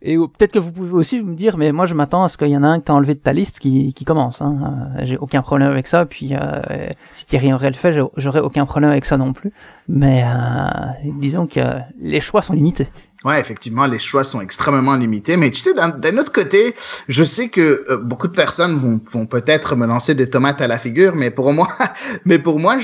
et 0.00 0.16
peut-être 0.16 0.52
que 0.52 0.58
vous 0.58 0.70
pouvez 0.70 0.92
aussi 0.92 1.20
me 1.20 1.34
dire, 1.34 1.56
mais 1.56 1.72
moi 1.72 1.86
je 1.86 1.94
m'attends 1.94 2.22
à 2.22 2.28
ce 2.28 2.38
qu'il 2.38 2.48
y 2.48 2.56
en 2.56 2.62
a 2.62 2.68
un 2.68 2.78
que 2.78 2.84
tu 2.84 2.92
as 2.92 2.94
enlevé 2.94 3.14
de 3.14 3.20
ta 3.20 3.32
liste 3.32 3.58
qui, 3.58 3.92
qui 3.94 4.04
commence. 4.04 4.40
Hein. 4.40 4.58
Euh, 4.96 5.00
j'ai 5.04 5.16
aucun 5.16 5.42
problème 5.42 5.70
avec 5.70 5.86
ça. 5.86 6.06
Puis 6.06 6.34
euh, 6.34 6.90
si 7.12 7.26
Thierry 7.26 7.52
aurait 7.52 7.70
le 7.70 7.76
fait, 7.76 7.98
j'aurais 8.16 8.40
aucun 8.40 8.64
problème 8.64 8.90
avec 8.90 9.04
ça 9.04 9.16
non 9.16 9.32
plus. 9.32 9.52
Mais 9.88 10.22
euh, 10.24 11.10
disons 11.20 11.46
que 11.46 11.60
les 12.00 12.20
choix 12.20 12.42
sont 12.42 12.52
limités. 12.52 12.88
Ouais, 13.24 13.40
effectivement, 13.40 13.86
les 13.86 13.98
choix 13.98 14.22
sont 14.22 14.40
extrêmement 14.40 14.94
limités. 14.94 15.36
Mais 15.36 15.50
tu 15.50 15.58
sais, 15.58 15.74
d'un 15.74 16.18
autre 16.18 16.30
côté, 16.30 16.76
je 17.08 17.24
sais 17.24 17.48
que 17.48 17.84
euh, 17.90 17.96
beaucoup 17.96 18.28
de 18.28 18.32
personnes 18.32 18.78
vont, 18.78 19.00
vont 19.10 19.26
peut-être 19.26 19.74
me 19.74 19.86
lancer 19.86 20.14
des 20.14 20.30
tomates 20.30 20.60
à 20.60 20.68
la 20.68 20.78
figure, 20.78 21.16
mais 21.16 21.32
pour 21.32 21.52
moi, 21.52 21.68
mais 22.24 22.38
pour 22.38 22.60
moi, 22.60 22.78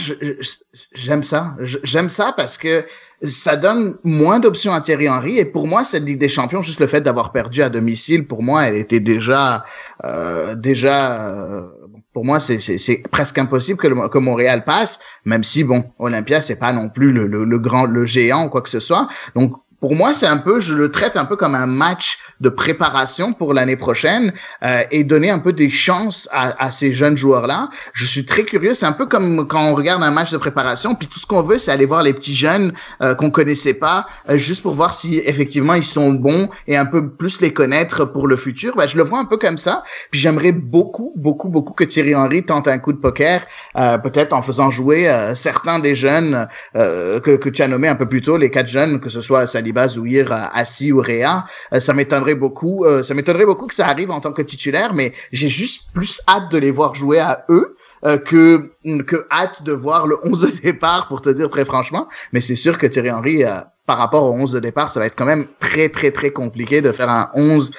j'aime 0.93 1.23
ça. 1.23 1.55
J'aime 1.61 2.11
ça 2.11 2.35
parce 2.37 2.59
que 2.59 2.85
ça 3.23 3.57
donne 3.57 3.99
moins 4.05 4.41
d'options 4.41 4.73
à 4.73 4.81
Thierry 4.81 5.09
Henry. 5.09 5.39
Et 5.39 5.45
pour 5.45 5.67
moi, 5.67 5.85
cette 5.85 6.05
Ligue 6.05 6.19
des 6.19 6.29
Champions, 6.29 6.63
juste 6.63 6.81
le 6.81 6.87
fait 6.87 7.01
d'avoir 7.01 7.33
perdu 7.33 7.63
à 7.63 7.71
domicile, 7.71 8.27
pour 8.27 8.43
moi, 8.43 8.67
elle 8.67 8.77
était 8.77 9.01
déjà, 9.01 9.65
euh, 10.05 10.55
déjà. 10.55 11.29
Euh, 11.29 11.63
pour 12.13 12.25
moi, 12.25 12.39
c'est 12.39 13.03
presque 13.11 13.39
impossible 13.39 13.79
que, 13.79 13.89
le, 13.89 14.09
que 14.09 14.19
Montréal 14.19 14.65
passe, 14.65 15.01
même 15.25 15.43
si 15.43 15.65
bon, 15.65 15.85
Olympia 15.99 16.41
c'est 16.41 16.61
pas 16.61 16.73
non 16.73 16.89
plus 16.89 17.11
le, 17.11 17.27
le, 17.27 17.45
le, 17.45 17.59
grand, 17.59 17.87
le 17.87 18.07
géant 18.07 18.47
ou 18.47 18.49
quoi 18.51 18.63
que 18.63 18.69
ce 18.69 18.79
soit. 18.79 19.09
Donc 19.35 19.55
pour 19.81 19.97
moi, 19.97 20.15
c'est 20.15 20.27
un 20.27 20.39
peu, 20.39 20.61
je 20.61 20.75
le 20.75 20.91
traite 20.91 21.15
un 21.17 21.27
peu 21.27 21.37
comme 21.37 21.55
un 21.55 21.67
match 21.67 22.19
de 22.41 22.49
préparation 22.49 23.33
pour 23.33 23.55
l'année 23.55 23.77
prochaine 23.77 24.33
euh, 24.63 24.83
et 24.91 25.05
donner 25.05 25.31
un 25.31 25.39
peu 25.39 25.53
des 25.53 25.71
chances 25.71 26.29
à, 26.33 26.65
à 26.65 26.71
ces 26.71 26.93
jeunes 26.93 27.17
joueurs-là. 27.17 27.69
Je 27.93 28.07
suis 28.07 28.25
très 28.25 28.45
curieux. 28.45 28.75
C'est 28.75 28.87
un 28.87 28.93
peu 28.93 29.07
comme 29.07 29.47
quand 29.47 29.65
on 29.65 29.75
regarde 29.75 30.03
un 30.03 30.11
match 30.11 30.33
de 30.33 30.39
préparation, 30.39 30.95
puis 30.95 31.09
tout 31.09 31.19
ce 31.19 31.27
qu'on 31.27 31.43
veut, 31.43 31.59
c'est 31.59 31.71
aller 31.71 31.87
voir 31.87 32.03
les 32.03 32.13
petits 32.13 32.35
jeunes 32.35 32.73
euh, 33.03 33.15
qu'on 33.15 33.31
connaissait 33.31 33.75
pas, 33.75 34.07
euh, 34.29 34.37
juste 34.37 34.63
pour 34.63 34.75
voir 34.75 34.95
si 34.95 35.19
effectivement 35.19 35.75
ils 35.75 35.85
sont 35.85 36.13
bons 36.13 36.49
et 36.67 36.77
un 36.77 36.87
peu 36.87 37.11
plus 37.11 37.41
les 37.41 37.53
connaître 37.53 38.05
pour 38.05 38.27
le 38.27 38.37
futur. 38.37 38.75
Ben, 38.77 38.87
je 38.87 38.97
le 38.97 39.03
vois 39.03 39.19
un 39.19 39.25
peu 39.25 39.37
comme 39.37 39.59
ça. 39.59 39.85
Puis 40.11 40.21
j'aimerais 40.21 40.53
beaucoup, 40.53 41.13
beaucoup, 41.17 41.49
beaucoup 41.49 41.73
que 41.73 41.85
Thierry 41.85 42.15
Henry 42.15 42.45
tente 42.45 42.69
un 42.69 42.79
coup 42.79 42.93
de 42.93 42.99
poker, 42.99 43.43
euh, 43.77 43.99
peut-être 43.99 44.33
en 44.33 44.43
faisant 44.43 44.71
jouer 44.71 45.11
certains 45.35 45.79
des 45.79 45.95
jeunes 45.95 46.47
que, 46.75 47.37
que 47.37 47.49
tu 47.49 47.63
as 47.63 47.69
nommés 47.69 47.89
un 47.89 47.95
peu 47.95 48.09
plus 48.09 48.23
tôt, 48.23 48.37
les 48.37 48.51
quatre 48.51 48.69
jeunes, 48.69 49.01
que 49.01 49.09
ce 49.09 49.21
soit 49.21 49.47
Saliba 49.47 49.89
Zouir, 49.89 50.33
Assis 50.53 50.93
ou 50.93 50.99
Réa. 50.99 51.45
Euh, 51.73 51.81
ça 51.81 51.93
m'étonnerait 51.93 52.34
beaucoup. 52.35 52.85
Euh, 52.85 53.03
ça 53.03 53.15
m'étonnerait 53.15 53.47
beaucoup 53.47 53.67
que 53.67 53.75
ça 53.75 53.87
arrive 53.87 54.11
en 54.11 54.21
tant 54.21 54.33
que 54.33 54.43
titulaire, 54.43 54.95
mais 54.95 55.13
j'ai 55.33 55.49
juste 55.49 55.93
plus 55.93 56.21
hâte 56.29 56.51
de 56.51 56.59
les 56.59 56.71
voir 56.71 56.95
jouer 56.95 57.19
à 57.19 57.45
eux. 57.49 57.77
que, 58.27 58.71
que 59.07 59.27
hâte 59.31 59.63
de 59.63 59.73
voir 59.73 60.07
le 60.07 60.19
11 60.25 60.43
de 60.43 60.61
départ, 60.61 61.09
pour 61.09 61.23
te 61.23 61.31
dire 61.31 61.49
très 61.49 61.65
franchement. 61.65 62.07
Mais 62.35 62.43
c'est 62.43 62.57
sûr 62.57 62.77
que 62.77 62.87
Thierry 62.87 63.11
Henry, 63.11 63.45
par 63.87 63.97
rapport 63.97 64.25
au 64.25 64.35
11 64.35 64.53
de 64.53 64.61
départ, 64.61 64.93
ça 64.93 65.01
va 65.01 65.07
être 65.07 65.17
quand 65.17 65.25
même 65.25 65.47
très, 65.59 65.89
très, 65.89 66.11
très 66.11 66.31
compliqué 66.31 66.83
de 66.83 66.93
faire 66.93 67.09
un 67.09 67.31
11 67.35 67.73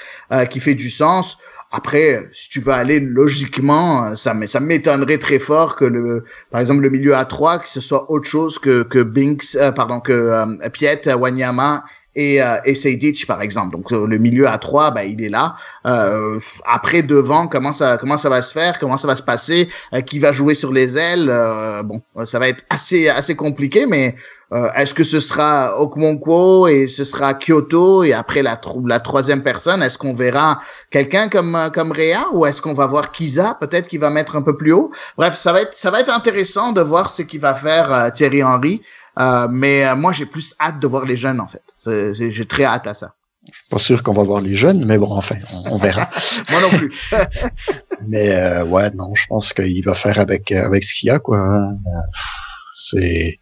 qui 0.49 0.59
fait 0.59 0.73
du 0.73 0.89
sens. 0.89 1.37
Après, 1.71 2.27
si 2.31 2.49
tu 2.49 2.59
veux 2.59 2.73
aller 2.73 2.99
logiquement, 2.99 4.15
ça, 4.15 4.33
ça 4.47 4.59
m'étonnerait 4.59 5.19
très 5.19 5.37
fort 5.37 5.75
que 5.75 5.85
le, 5.85 6.23
par 6.49 6.59
exemple, 6.59 6.81
le 6.81 6.89
milieu 6.89 7.15
à 7.15 7.25
3, 7.25 7.59
que 7.59 7.69
ce 7.69 7.81
soit 7.81 8.09
autre 8.09 8.27
chose 8.27 8.57
que, 8.57 8.81
que 8.81 9.03
Binks, 9.03 9.55
pardon, 9.75 9.99
que 9.99 10.69
Piet, 10.69 11.01
Wanyama 11.13 11.83
et, 12.15 12.41
euh, 12.41 12.57
et 12.65 12.75
Sejdic, 12.75 13.25
par 13.27 13.41
exemple. 13.41 13.75
Donc 13.75 13.91
euh, 13.91 14.05
le 14.07 14.17
milieu 14.17 14.47
à 14.47 14.57
trois, 14.57 14.91
bah, 14.91 15.03
il 15.03 15.23
est 15.23 15.29
là. 15.29 15.55
Euh, 15.85 16.39
après 16.65 17.01
devant, 17.01 17.47
comment 17.47 17.73
ça 17.73 17.97
comment 17.97 18.17
ça 18.17 18.29
va 18.29 18.41
se 18.41 18.53
faire, 18.53 18.79
comment 18.79 18.97
ça 18.97 19.07
va 19.07 19.15
se 19.15 19.23
passer, 19.23 19.69
euh, 19.93 20.01
qui 20.01 20.19
va 20.19 20.31
jouer 20.31 20.55
sur 20.55 20.71
les 20.71 20.97
ailes? 20.97 21.31
bon, 21.83 22.01
ça 22.25 22.39
va 22.39 22.47
être 22.47 22.63
assez 22.69 23.09
assez 23.09 23.35
compliqué, 23.35 23.85
mais 23.85 24.15
est-ce 24.75 24.93
que 24.93 25.03
ce 25.03 25.19
sera 25.19 25.79
Okmonkwo 25.81 26.67
et 26.67 26.87
ce 26.87 27.03
sera 27.03 27.33
Kyoto 27.33 28.03
et 28.03 28.13
après 28.13 28.41
la 28.43 28.59
la 28.85 28.99
troisième 28.99 29.43
personne, 29.43 29.81
est-ce 29.81 29.97
qu'on 29.97 30.13
verra 30.13 30.61
quelqu'un 30.91 31.27
comme 31.27 31.57
comme 31.73 31.91
Réa 31.91 32.25
ou 32.31 32.45
est-ce 32.45 32.61
qu'on 32.61 32.73
va 32.73 32.85
voir 32.85 33.11
Kiza 33.11 33.57
peut-être 33.59 33.87
qui 33.87 33.97
va 33.97 34.09
mettre 34.09 34.35
un 34.35 34.41
peu 34.41 34.55
plus 34.55 34.71
haut? 34.71 34.91
Bref, 35.17 35.35
ça 35.35 35.51
va 35.51 35.61
être 35.61 35.75
ça 35.75 35.91
va 35.91 35.99
être 35.99 36.13
intéressant 36.13 36.71
de 36.71 36.81
voir 36.81 37.09
ce 37.09 37.23
qu'il 37.23 37.41
va 37.41 37.55
faire 37.55 38.11
Thierry 38.13 38.43
Henry. 38.43 38.81
Euh, 39.19 39.47
mais 39.49 39.85
euh, 39.85 39.95
moi, 39.95 40.13
j'ai 40.13 40.25
plus 40.25 40.53
hâte 40.59 40.79
de 40.79 40.87
voir 40.87 41.05
les 41.05 41.17
jeunes, 41.17 41.39
en 41.39 41.47
fait. 41.47 41.63
J'ai 42.13 42.45
très 42.45 42.65
hâte 42.65 42.87
à 42.87 42.93
ça. 42.93 43.15
Je 43.51 43.57
suis 43.59 43.69
pas 43.69 43.77
sûr 43.77 44.01
qu'on 44.01 44.13
va 44.13 44.23
voir 44.23 44.41
les 44.41 44.55
jeunes, 44.55 44.85
mais 44.85 44.97
bon, 44.97 45.11
enfin, 45.11 45.35
on, 45.51 45.77
verra. 45.77 46.09
moi 46.49 46.61
non 46.61 46.69
plus. 46.69 46.91
mais 48.07 48.31
euh, 48.31 48.65
ouais, 48.65 48.89
non, 48.91 49.13
je 49.13 49.25
pense 49.27 49.53
qu'il 49.53 49.85
va 49.85 49.93
faire 49.93 50.19
avec 50.19 50.51
avec 50.51 50.83
ce 50.83 50.95
qu'il 50.95 51.07
y 51.07 51.09
a, 51.11 51.19
quoi. 51.19 51.37
Hein. 51.37 51.77
C'est 52.73 53.39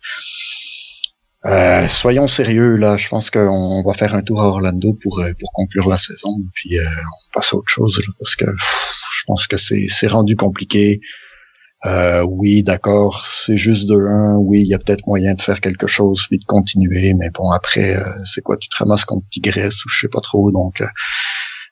euh, 1.46 1.88
soyons 1.88 2.28
sérieux 2.28 2.76
là. 2.76 2.98
Je 2.98 3.08
pense 3.08 3.32
qu'on 3.32 3.82
va 3.82 3.94
faire 3.94 4.14
un 4.14 4.22
tour 4.22 4.42
à 4.42 4.48
Orlando 4.48 4.94
pour 5.02 5.24
pour 5.40 5.54
conclure 5.54 5.88
la 5.88 5.98
saison, 5.98 6.36
puis 6.54 6.80
on 6.82 7.34
passe 7.34 7.54
à 7.54 7.56
autre 7.56 7.72
chose 7.72 8.02
parce 8.20 8.36
que 8.36 8.46
je 8.46 9.24
pense 9.26 9.48
que 9.48 9.56
c'est 9.56 9.88
c'est 9.88 10.08
rendu 10.08 10.36
compliqué. 10.36 11.00
Euh, 11.86 12.22
oui, 12.22 12.64
d'accord, 12.64 13.26
c'est 13.26 13.58
juste 13.58 13.90
de 13.90 13.96
1. 13.96 14.38
Oui, 14.38 14.62
il 14.62 14.68
y 14.68 14.74
a 14.74 14.80
peut-être 14.80 15.06
moyen 15.06 15.34
de 15.34 15.42
faire 15.42 15.60
quelque 15.60 15.88
chose 15.88 16.26
puis 16.30 16.40
de 16.40 16.46
continuer, 16.46 17.14
mais 17.14 17.30
bon, 17.30 17.50
après, 17.50 17.98
euh, 17.98 18.04
c'est 18.26 18.42
quoi, 18.42 18.56
tu 18.58 18.70
te 18.70 18.78
ramasses 18.78 19.04
contre 19.04 19.28
Tigresse 19.30 19.84
ou 19.86 19.90
je 19.90 20.00
sais 20.02 20.08
pas 20.08 20.22
trop, 20.22 20.52
donc 20.52 20.80
euh, 20.80 20.88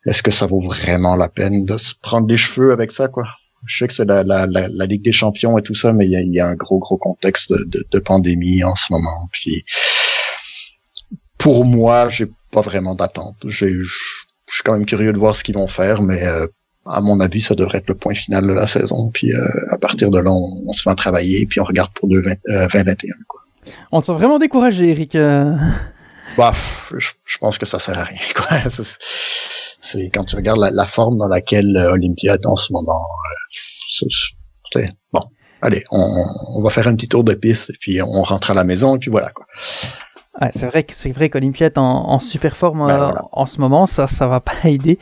est-ce 0.05 0.21
que 0.21 0.31
ça 0.31 0.47
vaut 0.47 0.59
vraiment 0.59 1.15
la 1.15 1.29
peine 1.29 1.65
de 1.65 1.77
se 1.77 1.93
prendre 2.01 2.27
les 2.27 2.37
cheveux 2.37 2.73
avec 2.73 2.91
ça, 2.91 3.07
quoi? 3.07 3.23
Je 3.65 3.77
sais 3.77 3.87
que 3.87 3.93
c'est 3.93 4.05
la, 4.05 4.23
la, 4.23 4.47
la, 4.47 4.85
Ligue 4.85 5.03
des 5.03 5.11
Champions 5.11 5.57
et 5.57 5.61
tout 5.61 5.75
ça, 5.75 5.93
mais 5.93 6.07
il 6.07 6.33
y 6.33 6.39
a, 6.39 6.47
un 6.47 6.55
gros, 6.55 6.79
gros 6.79 6.97
contexte 6.97 7.51
de, 7.51 7.85
de, 7.89 7.99
pandémie 7.99 8.63
en 8.63 8.73
ce 8.73 8.91
moment. 8.91 9.29
Puis 9.31 9.63
pour 11.37 11.63
moi, 11.63 12.09
j'ai 12.09 12.27
pas 12.51 12.61
vraiment 12.61 12.95
d'attente. 12.95 13.35
Je 13.45 13.67
suis 13.67 14.63
quand 14.65 14.73
même 14.73 14.87
curieux 14.87 15.13
de 15.13 15.19
voir 15.19 15.35
ce 15.35 15.43
qu'ils 15.43 15.53
vont 15.53 15.67
faire, 15.67 16.01
mais 16.01 16.23
à 16.85 17.01
mon 17.01 17.19
avis, 17.19 17.41
ça 17.41 17.55
devrait 17.55 17.79
être 17.79 17.89
le 17.89 17.95
point 17.95 18.13
final 18.13 18.45
de 18.47 18.53
la 18.53 18.67
saison. 18.67 19.09
Puis 19.09 19.33
euh, 19.33 19.45
à 19.69 19.77
partir 19.77 20.09
de 20.09 20.19
là, 20.19 20.31
on, 20.31 20.71
se 20.71 20.87
met 20.87 20.93
à 20.93 20.95
travailler, 20.95 21.45
puis 21.45 21.59
on 21.59 21.63
regarde 21.63 21.91
pour 21.93 22.09
2021. 22.09 22.55
Euh, 22.55 22.97
quoi. 23.27 23.41
On 23.91 24.01
te 24.01 24.07
sent 24.07 24.13
vraiment 24.13 24.39
découragé, 24.39 24.89
Eric. 24.89 25.15
Euh. 25.15 25.55
Bah, 26.37 26.53
je, 26.97 27.37
pense 27.39 27.57
que 27.57 27.65
ça 27.65 27.77
sert 27.77 27.97
à 27.97 28.03
rien. 28.03 28.19
Quoi. 28.35 28.57
C'est 29.83 30.09
quand 30.09 30.23
tu 30.23 30.35
regardes 30.35 30.59
la, 30.59 30.85
forme 30.85 31.17
dans 31.17 31.27
laquelle 31.27 31.75
Olympia 31.75 32.35
est 32.35 32.45
en 32.45 32.55
ce 32.55 32.71
moment. 32.71 33.03
c'est 33.89 34.93
bon. 35.11 35.21
Allez, 35.61 35.83
on, 35.91 36.07
on, 36.55 36.61
va 36.61 36.69
faire 36.69 36.87
un 36.87 36.95
petit 36.95 37.07
tour 37.07 37.23
de 37.23 37.33
piste 37.33 37.71
et 37.71 37.77
puis 37.79 38.01
on 38.01 38.21
rentre 38.21 38.51
à 38.51 38.53
la 38.53 38.63
maison 38.63 38.95
et 38.95 38.99
puis 38.99 39.09
voilà 39.09 39.31
quoi 39.31 39.45
c'est 40.53 40.65
vrai 40.65 40.83
que 40.83 40.95
c'est 40.95 41.11
vrai 41.11 41.29
qu'Olympiette 41.29 41.77
en, 41.77 42.09
en, 42.09 42.19
super 42.19 42.55
forme 42.55 42.87
ben, 42.87 42.89
euh, 42.89 43.13
en 43.31 43.45
ce 43.45 43.59
moment, 43.59 43.85
ça 43.85 44.07
ça 44.07 44.27
va 44.27 44.39
pas 44.39 44.53
aider 44.63 44.97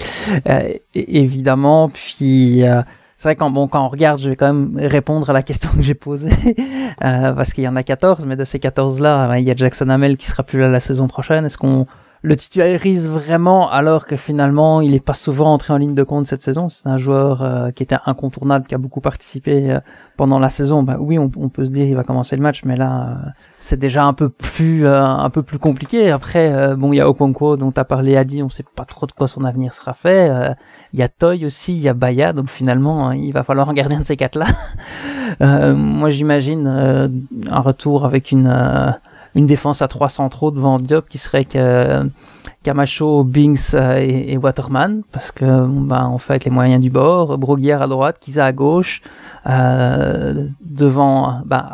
euh, 0.48 0.74
évidemment. 0.96 1.89
Puis 1.89 2.63
euh, 2.63 2.82
c'est 3.18 3.30
vrai 3.30 3.36
quand 3.36 3.52
bon 3.52 3.68
quand 3.68 3.86
on 3.86 3.89
regarde, 3.89 4.20
je 4.20 4.30
vais 4.30 4.36
quand 4.36 4.52
même 4.54 4.78
répondre 4.78 5.30
à 5.30 5.34
la 5.34 5.44
question 5.44 5.70
que 5.70 5.84
j'ai 5.84 5.94
posée 5.94 6.32
parce 7.00 7.54
qu'il 7.54 7.63
y 7.63 7.68
en 7.68 7.76
a 7.76 7.84
14, 7.84 8.26
mais 8.26 8.36
de 8.36 8.46
ces 8.46 8.60
14 8.60 9.00
là, 9.00 9.28
ben, 9.28 9.38
il 9.38 9.46
y 9.46 9.52
a 9.52 9.56
Jackson 9.56 9.89
Hamel 9.89 10.18
qui 10.18 10.26
sera 10.26 10.44
plus 10.44 10.60
là 10.60 10.68
la 10.68 10.80
saison 10.80 11.08
prochaine. 11.08 11.46
Est-ce 11.46 11.58
qu'on 11.58 11.86
le 12.21 12.36
titularise 12.36 13.08
vraiment 13.08 13.71
alors 13.71 14.05
que 14.05 14.17
finalement 14.17 14.82
il 14.82 14.91
n'est 14.91 14.99
pas 14.99 15.13
souvent 15.13 15.53
entré 15.53 15.73
en 15.73 15.77
ligne 15.77 15.95
de 15.95 16.03
compte 16.03 16.27
cette 16.27 16.41
saison. 16.41 16.67
C'est 16.67 16.88
un 16.88 16.97
joueur 16.97 17.41
euh, 17.41 17.71
qui 17.71 17.84
était 17.84 17.95
incontournable, 18.05 18.67
qui 18.67 18.75
a 18.75 18.77
beaucoup 18.77 18.99
participé 18.99 19.71
euh, 19.71 19.79
pendant 20.17 20.38
la 20.38 20.49
saison. 20.49 20.84
Bah, 20.84 20.97
oui, 20.99 21.17
on, 21.17 21.29
peut 21.29 21.63
se 21.63 21.71
dire 21.71 21.86
il 21.86 21.95
va 21.95 22.03
commencer 22.03 22.36
le 22.36 22.41
match, 22.41 22.63
mais 22.65 22.75
là 22.75 23.10
euh, 23.25 23.29
c'est 23.62 23.79
déjà 23.79 24.03
un 24.03 24.13
peu 24.13 24.27
plus 24.27 24.86
un 24.86 25.29
peu 25.29 25.43
plus 25.43 25.60
compliqué. 25.60 26.12
Après, 26.12 26.75
bon, 26.75 26.91
il 26.91 26.97
y 26.97 27.01
a 27.01 27.10
Okonkwo 27.10 27.55
dont 27.55 27.73
as 27.75 27.86
parlé, 27.86 28.17
Adi, 28.17 28.43
on 28.43 28.49
sait 28.49 28.65
pas 28.75 28.86
trop 28.86 29.05
de 29.05 29.12
quoi 29.13 29.27
son 29.27 29.45
avenir 29.45 29.73
sera 29.73 29.93
fait. 29.93 30.55
Il 30.93 30.99
y 30.99 31.03
a 31.03 31.08
Toy 31.08 31.45
aussi, 31.45 31.73
il 31.73 31.79
y 31.82 31.89
a 31.89 31.93
Baya, 31.93 32.34
donc 32.34 32.49
finalement 32.49 33.12
il 33.12 33.32
va 33.32 33.43
falloir 33.43 33.69
en 33.69 33.73
garder 33.73 33.95
un 33.95 34.01
de 34.01 34.05
ces 34.05 34.17
quatre 34.17 34.38
là. 34.38 34.47
moi 35.73 36.10
j'imagine 36.10 36.67
un 37.49 37.60
retour 37.60 38.05
avec 38.05 38.32
une 38.32 38.47
une 39.36 39.46
défense 39.46 39.82
à 39.82 39.88
trois 39.88 40.10
centraux 40.10 40.52
devant 40.52 40.80
Diop 40.80 41.08
qui 41.08 41.18
serait 41.18 41.46
que 41.46 42.10
Camacho, 42.63 43.24
Binks 43.24 43.74
euh, 43.74 43.96
et, 43.98 44.38
Waterman, 44.38 45.04
parce 45.12 45.32
que 45.32 45.46
ben, 45.46 46.10
on 46.13 46.18
fait 46.18 46.34
avec 46.34 46.46
les 46.46 46.52
moyens 46.52 46.82
du 46.82 46.89
bord, 46.89 47.38
Broguière 47.38 47.82
à 47.82 47.88
droite, 47.88 48.18
Kiza 48.20 48.46
à 48.46 48.52
gauche, 48.52 49.02
euh, 49.48 50.48
devant, 50.62 51.42
ben, 51.46 51.65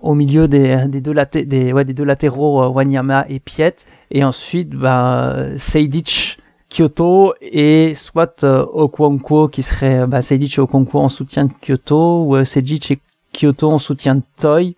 au 0.00 0.14
milieu 0.14 0.48
des, 0.48 0.86
des, 0.88 1.00
deux, 1.00 1.12
ouais, 1.12 1.84
des 1.84 1.94
deux 1.94 2.04
latéraux, 2.04 2.62
euh, 2.62 2.68
Wanyama 2.68 3.26
et 3.28 3.38
Piet, 3.38 3.76
et 4.10 4.24
ensuite 4.24 4.70
ben, 4.70 5.58
Seidic, 5.58 6.38
Kyoto 6.70 7.34
et 7.42 7.94
soit 7.94 8.44
euh, 8.44 8.64
Okwonkwo 8.72 9.48
qui 9.48 9.62
serait 9.62 10.06
ben, 10.06 10.22
Seidic 10.22 10.56
et 10.56 10.60
Okwonkwo 10.60 11.00
en 11.00 11.08
soutien 11.08 11.44
de 11.44 11.52
Kyoto, 11.60 12.24
ou 12.26 12.44
Seidic 12.44 12.92
et 12.92 12.98
Kyoto 13.32 13.70
en 13.70 13.78
soutien 13.78 14.14
de 14.14 14.22
Toy. 14.40 14.74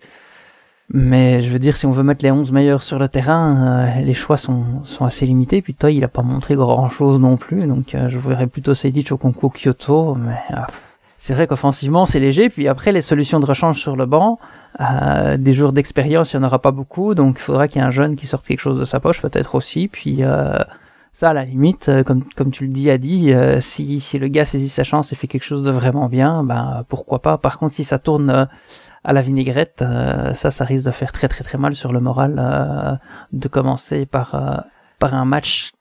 Mais 0.95 1.41
je 1.41 1.49
veux 1.49 1.57
dire, 1.57 1.75
si 1.75 1.87
on 1.87 1.91
veut 1.91 2.03
mettre 2.03 2.23
les 2.23 2.29
11 2.29 2.51
meilleurs 2.51 2.83
sur 2.83 2.99
le 2.99 3.09
terrain, 3.09 3.87
euh, 3.87 4.01
les 4.01 4.13
choix 4.13 4.37
sont, 4.37 4.83
sont 4.83 5.05
assez 5.05 5.25
limités. 5.25 5.63
Puis 5.63 5.73
toi, 5.73 5.89
il 5.89 6.03
a 6.03 6.07
pas 6.07 6.21
montré 6.21 6.53
grand 6.53 6.87
chose 6.89 7.19
non 7.19 7.35
plus. 7.35 7.65
Donc 7.65 7.95
euh, 7.95 8.09
je 8.09 8.19
verrais 8.19 8.45
plutôt 8.45 8.75
Seidic 8.75 9.11
au 9.11 9.17
concours 9.17 9.53
Kyoto. 9.53 10.13
Mais 10.13 10.37
euh, 10.51 10.61
c'est 11.17 11.33
vrai 11.33 11.47
qu'offensivement, 11.47 12.05
c'est 12.05 12.19
léger. 12.19 12.49
Puis 12.49 12.67
après, 12.67 12.91
les 12.91 13.01
solutions 13.01 13.39
de 13.39 13.45
rechange 13.47 13.79
sur 13.79 13.95
le 13.95 14.05
banc, 14.05 14.37
des 14.79 15.53
jours 15.53 15.73
d'expérience, 15.73 16.33
il 16.33 16.37
n'y 16.37 16.45
en 16.45 16.47
aura 16.47 16.59
pas 16.59 16.71
beaucoup. 16.71 17.15
Donc 17.15 17.37
il 17.39 17.41
faudra 17.41 17.67
qu'il 17.67 17.81
y 17.81 17.83
ait 17.83 17.87
un 17.87 17.91
jeune 17.91 18.15
qui 18.15 18.27
sorte 18.27 18.45
quelque 18.45 18.59
chose 18.59 18.79
de 18.79 18.85
sa 18.85 18.99
poche, 18.99 19.19
peut-être 19.19 19.55
aussi. 19.55 19.87
Puis 19.87 20.21
ça, 21.13 21.29
à 21.29 21.33
la 21.33 21.45
limite, 21.45 21.89
comme, 22.05 22.23
comme 22.35 22.51
tu 22.51 22.65
le 22.65 22.73
dis, 22.73 22.89
Adi, 22.91 23.33
si, 23.61 23.99
si 23.99 24.19
le 24.19 24.27
gars 24.27 24.45
saisit 24.45 24.69
sa 24.69 24.83
chance 24.83 25.11
et 25.11 25.15
fait 25.15 25.27
quelque 25.27 25.43
chose 25.43 25.63
de 25.63 25.71
vraiment 25.71 26.07
bien, 26.07 26.43
ben 26.43 26.85
pourquoi 26.87 27.19
pas. 27.19 27.37
Par 27.37 27.57
contre, 27.57 27.73
si 27.75 27.83
ça 27.83 27.99
tourne 27.99 28.47
à 29.03 29.13
la 29.13 29.21
vinaigrette, 29.21 29.81
euh, 29.81 30.33
ça, 30.33 30.51
ça 30.51 30.65
risque 30.65 30.85
de 30.85 30.91
faire 30.91 31.11
très 31.11 31.27
très 31.27 31.43
très 31.43 31.57
mal 31.57 31.75
sur 31.75 31.91
le 31.91 31.99
moral 31.99 32.35
euh, 32.39 32.95
de 33.31 33.47
commencer 33.47 34.05
par, 34.05 34.35
euh, 34.35 34.61
par 34.99 35.13
un 35.13 35.25
match 35.25 35.71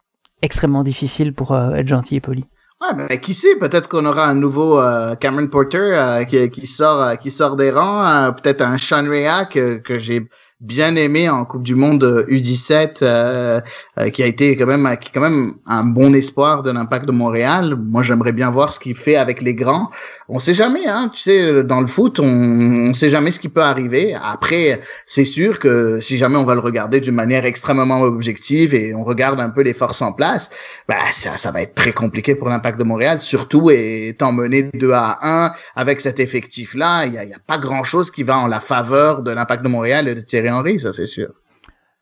extrêmement 0.42 0.82
difficile 0.82 1.32
pour 1.32 1.56
être 1.56 1.86
gentil 1.86 2.16
et 2.16 2.20
poli. 2.20 2.44
Ouais, 2.80 2.96
mais 2.96 3.20
qui 3.20 3.32
sait, 3.32 3.54
peut-être 3.60 3.88
qu'on 3.88 4.04
aura 4.06 4.26
un 4.26 4.34
nouveau 4.34 4.80
Cameron 5.20 5.46
Porter 5.46 6.24
qui, 6.28 6.50
qui, 6.50 6.66
sort 6.66 7.16
qui 7.18 7.30
sort 7.30 7.54
des 7.54 7.70
rangs, 7.70 8.32
peut-être 8.32 8.60
un 8.60 8.76
Sean 8.76 9.04
Rea 9.08 9.44
que, 9.44 9.76
que 9.78 10.00
j'ai 10.00 10.28
bien 10.62 10.94
aimé 10.94 11.28
en 11.28 11.44
Coupe 11.44 11.64
du 11.64 11.74
Monde 11.74 12.24
U17, 12.28 12.98
euh, 13.02 13.60
euh, 13.98 14.10
qui 14.10 14.22
a 14.22 14.26
été 14.26 14.56
quand 14.56 14.66
même, 14.66 14.96
qui 15.00 15.10
quand 15.10 15.20
même 15.20 15.54
un 15.66 15.84
bon 15.84 16.14
espoir 16.14 16.62
de 16.62 16.70
l'impact 16.70 17.04
de 17.04 17.12
Montréal. 17.12 17.74
Moi, 17.76 18.04
j'aimerais 18.04 18.30
bien 18.30 18.48
voir 18.50 18.72
ce 18.72 18.78
qu'il 18.78 18.94
fait 18.94 19.16
avec 19.16 19.42
les 19.42 19.54
grands. 19.54 19.90
On 20.28 20.38
sait 20.38 20.54
jamais, 20.54 20.86
hein. 20.86 21.10
Tu 21.12 21.20
sais, 21.20 21.64
dans 21.64 21.80
le 21.80 21.88
foot, 21.88 22.20
on, 22.20 22.26
on 22.26 22.94
sait 22.94 23.08
jamais 23.08 23.32
ce 23.32 23.40
qui 23.40 23.48
peut 23.48 23.62
arriver. 23.62 24.14
Après, 24.22 24.80
c'est 25.04 25.24
sûr 25.24 25.58
que 25.58 25.98
si 26.00 26.16
jamais 26.16 26.36
on 26.36 26.44
va 26.44 26.54
le 26.54 26.60
regarder 26.60 27.00
d'une 27.00 27.14
manière 27.14 27.44
extrêmement 27.44 28.00
objective 28.00 28.72
et 28.72 28.94
on 28.94 29.02
regarde 29.02 29.40
un 29.40 29.50
peu 29.50 29.62
les 29.62 29.74
forces 29.74 30.00
en 30.00 30.12
place, 30.12 30.50
bah 30.88 30.94
ça, 31.10 31.36
ça 31.36 31.50
va 31.50 31.62
être 31.62 31.74
très 31.74 31.92
compliqué 31.92 32.36
pour 32.36 32.48
l'impact 32.48 32.78
de 32.78 32.84
Montréal, 32.84 33.20
surtout 33.20 33.70
étant 33.70 34.30
mené 34.30 34.70
2 34.74 34.92
à 34.92 35.18
1 35.22 35.52
avec 35.74 36.00
cet 36.00 36.20
effectif-là. 36.20 37.06
Il 37.06 37.14
y 37.14 37.18
a, 37.18 37.22
a, 37.22 37.38
pas 37.44 37.58
grand-chose 37.58 38.12
qui 38.12 38.22
va 38.22 38.38
en 38.38 38.46
la 38.46 38.60
faveur 38.60 39.22
de 39.22 39.32
l'impact 39.32 39.64
de 39.64 39.68
Montréal 39.68 40.06
et 40.06 40.14
de 40.14 40.20
Thierry 40.20 40.51
Henry, 40.52 40.80
ça 40.80 40.92
c'est 40.92 41.06
sûr. 41.06 41.32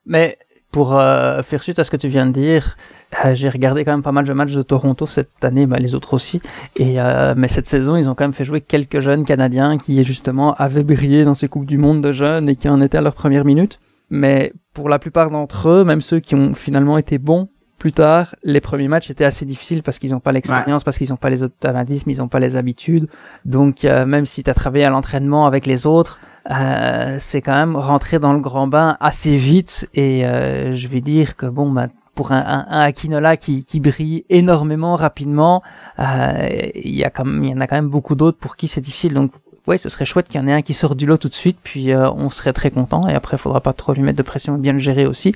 Mais 0.07 0.39
pour 0.71 0.97
euh, 0.97 1.43
faire 1.43 1.63
suite 1.63 1.79
à 1.79 1.85
ce 1.85 1.91
que 1.91 1.97
tu 1.97 2.09
viens 2.09 2.27
de 2.27 2.33
dire, 2.33 2.77
euh, 3.25 3.35
j'ai 3.35 3.49
regardé 3.49 3.85
quand 3.85 3.93
même 3.93 4.03
pas 4.03 4.13
mal 4.13 4.25
de 4.25 4.33
matchs 4.33 4.55
de 4.55 4.63
Toronto 4.63 5.07
cette 5.07 5.45
année, 5.45 5.67
bah, 5.67 5.79
les 5.79 5.95
autres 5.95 6.15
aussi. 6.15 6.41
Et 6.77 7.01
euh, 7.01 7.35
mais 7.37 7.49
cette 7.49 7.67
saison, 7.67 7.97
ils 7.97 8.09
ont 8.09 8.15
quand 8.15 8.25
même 8.25 8.33
fait 8.33 8.45
jouer 8.45 8.61
quelques 8.61 9.01
jeunes 9.01 9.25
Canadiens 9.25 9.79
qui 9.79 10.03
justement 10.05 10.55
avaient 10.55 10.85
brillé 10.85 11.25
dans 11.25 11.35
ces 11.35 11.49
coupes 11.49 11.67
du 11.67 11.79
monde 11.79 12.03
de 12.03 12.13
jeunes 12.13 12.49
et 12.49 12.57
qui 12.57 12.69
en 12.69 12.81
étaient 12.81 12.99
à 12.99 13.03
leur 13.03 13.15
première 13.15 13.45
minute. 13.45 13.81
Mais 14.11 14.53
pour 14.73 14.89
la 14.89 14.99
plupart 14.99 15.31
d'entre 15.31 15.69
eux, 15.69 15.85
même 15.85 16.01
ceux 16.01 16.21
qui 16.21 16.35
ont 16.35 16.55
finalement 16.55 16.98
été 16.98 17.19
bons 17.19 17.48
plus 17.79 17.92
tard, 17.92 18.35
les 18.42 18.61
premiers 18.61 18.88
matchs 18.88 19.11
étaient 19.11 19.25
assez 19.25 19.46
difficiles 19.46 19.83
parce 19.83 19.98
qu'ils 19.98 20.11
n'ont 20.11 20.21
pas 20.21 20.33
l'expérience, 20.33 20.85
parce 20.85 20.98
qu'ils 20.98 21.09
n'ont 21.11 21.17
pas 21.17 21.31
les 21.31 21.42
automatismes, 21.42 22.11
ils 22.11 22.19
n'ont 22.19 22.29
pas 22.29 22.40
les 22.40 22.57
habitudes. 22.57 23.09
Donc 23.46 23.85
même 23.85 24.27
si 24.27 24.42
tu 24.42 24.51
as 24.51 24.55
travaillé 24.55 24.85
à 24.85 24.90
l'entraînement 24.90 25.46
avec 25.46 25.65
les 25.65 25.87
autres, 25.87 26.21
euh, 26.51 27.17
c'est 27.19 27.43
quand 27.43 27.55
même 27.55 27.77
rentrer 27.77 28.19
dans 28.19 28.33
le 28.33 28.38
grand 28.38 28.67
bain 28.67 28.97
assez 29.01 29.37
vite. 29.37 29.88
Et 29.95 30.25
euh, 30.25 30.75
je 30.75 30.88
vais 30.88 31.01
dire 31.01 31.37
que 31.37 31.47
bon, 31.47 31.71
bah, 31.71 31.88
pour 32.15 32.33
un, 32.33 32.38
un, 32.38 32.67
un 32.69 32.81
Akinola 32.81 33.37
qui, 33.37 33.65
qui, 33.65 33.81
brille 33.81 34.25
énormément 34.31 34.97
rapidement, 34.97 35.63
il 35.99 36.05
y, 36.05 37.05
a 37.05 37.13
il 37.25 37.47
y 37.47 37.55
en 37.55 37.61
a 37.61 37.67
quand 37.67 37.77
même 37.77 37.88
beaucoup 37.88 38.15
d'autres 38.15 38.38
pour 38.38 38.57
qui 38.57 38.69
c'est 38.69 38.81
difficile. 38.81 39.15
Donc 39.15 39.33
ouais, 39.67 39.79
ce 39.79 39.88
serait 39.88 40.05
chouette 40.05 40.29
qu'il 40.29 40.41
y 40.41 40.45
en 40.45 40.47
ait 40.47 40.53
un 40.53 40.63
qui 40.63 40.75
sort 40.75 40.95
du 40.95 41.07
lot 41.07 41.19
tout 41.19 41.29
de 41.29 41.35
suite, 41.35 41.59
puis 41.63 41.95
on 41.95 42.31
serait 42.31 42.53
très 42.53 42.71
content. 42.71 43.07
Et 43.09 43.15
après, 43.15 43.37
il 43.37 43.41
faudra 43.41 43.61
pas 43.61 43.73
trop 43.73 43.93
lui 43.93 44.03
mettre 44.03 44.19
de 44.19 44.23
pression 44.23 44.57
et 44.57 44.61
bien 44.61 44.73
le 44.73 44.79
gérer 44.79 45.07
aussi. 45.07 45.35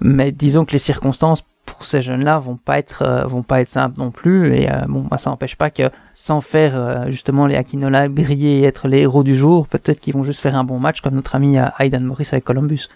Mais 0.00 0.32
disons 0.32 0.64
que 0.64 0.72
les 0.72 0.78
circonstances 0.78 1.44
ces 1.84 2.02
jeunes-là 2.02 2.38
vont 2.38 2.56
pas 2.56 2.78
être 2.78 3.02
euh, 3.02 3.24
vont 3.24 3.42
pas 3.42 3.60
être 3.60 3.68
simples 3.68 3.98
non 3.98 4.10
plus. 4.10 4.54
Et 4.54 4.70
euh, 4.70 4.82
bon 4.88 5.06
moi 5.08 5.18
ça 5.18 5.30
n'empêche 5.30 5.56
pas 5.56 5.70
que 5.70 5.90
sans 6.14 6.40
faire 6.40 6.76
euh, 6.76 7.06
justement 7.10 7.46
les 7.46 7.56
Akinola 7.56 8.08
briller 8.08 8.60
et 8.60 8.64
être 8.64 8.88
les 8.88 9.00
héros 9.00 9.22
du 9.22 9.36
jour 9.36 9.66
peut-être 9.68 10.00
qu'ils 10.00 10.14
vont 10.14 10.24
juste 10.24 10.40
faire 10.40 10.56
un 10.56 10.64
bon 10.64 10.78
match 10.78 11.00
comme 11.00 11.14
notre 11.14 11.34
ami 11.34 11.56
Aidan 11.78 12.00
Morris 12.00 12.28
avec 12.32 12.44
Columbus 12.44 12.88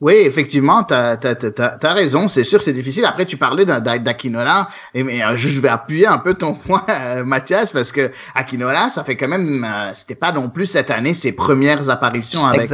oui, 0.00 0.14
effectivement, 0.14 0.82
tu 0.84 0.94
as, 0.94 1.18
as, 1.20 1.92
raison. 1.92 2.26
C'est 2.26 2.44
sûr, 2.44 2.62
c'est 2.62 2.72
difficile. 2.72 3.04
Après, 3.04 3.26
tu 3.26 3.36
parlais 3.36 3.66
d'Akinola, 3.66 4.68
et 4.94 5.02
mais 5.02 5.22
euh, 5.22 5.36
je 5.36 5.60
vais 5.60 5.68
appuyer 5.68 6.06
un 6.06 6.16
peu 6.16 6.32
ton 6.32 6.54
point, 6.66 6.82
euh, 6.88 7.22
Mathias, 7.22 7.72
parce 7.72 7.92
que 7.92 8.10
Akinola, 8.34 8.88
ça 8.88 9.04
fait 9.04 9.16
quand 9.16 9.28
même, 9.28 9.62
euh, 9.62 9.90
c'était 9.92 10.14
pas 10.14 10.32
non 10.32 10.48
plus 10.48 10.64
cette 10.64 10.90
année 10.90 11.12
ses 11.12 11.32
premières 11.32 11.90
apparitions 11.90 12.46
avec 12.46 12.70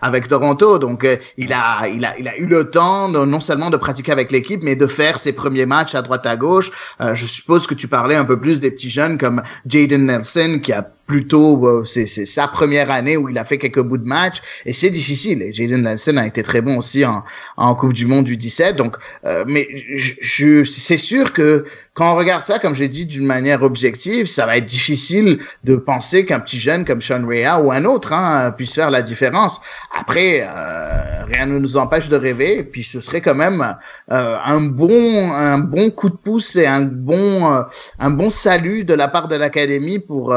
avec 0.00 0.28
Toronto. 0.28 0.78
Donc, 0.78 1.06
il 1.36 1.52
a 1.52 1.86
il 1.86 2.02
a 2.06 2.18
il 2.18 2.26
a 2.28 2.36
eu 2.38 2.46
le 2.46 2.70
temps 2.70 3.08
non 3.08 3.40
seulement 3.40 3.68
de 3.68 3.76
pratiquer 3.76 4.12
avec 4.12 4.32
l'équipe, 4.32 4.62
mais 4.62 4.74
de 4.74 4.86
faire 4.86 5.18
ses 5.18 5.34
premiers 5.34 5.66
matchs 5.66 5.94
à 5.94 6.00
droite 6.00 6.24
à 6.24 6.36
gauche. 6.36 6.70
je 7.12 7.26
suppose 7.26 7.66
que 7.66 7.74
tu 7.74 7.88
parlais 7.88 8.16
un 8.16 8.24
peu 8.24 8.40
plus 8.40 8.60
des 8.60 8.70
petits 8.70 8.90
jeunes 8.90 9.18
comme 9.18 9.42
Jaden 9.66 10.06
Nelson 10.06 10.60
qui 10.62 10.72
a 10.72 10.88
plutôt 11.10 11.66
euh, 11.66 11.82
c'est 11.84 12.06
sa 12.06 12.46
première 12.46 12.88
année 12.92 13.16
où 13.16 13.28
il 13.28 13.36
a 13.36 13.44
fait 13.44 13.58
quelques 13.58 13.80
bouts 13.80 13.98
de 13.98 14.06
match 14.06 14.36
et 14.64 14.72
c'est 14.72 14.90
difficile. 14.90 15.42
Et 15.42 15.52
Jaden 15.52 15.82
Nelson 15.82 16.16
a 16.18 16.24
été 16.24 16.44
très 16.44 16.60
bon 16.60 16.78
aussi 16.78 17.04
en, 17.04 17.24
en 17.56 17.74
Coupe 17.74 17.94
du 17.94 18.06
Monde 18.06 18.26
du 18.26 18.36
17. 18.36 18.76
Donc, 18.76 18.96
euh, 19.24 19.44
mais 19.44 19.66
je, 19.74 20.12
je 20.20 20.62
c'est 20.62 20.96
sûr 20.96 21.32
que 21.32 21.64
quand 22.00 22.14
on 22.14 22.16
regarde 22.16 22.46
ça, 22.46 22.58
comme 22.58 22.74
j'ai 22.74 22.88
dit, 22.88 23.04
d'une 23.04 23.26
manière 23.26 23.62
objective, 23.62 24.26
ça 24.26 24.46
va 24.46 24.56
être 24.56 24.64
difficile 24.64 25.38
de 25.64 25.76
penser 25.76 26.24
qu'un 26.24 26.40
petit 26.40 26.58
jeune 26.58 26.86
comme 26.86 27.02
Sean 27.02 27.26
Rea 27.26 27.60
ou 27.60 27.70
un 27.72 27.84
autre 27.84 28.14
hein, 28.14 28.52
puisse 28.52 28.74
faire 28.74 28.90
la 28.90 29.02
différence. 29.02 29.60
Après, 29.94 30.40
euh, 30.40 31.24
rien 31.26 31.44
ne 31.44 31.58
nous 31.58 31.76
empêche 31.76 32.08
de 32.08 32.16
rêver. 32.16 32.64
Puis, 32.64 32.84
ce 32.84 33.00
serait 33.00 33.20
quand 33.20 33.34
même 33.34 33.76
euh, 34.10 34.38
un 34.42 34.62
bon, 34.62 35.30
un 35.30 35.58
bon 35.58 35.90
coup 35.90 36.08
de 36.08 36.16
pouce 36.16 36.56
et 36.56 36.66
un 36.66 36.80
bon, 36.80 37.52
euh, 37.52 37.64
un 37.98 38.08
bon 38.08 38.30
salut 38.30 38.84
de 38.84 38.94
la 38.94 39.08
part 39.08 39.28
de 39.28 39.36
l'académie 39.36 39.98
pour 39.98 40.34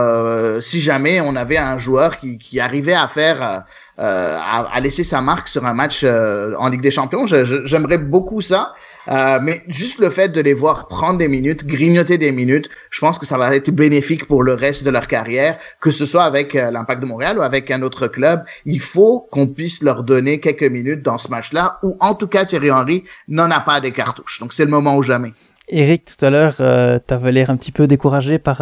si 0.59 0.81
jamais 0.81 1.21
on 1.21 1.33
avait 1.37 1.55
un 1.55 1.79
joueur 1.79 2.19
qui, 2.19 2.39
qui 2.39 2.59
arrivait 2.59 2.93
à 2.93 3.07
faire 3.07 3.63
euh, 3.99 4.39
à, 4.41 4.79
laisser 4.79 5.03
sa 5.03 5.21
marque 5.21 5.47
sur 5.47 5.67
un 5.67 5.75
match 5.75 6.01
euh, 6.03 6.55
en 6.57 6.69
Ligue 6.69 6.81
des 6.81 6.89
Champions. 6.89 7.27
J'aimerais 7.27 7.99
beaucoup 7.99 8.41
ça, 8.41 8.73
euh, 9.07 9.39
mais 9.41 9.63
juste 9.67 9.99
le 9.99 10.09
fait 10.09 10.29
de 10.29 10.41
les 10.41 10.53
voir 10.53 10.87
prendre 10.87 11.19
des 11.19 11.27
minutes, 11.27 11.65
grignoter 11.65 12.17
des 12.17 12.31
minutes, 12.31 12.69
je 12.89 12.99
pense 12.99 13.19
que 13.19 13.25
ça 13.25 13.37
va 13.37 13.55
être 13.55 13.69
bénéfique 13.71 14.27
pour 14.27 14.43
le 14.43 14.53
reste 14.53 14.83
de 14.83 14.89
leur 14.89 15.07
carrière, 15.07 15.57
que 15.81 15.91
ce 15.91 16.05
soit 16.05 16.23
avec 16.23 16.53
l'Impact 16.53 17.01
de 17.01 17.05
Montréal 17.05 17.37
ou 17.37 17.41
avec 17.41 17.71
un 17.71 17.81
autre 17.81 18.07
club. 18.07 18.43
Il 18.65 18.79
faut 18.79 19.27
qu'on 19.31 19.47
puisse 19.47 19.81
leur 19.81 20.03
donner 20.03 20.39
quelques 20.39 20.63
minutes 20.63 21.01
dans 21.01 21.17
ce 21.17 21.29
match-là, 21.29 21.79
où 21.83 21.97
en 21.99 22.15
tout 22.15 22.27
cas 22.27 22.45
Thierry 22.45 22.71
Henry 22.71 23.03
n'en 23.27 23.51
a 23.51 23.59
pas 23.59 23.79
des 23.79 23.91
cartouches. 23.91 24.39
Donc 24.39 24.53
c'est 24.53 24.65
le 24.65 24.71
moment 24.71 24.95
ou 24.97 25.03
jamais. 25.03 25.33
Eric, 25.69 26.05
tout 26.05 26.25
à 26.25 26.29
l'heure, 26.29 26.55
euh, 26.59 26.99
tu 27.05 27.13
avais 27.13 27.31
l'air 27.31 27.49
un 27.49 27.57
petit 27.57 27.71
peu 27.71 27.87
découragé 27.87 28.39
par 28.39 28.61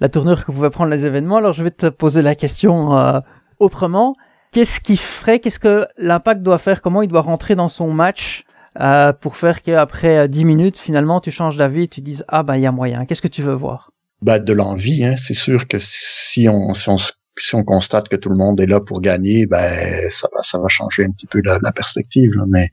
la 0.00 0.08
tournure 0.08 0.44
que 0.44 0.52
pouvaient 0.52 0.70
prendre 0.70 0.90
les 0.90 1.06
événements. 1.06 1.36
Alors 1.36 1.52
je 1.52 1.62
vais 1.62 1.70
te 1.70 1.86
poser 1.86 2.22
la 2.22 2.34
question 2.34 3.22
autrement 3.58 4.14
qu'est-ce 4.54 4.80
qu'il 4.80 4.98
ferait, 4.98 5.40
qu'est-ce 5.40 5.58
que 5.58 5.86
l'impact 5.98 6.42
doit 6.42 6.58
faire, 6.58 6.80
comment 6.80 7.02
il 7.02 7.08
doit 7.08 7.22
rentrer 7.22 7.56
dans 7.56 7.68
son 7.68 7.92
match 7.92 8.44
euh, 8.80 9.12
pour 9.12 9.36
faire 9.36 9.62
qu'après 9.62 10.28
10 10.28 10.42
euh, 10.42 10.44
minutes, 10.44 10.78
finalement, 10.78 11.20
tu 11.20 11.30
changes 11.30 11.56
d'avis 11.56 11.84
et 11.84 11.88
tu 11.88 12.00
dises 12.00 12.24
ah 12.28 12.42
bah 12.42 12.58
il 12.58 12.62
y 12.62 12.66
a 12.66 12.72
moyen. 12.72 13.06
Qu'est-ce 13.06 13.22
que 13.22 13.28
tu 13.28 13.42
veux 13.42 13.54
voir? 13.54 13.92
Bah 14.22 14.38
de 14.38 14.52
l'envie, 14.52 15.04
hein. 15.04 15.16
c'est 15.16 15.34
sûr 15.34 15.68
que 15.68 15.78
si 15.80 16.48
on, 16.48 16.74
si 16.74 16.88
on 16.88 16.96
si 17.36 17.54
on 17.56 17.64
constate 17.64 18.08
que 18.08 18.16
tout 18.16 18.28
le 18.28 18.36
monde 18.36 18.60
est 18.60 18.66
là 18.66 18.80
pour 18.80 19.00
gagner, 19.00 19.46
ben 19.46 20.08
ça 20.10 20.28
va 20.34 20.42
ça 20.42 20.58
va 20.58 20.68
changer 20.68 21.04
un 21.04 21.10
petit 21.10 21.26
peu 21.26 21.40
la, 21.44 21.72
perspective, 21.72 22.32
mais 22.48 22.70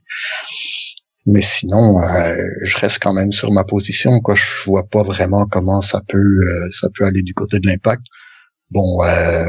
mais 1.26 1.40
sinon, 1.40 2.02
euh, 2.02 2.36
je 2.62 2.78
reste 2.78 2.98
quand 3.00 3.12
même 3.12 3.30
sur 3.30 3.52
ma 3.52 3.64
position. 3.64 4.20
Quoi, 4.20 4.34
je 4.34 4.44
vois 4.66 4.84
pas 4.84 5.02
vraiment 5.02 5.46
comment 5.46 5.80
ça 5.80 6.00
peut 6.08 6.68
ça 6.70 6.88
peut 6.94 7.04
aller 7.04 7.22
du 7.22 7.34
côté 7.34 7.58
de 7.58 7.68
l'impact. 7.68 8.02
Bon, 8.70 9.04
euh, 9.04 9.48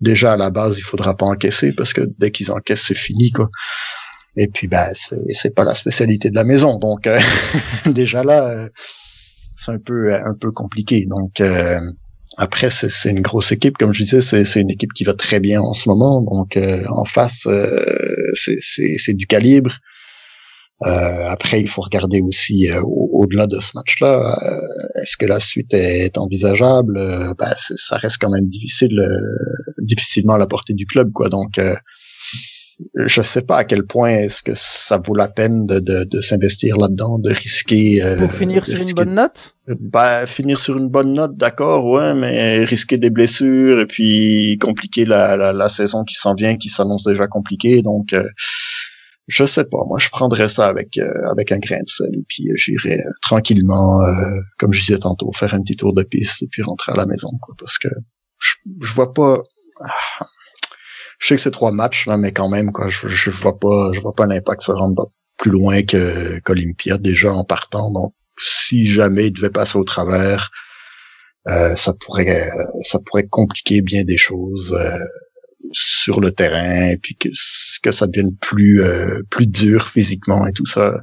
déjà 0.00 0.32
à 0.32 0.36
la 0.36 0.50
base, 0.50 0.78
il 0.78 0.82
faudra 0.82 1.16
pas 1.16 1.26
encaisser 1.26 1.72
parce 1.72 1.92
que 1.92 2.02
dès 2.18 2.30
qu'ils 2.30 2.50
encaissent, 2.50 2.86
c'est 2.86 2.96
fini 2.96 3.30
quoi. 3.30 3.50
Et 4.36 4.48
puis 4.48 4.66
bah 4.66 4.90
c'est 4.92 5.54
pas 5.54 5.64
la 5.64 5.74
spécialité 5.74 6.30
de 6.30 6.34
la 6.34 6.44
maison, 6.44 6.76
donc 6.76 7.06
euh, 7.06 7.18
déjà 7.86 8.24
là 8.24 8.48
euh, 8.48 8.68
c'est 9.54 9.70
un 9.70 9.78
peu 9.78 10.12
un 10.12 10.34
peu 10.38 10.50
compliqué. 10.50 11.06
Donc 11.06 11.40
euh, 11.40 11.78
après 12.36 12.68
c'est 12.68 13.10
une 13.10 13.22
grosse 13.22 13.52
équipe, 13.52 13.78
comme 13.78 13.94
je 13.94 14.02
disais, 14.02 14.20
c'est 14.44 14.60
une 14.60 14.70
équipe 14.70 14.92
qui 14.92 15.04
va 15.04 15.14
très 15.14 15.40
bien 15.40 15.60
en 15.60 15.72
ce 15.72 15.88
moment. 15.88 16.20
Donc 16.20 16.58
en 16.88 17.04
face 17.04 17.46
c'est 18.34 19.14
du 19.14 19.26
calibre. 19.26 19.78
Euh, 20.82 21.28
après, 21.28 21.60
il 21.60 21.68
faut 21.68 21.82
regarder 21.82 22.20
aussi 22.20 22.70
euh, 22.70 22.80
au-delà 22.82 23.46
de 23.46 23.58
ce 23.60 23.70
match-là. 23.74 24.34
Euh, 24.42 25.00
est-ce 25.00 25.16
que 25.16 25.24
la 25.24 25.40
suite 25.40 25.72
est, 25.72 26.18
envisageable? 26.18 26.98
Ben, 27.38 27.52
Ça 27.76 27.96
reste 27.96 28.18
quand 28.20 28.30
même 28.30 28.48
difficile, 28.48 29.00
difficilement 29.78 30.34
à 30.34 30.38
la 30.38 30.46
portée 30.46 30.74
du 30.74 30.86
club, 30.86 31.12
quoi. 31.12 31.28
Donc, 31.28 31.60
je 32.94 33.20
sais 33.22 33.42
pas 33.42 33.58
à 33.58 33.64
quel 33.64 33.84
point 33.84 34.10
est-ce 34.10 34.42
que 34.42 34.52
ça 34.54 34.98
vaut 34.98 35.14
la 35.14 35.28
peine 35.28 35.66
de, 35.66 35.78
de, 35.78 36.04
de 36.04 36.20
s'investir 36.20 36.76
là-dedans, 36.76 37.18
de 37.18 37.30
risquer. 37.30 38.02
Pour 38.18 38.32
finir 38.32 38.66
sur 38.66 38.80
une 38.80 38.92
bonne 38.92 39.14
note? 39.14 39.54
Ben, 39.66 40.26
finir 40.26 40.60
sur 40.60 40.76
une 40.76 40.88
bonne 40.88 41.12
note, 41.12 41.36
d'accord, 41.36 41.86
ouais, 41.86 42.14
mais 42.14 42.64
risquer 42.64 42.98
des 42.98 43.10
blessures 43.10 43.80
et 43.80 43.86
puis 43.86 44.58
compliquer 44.60 45.04
la, 45.04 45.36
la, 45.36 45.52
la 45.52 45.68
saison 45.68 46.04
qui 46.04 46.14
s'en 46.14 46.34
vient, 46.34 46.56
qui 46.56 46.68
s'annonce 46.68 47.04
déjà 47.04 47.26
compliquée. 47.26 47.80
Donc, 47.82 48.14
je 49.26 49.44
sais 49.44 49.64
pas. 49.64 49.82
Moi, 49.88 49.98
je 49.98 50.10
prendrais 50.10 50.48
ça 50.48 50.66
avec 50.66 50.98
euh, 50.98 51.08
avec 51.30 51.50
un 51.50 51.58
grain 51.58 51.78
de 51.78 51.88
sel, 51.88 52.10
puis 52.28 52.50
euh, 52.50 52.56
j'irais 52.56 53.00
euh, 53.00 53.10
tranquillement, 53.22 54.00
comme 54.58 54.72
je 54.74 54.80
disais 54.80 54.98
tantôt, 54.98 55.32
faire 55.32 55.54
un 55.54 55.62
petit 55.62 55.76
tour 55.76 55.94
de 55.94 56.02
piste 56.02 56.42
et 56.42 56.46
puis 56.50 56.62
rentrer 56.62 56.92
à 56.92 56.96
la 56.96 57.06
maison, 57.06 57.30
quoi, 57.40 57.54
parce 57.58 57.78
que 57.78 57.88
je, 58.38 58.54
je 58.82 58.92
vois 58.92 59.14
pas. 59.14 59.38
Ah, 59.80 60.26
je 61.24 61.28
sais 61.28 61.36
que 61.36 61.40
c'est 61.40 61.50
trois 61.50 61.72
matchs, 61.72 62.06
mais 62.18 62.32
quand 62.32 62.50
même, 62.50 62.70
je, 62.88 63.08
je 63.08 63.30
vois 63.30 63.58
pas, 63.58 63.92
je 63.94 64.00
vois 64.00 64.12
l'impact 64.26 64.60
se 64.60 64.72
rendre 64.72 65.10
plus 65.38 65.50
loin 65.50 65.82
que 65.82 66.38
qu'Olympia 66.40 66.98
déjà 66.98 67.32
en 67.32 67.44
partant. 67.44 67.90
Donc, 67.90 68.12
si 68.38 68.86
jamais 68.86 69.28
il 69.28 69.32
devait 69.32 69.48
passer 69.48 69.78
au 69.78 69.84
travers, 69.84 70.50
ça 71.46 71.94
pourrait, 71.98 72.50
ça 72.82 72.98
pourrait 72.98 73.26
compliquer 73.26 73.80
bien 73.80 74.04
des 74.04 74.18
choses 74.18 74.76
sur 75.72 76.20
le 76.20 76.30
terrain 76.30 76.90
et 76.90 76.98
puis 76.98 77.16
que, 77.16 77.90
ça 77.90 78.06
devienne 78.06 78.36
plus 78.36 78.82
euh, 78.82 79.22
plus 79.30 79.46
dur 79.46 79.88
physiquement 79.88 80.46
et 80.46 80.52
tout 80.52 80.66
ça. 80.66 80.94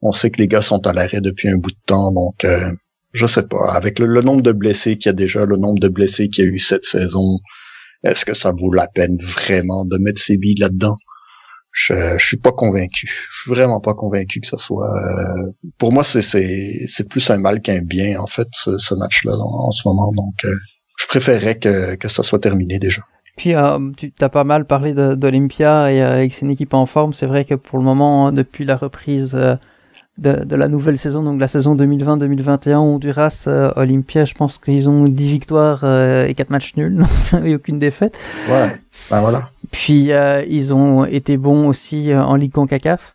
On 0.00 0.10
sait 0.10 0.30
que 0.30 0.40
les 0.40 0.48
gars 0.48 0.62
sont 0.62 0.84
à 0.88 0.92
l'arrêt 0.92 1.20
depuis 1.20 1.48
un 1.48 1.56
bout 1.56 1.70
de 1.70 1.76
temps, 1.86 2.10
donc 2.10 2.44
euh, 2.44 2.72
je 3.12 3.26
sais 3.26 3.44
pas. 3.44 3.72
Avec 3.72 4.00
le, 4.00 4.20
nombre 4.22 4.42
de 4.42 4.52
blessés 4.52 4.98
qu'il 4.98 5.06
y 5.06 5.10
a 5.10 5.12
déjà, 5.12 5.46
le 5.46 5.56
nombre 5.56 5.78
de 5.78 5.88
blessés 5.88 6.28
qu'il 6.28 6.44
y 6.44 6.48
a 6.48 6.50
eu 6.50 6.58
cette 6.58 6.84
saison, 6.84 7.38
est-ce 8.04 8.24
que 8.24 8.34
ça 8.34 8.52
vaut 8.52 8.72
la 8.72 8.86
peine 8.86 9.16
vraiment 9.20 9.84
de 9.84 9.98
mettre 9.98 10.20
ses 10.20 10.38
billes 10.38 10.56
là-dedans? 10.56 10.96
Je, 11.72 11.94
je 12.18 12.26
suis 12.26 12.36
pas 12.36 12.52
convaincu. 12.52 13.06
Je 13.08 13.40
suis 13.42 13.50
vraiment 13.50 13.80
pas 13.80 13.94
convaincu 13.94 14.40
que 14.40 14.46
ça 14.46 14.58
soit. 14.58 14.94
Euh, 14.94 15.52
pour 15.78 15.92
moi, 15.92 16.04
c'est 16.04 16.20
c'est 16.22 17.08
plus 17.08 17.30
un 17.30 17.38
mal 17.38 17.62
qu'un 17.62 17.80
bien 17.82 18.20
en 18.20 18.26
fait 18.26 18.48
ce, 18.52 18.94
match-là 18.94 19.32
en, 19.38 19.70
ce 19.70 19.88
moment. 19.88 20.12
Donc, 20.12 20.44
euh, 20.44 20.52
je 20.98 21.06
préférerais 21.06 21.58
que 21.58 21.94
que 21.94 22.08
ça 22.08 22.22
soit 22.22 22.40
terminé 22.40 22.78
déjà. 22.78 23.02
Puis 23.36 23.54
euh, 23.54 23.78
tu 23.96 24.12
as 24.20 24.28
pas 24.28 24.44
mal 24.44 24.66
parlé 24.66 24.92
d'Olympia 24.92 25.90
et 25.90 26.02
euh, 26.02 26.12
avec 26.12 26.40
une 26.42 26.50
équipe 26.50 26.74
en 26.74 26.86
forme. 26.86 27.12
C'est 27.12 27.26
vrai 27.26 27.44
que 27.44 27.54
pour 27.54 27.78
le 27.78 27.84
moment, 27.84 28.26
hein, 28.28 28.32
depuis 28.32 28.64
la 28.64 28.76
reprise 28.76 29.32
euh, 29.34 29.56
de, 30.18 30.44
de, 30.44 30.56
la 30.56 30.68
nouvelle 30.68 30.98
saison, 30.98 31.22
donc 31.22 31.40
la 31.40 31.48
saison 31.48 31.74
2020-2021, 31.74 32.76
Honduras, 32.76 33.44
euh, 33.46 33.72
Olympia, 33.76 34.24
je 34.24 34.34
pense 34.34 34.58
qu'ils 34.58 34.88
ont 34.88 35.04
10 35.04 35.30
victoires 35.30 35.84
et 35.84 36.34
4 36.34 36.50
matchs 36.50 36.76
nuls 36.76 37.04
et 37.44 37.54
aucune 37.54 37.78
défaite. 37.78 38.16
Ouais, 38.48 38.76
ben 39.10 39.20
voilà. 39.20 39.50
Puis 39.70 40.10
ils 40.48 40.74
ont 40.74 41.04
été 41.04 41.36
bons 41.36 41.66
aussi 41.66 42.14
en 42.14 42.34
Ligue 42.34 42.52
CONCACAF. 42.52 43.14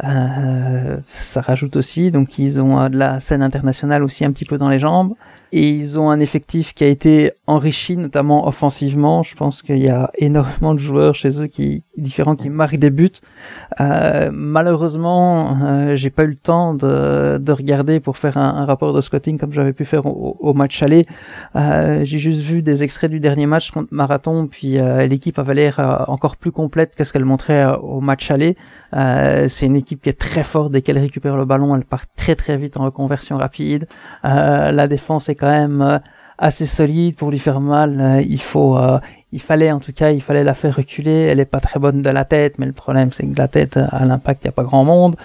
ça 0.00 1.40
rajoute 1.40 1.76
aussi, 1.76 2.10
donc 2.10 2.38
ils 2.38 2.60
ont 2.60 2.88
de 2.88 2.96
la 2.96 3.20
scène 3.20 3.42
internationale 3.42 4.02
aussi 4.04 4.24
un 4.24 4.32
petit 4.32 4.44
peu 4.44 4.58
dans 4.58 4.68
les 4.68 4.78
jambes. 4.78 5.14
et 5.52 5.70
ils 5.70 5.98
ont 5.98 6.10
un 6.10 6.20
effectif 6.20 6.74
qui 6.74 6.84
a 6.84 6.88
été 6.88 7.32
enrichi, 7.46 7.96
notamment 7.96 8.46
offensivement. 8.46 9.22
Je 9.22 9.34
pense 9.34 9.62
qu'il 9.62 9.78
y 9.78 9.88
a 9.88 10.10
énormément 10.18 10.74
de 10.74 10.78
joueurs 10.78 11.14
chez 11.14 11.40
eux 11.40 11.46
qui 11.46 11.84
différents 11.96 12.36
qui 12.36 12.48
marquent 12.50 12.76
des 12.76 12.90
buts. 12.90 13.10
Euh, 13.80 14.30
malheureusement, 14.32 15.58
euh, 15.62 15.96
j'ai 15.96 16.10
pas 16.10 16.24
eu 16.24 16.28
le 16.28 16.36
temps 16.36 16.74
de, 16.74 17.38
de 17.38 17.52
regarder 17.52 18.00
pour 18.00 18.16
faire 18.16 18.38
un, 18.38 18.64
rapport 18.64 18.92
de 18.92 19.00
scouting 19.00 19.38
comme 19.38 19.52
j'avais 19.52 19.72
pu 19.72 19.84
faire 19.84 20.06
au, 20.06 20.36
au 20.40 20.54
match 20.54 20.82
aller. 20.82 21.06
Euh, 21.56 22.04
j'ai 22.04 22.18
juste 22.18 22.40
vu 22.40 22.62
des 22.62 22.82
extraits 22.82 23.10
du 23.10 23.20
dernier 23.20 23.46
match 23.46 23.70
contre 23.70 23.88
Marathon, 23.92 24.46
puis 24.46 24.78
euh, 24.78 25.06
l'équipe 25.06 25.38
avait 25.38 25.54
l'air 25.54 25.78
euh, 25.78 26.04
encore 26.08 26.36
plus 26.36 26.52
complète 26.52 26.94
que 26.96 27.04
ce 27.04 27.12
qu'elle 27.12 27.24
montrait 27.24 27.66
au 27.82 28.00
match 28.00 28.30
aller. 28.30 28.56
c'est 28.92 29.66
une 29.66 29.76
équipe 29.76 30.02
qui 30.02 30.08
est 30.08 30.18
très 30.18 30.44
forte 30.44 30.72
dès 30.72 30.82
qu'elle 30.82 30.98
récupère 30.98 31.36
le 31.36 31.44
ballon, 31.44 31.74
elle 31.76 31.84
part 31.84 32.06
très 32.14 32.36
très 32.36 32.56
vite 32.56 32.76
en 32.76 32.84
reconversion 32.84 33.36
rapide. 33.36 33.86
la 34.22 34.88
défense 34.88 35.28
est 35.28 35.34
quand 35.34 35.50
même 35.50 36.00
assez 36.38 36.66
solide 36.66 37.16
pour 37.16 37.30
lui 37.30 37.38
faire 37.38 37.60
mal. 37.60 38.24
il 38.26 38.40
faut, 38.40 38.78
il 39.32 39.40
fallait 39.40 39.72
en 39.72 39.80
tout 39.80 39.92
cas, 39.92 40.10
il 40.10 40.22
fallait 40.22 40.44
la 40.44 40.54
faire 40.54 40.76
reculer. 40.76 41.22
Elle 41.22 41.40
est 41.40 41.44
pas 41.44 41.60
très 41.60 41.80
bonne 41.80 42.02
de 42.02 42.10
la 42.10 42.24
tête, 42.24 42.58
mais 42.58 42.66
le 42.66 42.72
problème 42.72 43.10
c'est 43.12 43.24
que 43.24 43.32
de 43.32 43.38
la 43.38 43.48
tête 43.48 43.76
à 43.76 44.04
l'impact, 44.04 44.44
il 44.44 44.46
n'y 44.46 44.50
a 44.50 44.52
pas 44.52 44.64
grand 44.64 44.84
monde. 44.84 45.16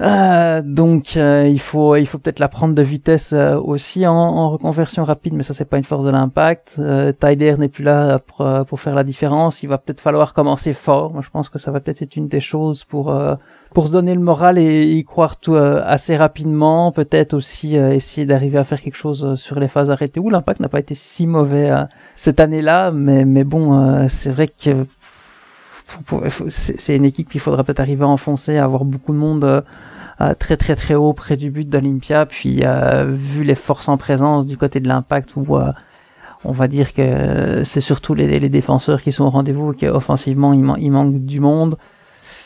Euh, 0.00 0.62
donc 0.62 1.16
euh, 1.16 1.48
il 1.48 1.58
faut 1.58 1.96
il 1.96 2.06
faut 2.06 2.18
peut-être 2.18 2.38
la 2.38 2.48
prendre 2.48 2.72
de 2.72 2.82
vitesse 2.82 3.32
euh, 3.32 3.56
aussi 3.56 4.06
en, 4.06 4.14
en, 4.14 4.50
reconversion 4.50 5.02
rapide, 5.04 5.34
mais 5.34 5.42
ça 5.42 5.54
c'est 5.54 5.64
pas 5.64 5.76
une 5.76 5.84
force 5.84 6.04
de 6.04 6.10
l'impact. 6.10 6.76
Euh, 6.78 7.12
Tyder 7.12 7.56
n'est 7.58 7.68
plus 7.68 7.82
là 7.82 8.20
pour, 8.20 8.46
pour 8.66 8.80
faire 8.80 8.94
la 8.94 9.02
différence. 9.02 9.64
Il 9.64 9.68
va 9.68 9.78
peut-être 9.78 10.00
falloir 10.00 10.34
commencer 10.34 10.72
fort. 10.72 11.12
Moi 11.12 11.22
je 11.22 11.30
pense 11.30 11.48
que 11.48 11.58
ça 11.58 11.72
va 11.72 11.80
peut-être 11.80 12.02
être 12.02 12.14
une 12.14 12.28
des 12.28 12.40
choses 12.40 12.84
pour 12.84 13.12
pour 13.78 13.86
se 13.86 13.92
donner 13.92 14.12
le 14.14 14.20
moral 14.20 14.58
et 14.58 14.90
y 14.90 15.04
croire 15.04 15.36
tout 15.36 15.54
assez 15.54 16.16
rapidement. 16.16 16.90
Peut-être 16.90 17.32
aussi 17.32 17.76
essayer 17.76 18.26
d'arriver 18.26 18.58
à 18.58 18.64
faire 18.64 18.82
quelque 18.82 18.96
chose 18.96 19.36
sur 19.36 19.60
les 19.60 19.68
phases 19.68 19.88
arrêtées 19.88 20.18
où 20.18 20.30
l'impact 20.30 20.58
n'a 20.58 20.68
pas 20.68 20.80
été 20.80 20.96
si 20.96 21.28
mauvais 21.28 21.70
cette 22.16 22.40
année-là, 22.40 22.90
mais 22.90 23.24
mais 23.24 23.44
bon 23.44 24.08
c'est 24.08 24.32
vrai 24.32 24.48
que 24.48 24.84
c'est 26.48 26.96
une 26.96 27.04
équipe 27.04 27.28
qu'il 27.28 27.40
faudra 27.40 27.64
peut-être 27.64 27.80
arriver 27.80 28.04
à 28.04 28.08
enfoncer, 28.08 28.58
à 28.58 28.64
avoir 28.64 28.84
beaucoup 28.84 29.12
de 29.12 29.18
monde 29.18 29.44
euh, 29.44 29.60
euh, 30.20 30.34
très 30.38 30.56
très 30.56 30.76
très 30.76 30.94
haut 30.94 31.12
près 31.12 31.36
du 31.36 31.50
but 31.50 31.68
d'Olympia. 31.68 32.26
Puis 32.26 32.60
euh, 32.64 33.04
vu 33.08 33.44
les 33.44 33.54
forces 33.54 33.88
en 33.88 33.96
présence 33.96 34.46
du 34.46 34.56
côté 34.56 34.80
de 34.80 34.88
l'impact, 34.88 35.36
où 35.36 35.58
on 36.44 36.52
va 36.52 36.68
dire 36.68 36.94
que 36.94 37.62
c'est 37.64 37.80
surtout 37.80 38.14
les, 38.14 38.38
les, 38.38 38.48
défenseurs 38.48 39.02
qui 39.02 39.12
sont 39.12 39.24
au 39.24 39.30
rendez-vous, 39.30 39.72
qu'offensivement 39.72 40.52
il, 40.52 40.64
il, 40.78 40.90
manque 40.90 41.24
du 41.24 41.40
monde. 41.40 41.76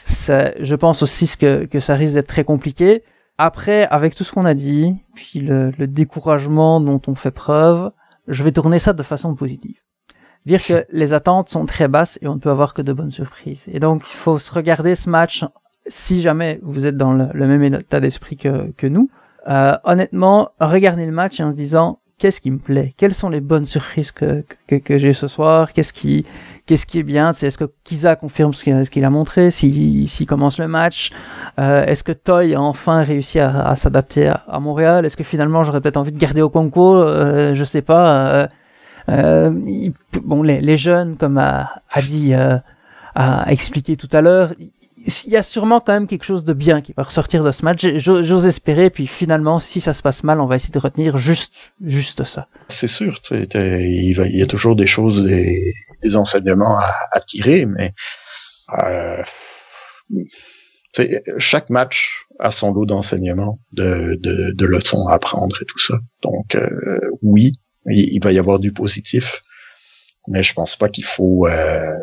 Je 0.07 0.75
pense 0.75 1.03
aussi 1.03 1.37
que, 1.37 1.65
que 1.65 1.81
ça 1.81 1.95
risque 1.95 2.15
d'être 2.15 2.29
très 2.29 2.45
compliqué. 2.45 3.03
Après, 3.39 3.87
avec 3.87 4.15
tout 4.15 4.25
ce 4.25 4.33
qu'on 4.33 4.45
a 4.45 4.55
dit, 4.55 4.95
puis 5.15 5.41
le, 5.41 5.73
le 5.79 5.87
découragement 5.87 6.81
dont 6.81 7.01
on 7.07 7.15
fait 7.15 7.31
preuve, 7.31 7.91
je 8.29 8.43
vais 8.43 8.53
tourner 8.53 8.79
ça 8.79 8.93
de 8.93 9.03
façon 9.03 9.35
positive 9.35 9.77
dire 10.47 10.65
que 10.65 10.87
les 10.91 11.13
attentes 11.13 11.49
sont 11.49 11.67
très 11.67 11.89
basses 11.89 12.19
et 12.23 12.29
on 12.29 12.35
ne 12.35 12.41
peut 12.41 12.51
avoir 12.51 12.75
que 12.75 12.83
de 12.83 12.93
bonnes 12.93 13.11
surprises. 13.11 13.65
Et 13.69 13.81
donc, 13.81 14.03
il 14.11 14.17
faut 14.17 14.39
se 14.39 14.53
regarder 14.53 14.95
ce 14.95 15.09
match 15.09 15.45
si 15.87 16.23
jamais 16.23 16.61
vous 16.63 16.87
êtes 16.87 16.97
dans 16.97 17.13
le, 17.13 17.47
même 17.47 17.63
état 17.63 18.01
d'esprit 18.01 18.37
que, 18.37 18.71
que 18.77 18.87
nous. 18.87 19.11
Euh, 19.49 19.77
honnêtement, 19.85 20.51
regardez 20.61 21.07
le 21.07 21.13
match 21.13 21.41
en 21.41 21.51
se 21.51 21.57
disant 21.57 21.99
qu'est-ce 22.19 22.41
qui 22.41 22.53
me 22.53 22.59
plaît, 22.59 22.95
quelles 22.97 23.15
sont 23.15 23.29
les 23.29 23.41
bonnes 23.41 23.67
surprises 23.67 24.13
que, 24.13 24.45
que, 24.69 24.77
que 24.77 24.99
j'ai 24.99 25.13
ce 25.13 25.27
soir, 25.27 25.73
qu'est-ce 25.73 25.93
qui, 25.93 26.25
qu'est-ce 26.67 26.87
qui 26.87 26.99
est 26.99 27.05
bien, 27.05 27.33
c'est 27.33 27.49
est-ce 27.49 27.59
que 27.59 27.71
Kiza 27.85 28.17
confirme 28.17 28.55
ce 28.55 28.91
qu'il 28.91 29.05
a 29.05 29.11
montré, 29.11 29.51
s'il 29.51 30.09
si, 30.09 30.27
commence 30.27 30.59
le 30.59 30.69
match, 30.69 31.11
euh, 31.59 31.85
est-ce 31.85 32.05
que 32.05 32.13
Toy 32.13 32.55
a 32.55 32.61
enfin 32.61 33.03
réussi 33.03 33.41
à, 33.41 33.75
s'adapter 33.77 34.29
à, 34.29 34.61
Montréal, 34.61 35.05
est-ce 35.05 35.17
que 35.17 35.25
finalement 35.25 35.65
j'aurais 35.65 35.81
peut-être 35.81 35.97
envie 35.97 36.13
de 36.13 36.19
garder 36.19 36.43
au 36.43 36.51
concours, 36.51 36.97
euh, 36.97 37.55
je 37.55 37.65
sais 37.65 37.83
pas. 37.83 38.35
Euh, 38.35 38.47
euh, 39.09 39.91
bon, 40.23 40.43
les, 40.43 40.61
les, 40.61 40.77
jeunes, 40.77 41.17
comme 41.17 41.39
a, 41.39 41.83
a 41.91 42.03
dit, 42.03 42.35
euh, 42.35 42.59
a 43.15 43.51
expliqué 43.51 43.97
tout 43.97 44.09
à 44.13 44.21
l'heure, 44.21 44.55
il 45.05 45.33
y 45.33 45.37
a 45.37 45.43
sûrement 45.43 45.81
quand 45.81 45.93
même 45.93 46.07
quelque 46.07 46.25
chose 46.25 46.45
de 46.45 46.53
bien 46.53 46.81
qui 46.81 46.93
va 46.97 47.03
ressortir 47.03 47.43
de 47.45 47.51
ce 47.51 47.65
match. 47.65 47.87
J'ose 47.97 48.47
espérer, 48.47 48.91
puis 48.91 49.07
finalement, 49.07 49.59
si 49.59 49.81
ça 49.81 49.95
se 49.95 50.03
passe 50.03 50.23
mal, 50.23 50.41
on 50.41 50.47
va 50.47 50.57
essayer 50.57 50.73
de 50.73 50.79
retenir 50.79 51.19
juste, 51.19 51.53
juste 51.81 52.25
ça. 52.25 52.49
C'est 52.69 52.87
sûr, 52.87 53.21
il, 53.31 53.47
il, 53.55 54.39
y 54.39 54.43
a 54.43 54.47
toujours 54.47 54.77
des 54.77 54.87
choses, 54.87 55.25
des, 55.25 56.17
enseignements 56.17 56.79
à, 56.79 57.21
tirer, 57.21 57.67
mais 57.67 57.95
euh, 58.83 59.23
chaque 61.39 61.71
match 61.71 62.27
a 62.39 62.51
son 62.51 62.73
lot 62.73 62.87
d'enseignements, 62.87 63.59
de, 63.73 64.65
leçons 64.65 65.07
à 65.09 65.15
apprendre 65.15 65.57
et 65.63 65.65
tout 65.65 65.79
ça. 65.79 65.99
Donc 66.23 66.55
euh, 66.55 66.99
oui, 67.23 67.61
il, 67.87 68.23
va 68.23 68.33
y 68.33 68.39
avoir 68.39 68.59
du 68.59 68.73
positif, 68.73 69.43
mais 70.29 70.43
je 70.43 70.53
pense 70.55 70.77
pas 70.77 70.89
qu'il 70.89 71.05
faut 71.05 71.47
euh, 71.47 71.95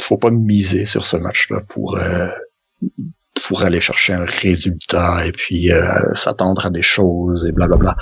faut 0.00 0.18
pas 0.18 0.30
miser 0.30 0.84
sur 0.84 1.04
ce 1.06 1.16
match-là 1.16 1.62
pour 1.68 1.96
euh, 1.98 2.28
pour 3.46 3.62
aller 3.62 3.80
chercher 3.80 4.14
un 4.14 4.24
résultat 4.24 5.26
et 5.26 5.32
puis 5.32 5.72
euh, 5.72 6.14
s'attendre 6.14 6.66
à 6.66 6.70
des 6.70 6.82
choses 6.82 7.44
et 7.46 7.52
blablabla. 7.52 7.94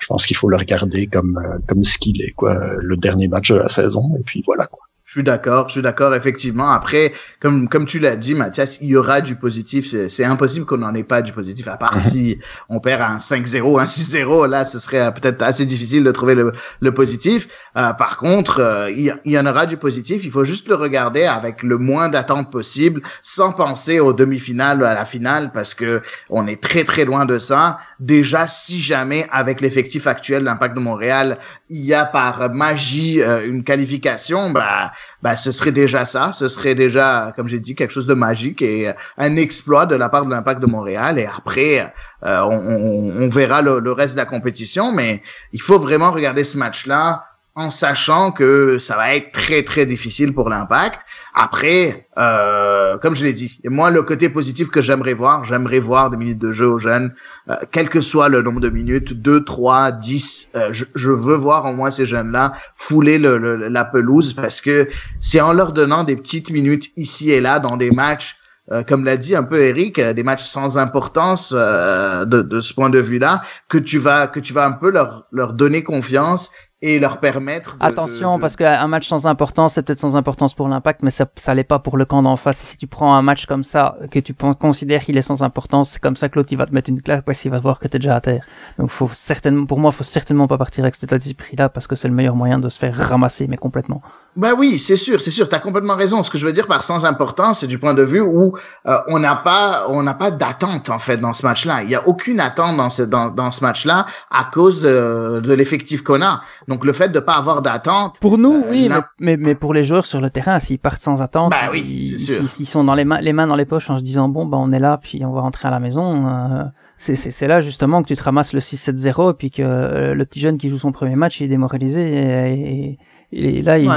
Je 0.00 0.06
pense 0.06 0.26
qu'il 0.26 0.36
faut 0.36 0.48
le 0.48 0.56
regarder 0.56 1.06
comme 1.06 1.38
euh, 1.38 1.58
comme 1.66 1.84
ce 1.84 1.98
qu'il 1.98 2.22
est 2.22 2.32
quoi, 2.32 2.58
le 2.78 2.96
dernier 2.96 3.28
match 3.28 3.50
de 3.50 3.56
la 3.56 3.68
saison 3.68 4.16
et 4.18 4.22
puis 4.22 4.42
voilà 4.46 4.66
quoi. 4.66 4.80
Je 5.06 5.12
suis 5.12 5.22
d'accord, 5.22 5.68
je 5.68 5.72
suis 5.74 5.82
d'accord, 5.82 6.14
effectivement. 6.14 6.70
Après, 6.70 7.12
comme, 7.38 7.68
comme 7.68 7.84
tu 7.84 7.98
l'as 7.98 8.16
dit, 8.16 8.34
Mathias, 8.34 8.78
il 8.80 8.88
y 8.88 8.96
aura 8.96 9.20
du 9.20 9.36
positif. 9.36 9.94
C'est 10.08 10.24
impossible 10.24 10.64
qu'on 10.64 10.78
n'en 10.78 10.94
ait 10.94 11.04
pas 11.04 11.20
du 11.20 11.30
positif, 11.30 11.68
à 11.68 11.76
part 11.76 11.92
mhm. 11.96 12.00
si 12.00 12.38
on 12.70 12.80
perd 12.80 13.02
un 13.02 13.18
5-0, 13.18 13.78
un 13.78 13.84
6-0. 13.84 14.48
Là, 14.48 14.64
ce 14.64 14.78
serait 14.78 15.12
peut-être 15.12 15.42
assez 15.42 15.66
difficile 15.66 16.04
de 16.04 16.10
trouver 16.10 16.34
le, 16.34 16.52
le 16.80 16.94
positif. 16.94 17.48
Euh, 17.76 17.92
par 17.92 18.16
contre, 18.16 18.60
euh, 18.60 18.90
il, 18.90 19.14
y 19.26 19.38
en 19.38 19.44
aura 19.44 19.66
du 19.66 19.76
positif. 19.76 20.24
Il 20.24 20.30
faut 20.30 20.44
juste 20.44 20.68
le 20.68 20.74
regarder 20.74 21.24
avec 21.24 21.62
le 21.62 21.76
moins 21.76 22.08
d'attente 22.08 22.50
possible, 22.50 23.02
sans 23.22 23.52
penser 23.52 24.00
aux 24.00 24.14
demi-finales 24.14 24.80
ou 24.80 24.86
à 24.86 24.94
la 24.94 25.04
finale, 25.04 25.50
parce 25.52 25.74
que 25.74 26.00
on 26.30 26.46
est 26.46 26.62
très, 26.62 26.82
très 26.82 27.04
loin 27.04 27.26
de 27.26 27.38
ça. 27.38 27.76
Déjà, 28.00 28.46
si 28.46 28.80
jamais, 28.80 29.26
avec 29.30 29.60
l'effectif 29.60 30.06
actuel 30.06 30.40
de 30.40 30.46
l'Impact 30.46 30.74
de 30.74 30.80
Montréal, 30.80 31.38
il 31.68 31.84
y 31.84 31.92
a 31.92 32.06
par 32.06 32.54
magie 32.54 33.20
euh, 33.20 33.46
une 33.46 33.64
qualification, 33.64 34.50
bah 34.50 34.93
bah, 35.22 35.36
ce 35.36 35.52
serait 35.52 35.72
déjà 35.72 36.04
ça. 36.04 36.32
Ce 36.32 36.48
serait 36.48 36.74
déjà, 36.74 37.32
comme 37.36 37.48
j'ai 37.48 37.60
dit, 37.60 37.74
quelque 37.74 37.90
chose 37.90 38.06
de 38.06 38.14
magique 38.14 38.62
et 38.62 38.88
euh, 38.88 38.92
un 39.18 39.36
exploit 39.36 39.86
de 39.86 39.94
la 39.94 40.08
part 40.08 40.24
de 40.24 40.30
l'Impact 40.30 40.60
de 40.60 40.66
Montréal. 40.66 41.18
Et 41.18 41.26
après, 41.26 41.92
euh, 42.24 42.40
on, 42.42 43.22
on, 43.22 43.28
verra 43.28 43.62
le, 43.62 43.78
le, 43.78 43.92
reste 43.92 44.14
de 44.14 44.20
la 44.20 44.26
compétition. 44.26 44.92
Mais 44.92 45.22
il 45.52 45.60
faut 45.60 45.78
vraiment 45.78 46.10
regarder 46.10 46.44
ce 46.44 46.58
match-là 46.58 47.24
en 47.56 47.70
sachant 47.70 48.32
que 48.32 48.78
ça 48.78 48.96
va 48.96 49.14
être 49.14 49.30
très 49.32 49.62
très 49.62 49.86
difficile 49.86 50.32
pour 50.34 50.48
l'impact. 50.48 51.00
Après, 51.34 52.08
euh, 52.18 52.98
comme 52.98 53.14
je 53.14 53.24
l'ai 53.24 53.32
dit, 53.32 53.60
moi 53.64 53.90
le 53.90 54.02
côté 54.02 54.28
positif 54.28 54.70
que 54.70 54.82
j'aimerais 54.82 55.14
voir, 55.14 55.44
j'aimerais 55.44 55.78
voir 55.78 56.10
des 56.10 56.16
minutes 56.16 56.38
de 56.38 56.50
jeu 56.50 56.66
aux 56.66 56.78
jeunes, 56.78 57.14
euh, 57.48 57.54
quel 57.70 57.88
que 57.88 58.00
soit 58.00 58.28
le 58.28 58.42
nombre 58.42 58.60
de 58.60 58.70
minutes, 58.70 59.12
2, 59.12 59.44
3, 59.44 59.92
10, 59.92 60.50
je, 60.70 61.10
veux 61.10 61.36
voir 61.36 61.66
au 61.66 61.72
moins 61.72 61.90
ces 61.92 62.06
jeunes-là 62.06 62.54
fouler 62.74 63.18
le, 63.18 63.36
la 63.68 63.84
pelouse 63.84 64.32
parce 64.32 64.60
que 64.60 64.88
c'est 65.20 65.40
en 65.40 65.52
leur 65.52 65.72
donnant 65.72 66.02
des 66.02 66.16
petites 66.16 66.50
minutes 66.50 66.90
ici 66.96 67.30
et 67.30 67.40
là 67.40 67.60
dans 67.60 67.76
des 67.76 67.92
matchs 67.92 68.36
euh, 68.72 68.82
comme 68.82 69.04
l'a 69.04 69.18
dit 69.18 69.36
un 69.36 69.42
peu 69.42 69.60
Eric, 69.60 70.00
des 70.00 70.22
matchs 70.22 70.42
sans 70.42 70.78
importance 70.78 71.52
euh, 71.54 72.24
de, 72.24 72.40
de, 72.40 72.60
ce 72.60 72.72
point 72.72 72.88
de 72.88 72.98
vue-là, 72.98 73.42
que 73.68 73.76
tu 73.76 73.98
vas 73.98 74.26
que 74.26 74.40
tu 74.40 74.54
vas 74.54 74.64
un 74.64 74.72
peu 74.72 74.90
leur 74.90 75.26
leur 75.32 75.52
donner 75.52 75.84
confiance 75.84 76.50
et 76.86 76.98
leur 76.98 77.18
permettre. 77.18 77.78
Attention, 77.80 78.38
parce 78.38 78.56
qu'un 78.56 78.86
match 78.88 79.08
sans 79.08 79.26
importance, 79.26 79.72
c'est 79.74 79.82
peut-être 79.82 80.00
sans 80.00 80.16
importance 80.16 80.52
pour 80.52 80.68
l'impact, 80.68 81.02
mais 81.02 81.10
ça, 81.10 81.24
ça 81.36 81.54
l'est 81.54 81.64
pas 81.64 81.78
pour 81.78 81.96
le 81.96 82.04
camp 82.04 82.22
d'en 82.22 82.36
face. 82.36 82.58
Si 82.58 82.76
tu 82.76 82.86
prends 82.86 83.14
un 83.14 83.22
match 83.22 83.46
comme 83.46 83.64
ça, 83.64 83.96
que 84.10 84.18
tu 84.18 84.34
considères 84.34 85.02
qu'il 85.02 85.16
est 85.16 85.22
sans 85.22 85.42
importance, 85.42 85.92
c'est 85.92 86.02
comme 86.02 86.16
ça 86.16 86.28
que 86.28 86.38
l'autre 86.38 86.50
il 86.52 86.58
va 86.58 86.66
te 86.66 86.74
mettre 86.74 86.90
une 86.90 87.00
claque 87.00 87.24
parce 87.24 87.40
qu'il 87.40 87.50
va 87.50 87.58
voir 87.58 87.78
que 87.78 87.88
tu 87.88 87.96
es 87.96 87.98
déjà 87.98 88.16
à 88.16 88.20
terre. 88.20 88.44
Donc 88.78 88.90
faut 88.90 89.08
certainement, 89.14 89.64
pour 89.64 89.78
moi, 89.78 89.92
faut 89.92 90.04
certainement 90.04 90.46
pas 90.46 90.58
partir 90.58 90.84
avec 90.84 90.94
cet 90.94 91.04
état 91.04 91.16
d'esprit-là 91.16 91.70
parce 91.70 91.86
que 91.86 91.96
c'est 91.96 92.08
le 92.08 92.14
meilleur 92.14 92.36
moyen 92.36 92.58
de 92.58 92.68
se 92.68 92.78
faire 92.78 92.94
ramasser, 92.94 93.46
mais 93.46 93.56
complètement. 93.56 94.02
Bah 94.36 94.50
oui, 94.58 94.78
c'est 94.78 94.96
sûr, 94.96 95.20
c'est 95.20 95.30
sûr, 95.30 95.48
tu 95.48 95.54
as 95.54 95.60
complètement 95.60 95.94
raison. 95.94 96.22
Ce 96.24 96.30
que 96.30 96.38
je 96.38 96.46
veux 96.46 96.52
dire 96.52 96.66
par 96.66 96.82
sans 96.82 97.04
importance, 97.04 97.60
c'est 97.60 97.66
du 97.68 97.78
point 97.78 97.94
de 97.94 98.02
vue 98.02 98.20
où 98.20 98.56
euh, 98.86 98.98
on 99.06 99.20
n'a 99.20 99.36
pas 99.36 99.86
on 99.88 100.02
n'a 100.02 100.14
pas 100.14 100.30
d'attente 100.32 100.90
en 100.90 100.98
fait 100.98 101.18
dans 101.18 101.32
ce 101.32 101.46
match-là. 101.46 101.82
Il 101.84 101.90
y 101.90 101.94
a 101.94 102.06
aucune 102.08 102.40
attente 102.40 102.76
dans 102.76 102.90
ce 102.90 103.02
dans, 103.02 103.30
dans 103.30 103.52
ce 103.52 103.62
match-là 103.62 104.06
à 104.30 104.44
cause 104.44 104.82
de, 104.82 105.40
de 105.40 105.54
l'effectif 105.54 106.02
qu'on 106.02 106.20
a. 106.20 106.40
Donc 106.66 106.84
le 106.84 106.92
fait 106.92 107.10
de 107.10 107.20
pas 107.20 107.34
avoir 107.34 107.62
d'attente. 107.62 108.18
Pour 108.20 108.38
nous, 108.38 108.54
euh, 108.54 108.70
oui, 108.70 108.90
mais, 109.20 109.36
mais 109.36 109.54
pour 109.54 109.72
les 109.72 109.84
joueurs 109.84 110.06
sur 110.06 110.20
le 110.20 110.30
terrain, 110.30 110.58
s'ils 110.58 110.80
partent 110.80 111.02
sans 111.02 111.22
attente, 111.22 111.52
bah 111.52 111.70
oui, 111.70 112.16
s'ils 112.18 112.66
sont 112.66 112.82
dans 112.82 112.94
les 112.94 113.04
mains 113.04 113.20
les 113.20 113.32
mains 113.32 113.46
dans 113.46 113.56
les 113.56 113.66
poches 113.66 113.88
en 113.90 113.98
se 113.98 114.04
disant 114.04 114.28
bon 114.28 114.46
bah 114.46 114.58
on 114.60 114.72
est 114.72 114.80
là 114.80 114.98
puis 115.00 115.24
on 115.24 115.32
va 115.32 115.42
rentrer 115.42 115.68
à 115.68 115.70
la 115.70 115.78
maison. 115.78 116.26
Euh, 116.26 116.64
c'est 116.96 117.46
là 117.46 117.60
justement 117.60 118.02
que 118.02 118.08
tu 118.08 118.16
te 118.16 118.22
ramasses 118.22 118.52
le 118.52 118.60
6-7-0 118.60 119.30
et 119.30 119.34
puis 119.34 119.50
que 119.50 120.12
le 120.12 120.24
petit 120.24 120.40
jeune 120.40 120.58
qui 120.58 120.68
joue 120.68 120.78
son 120.78 120.92
premier 120.92 121.16
match 121.16 121.40
il 121.40 121.44
est 121.44 121.48
démoralisé 121.48 122.00
et, 122.00 122.90
et 122.90 122.98
et 123.34 123.62
là, 123.62 123.78
il, 123.78 123.90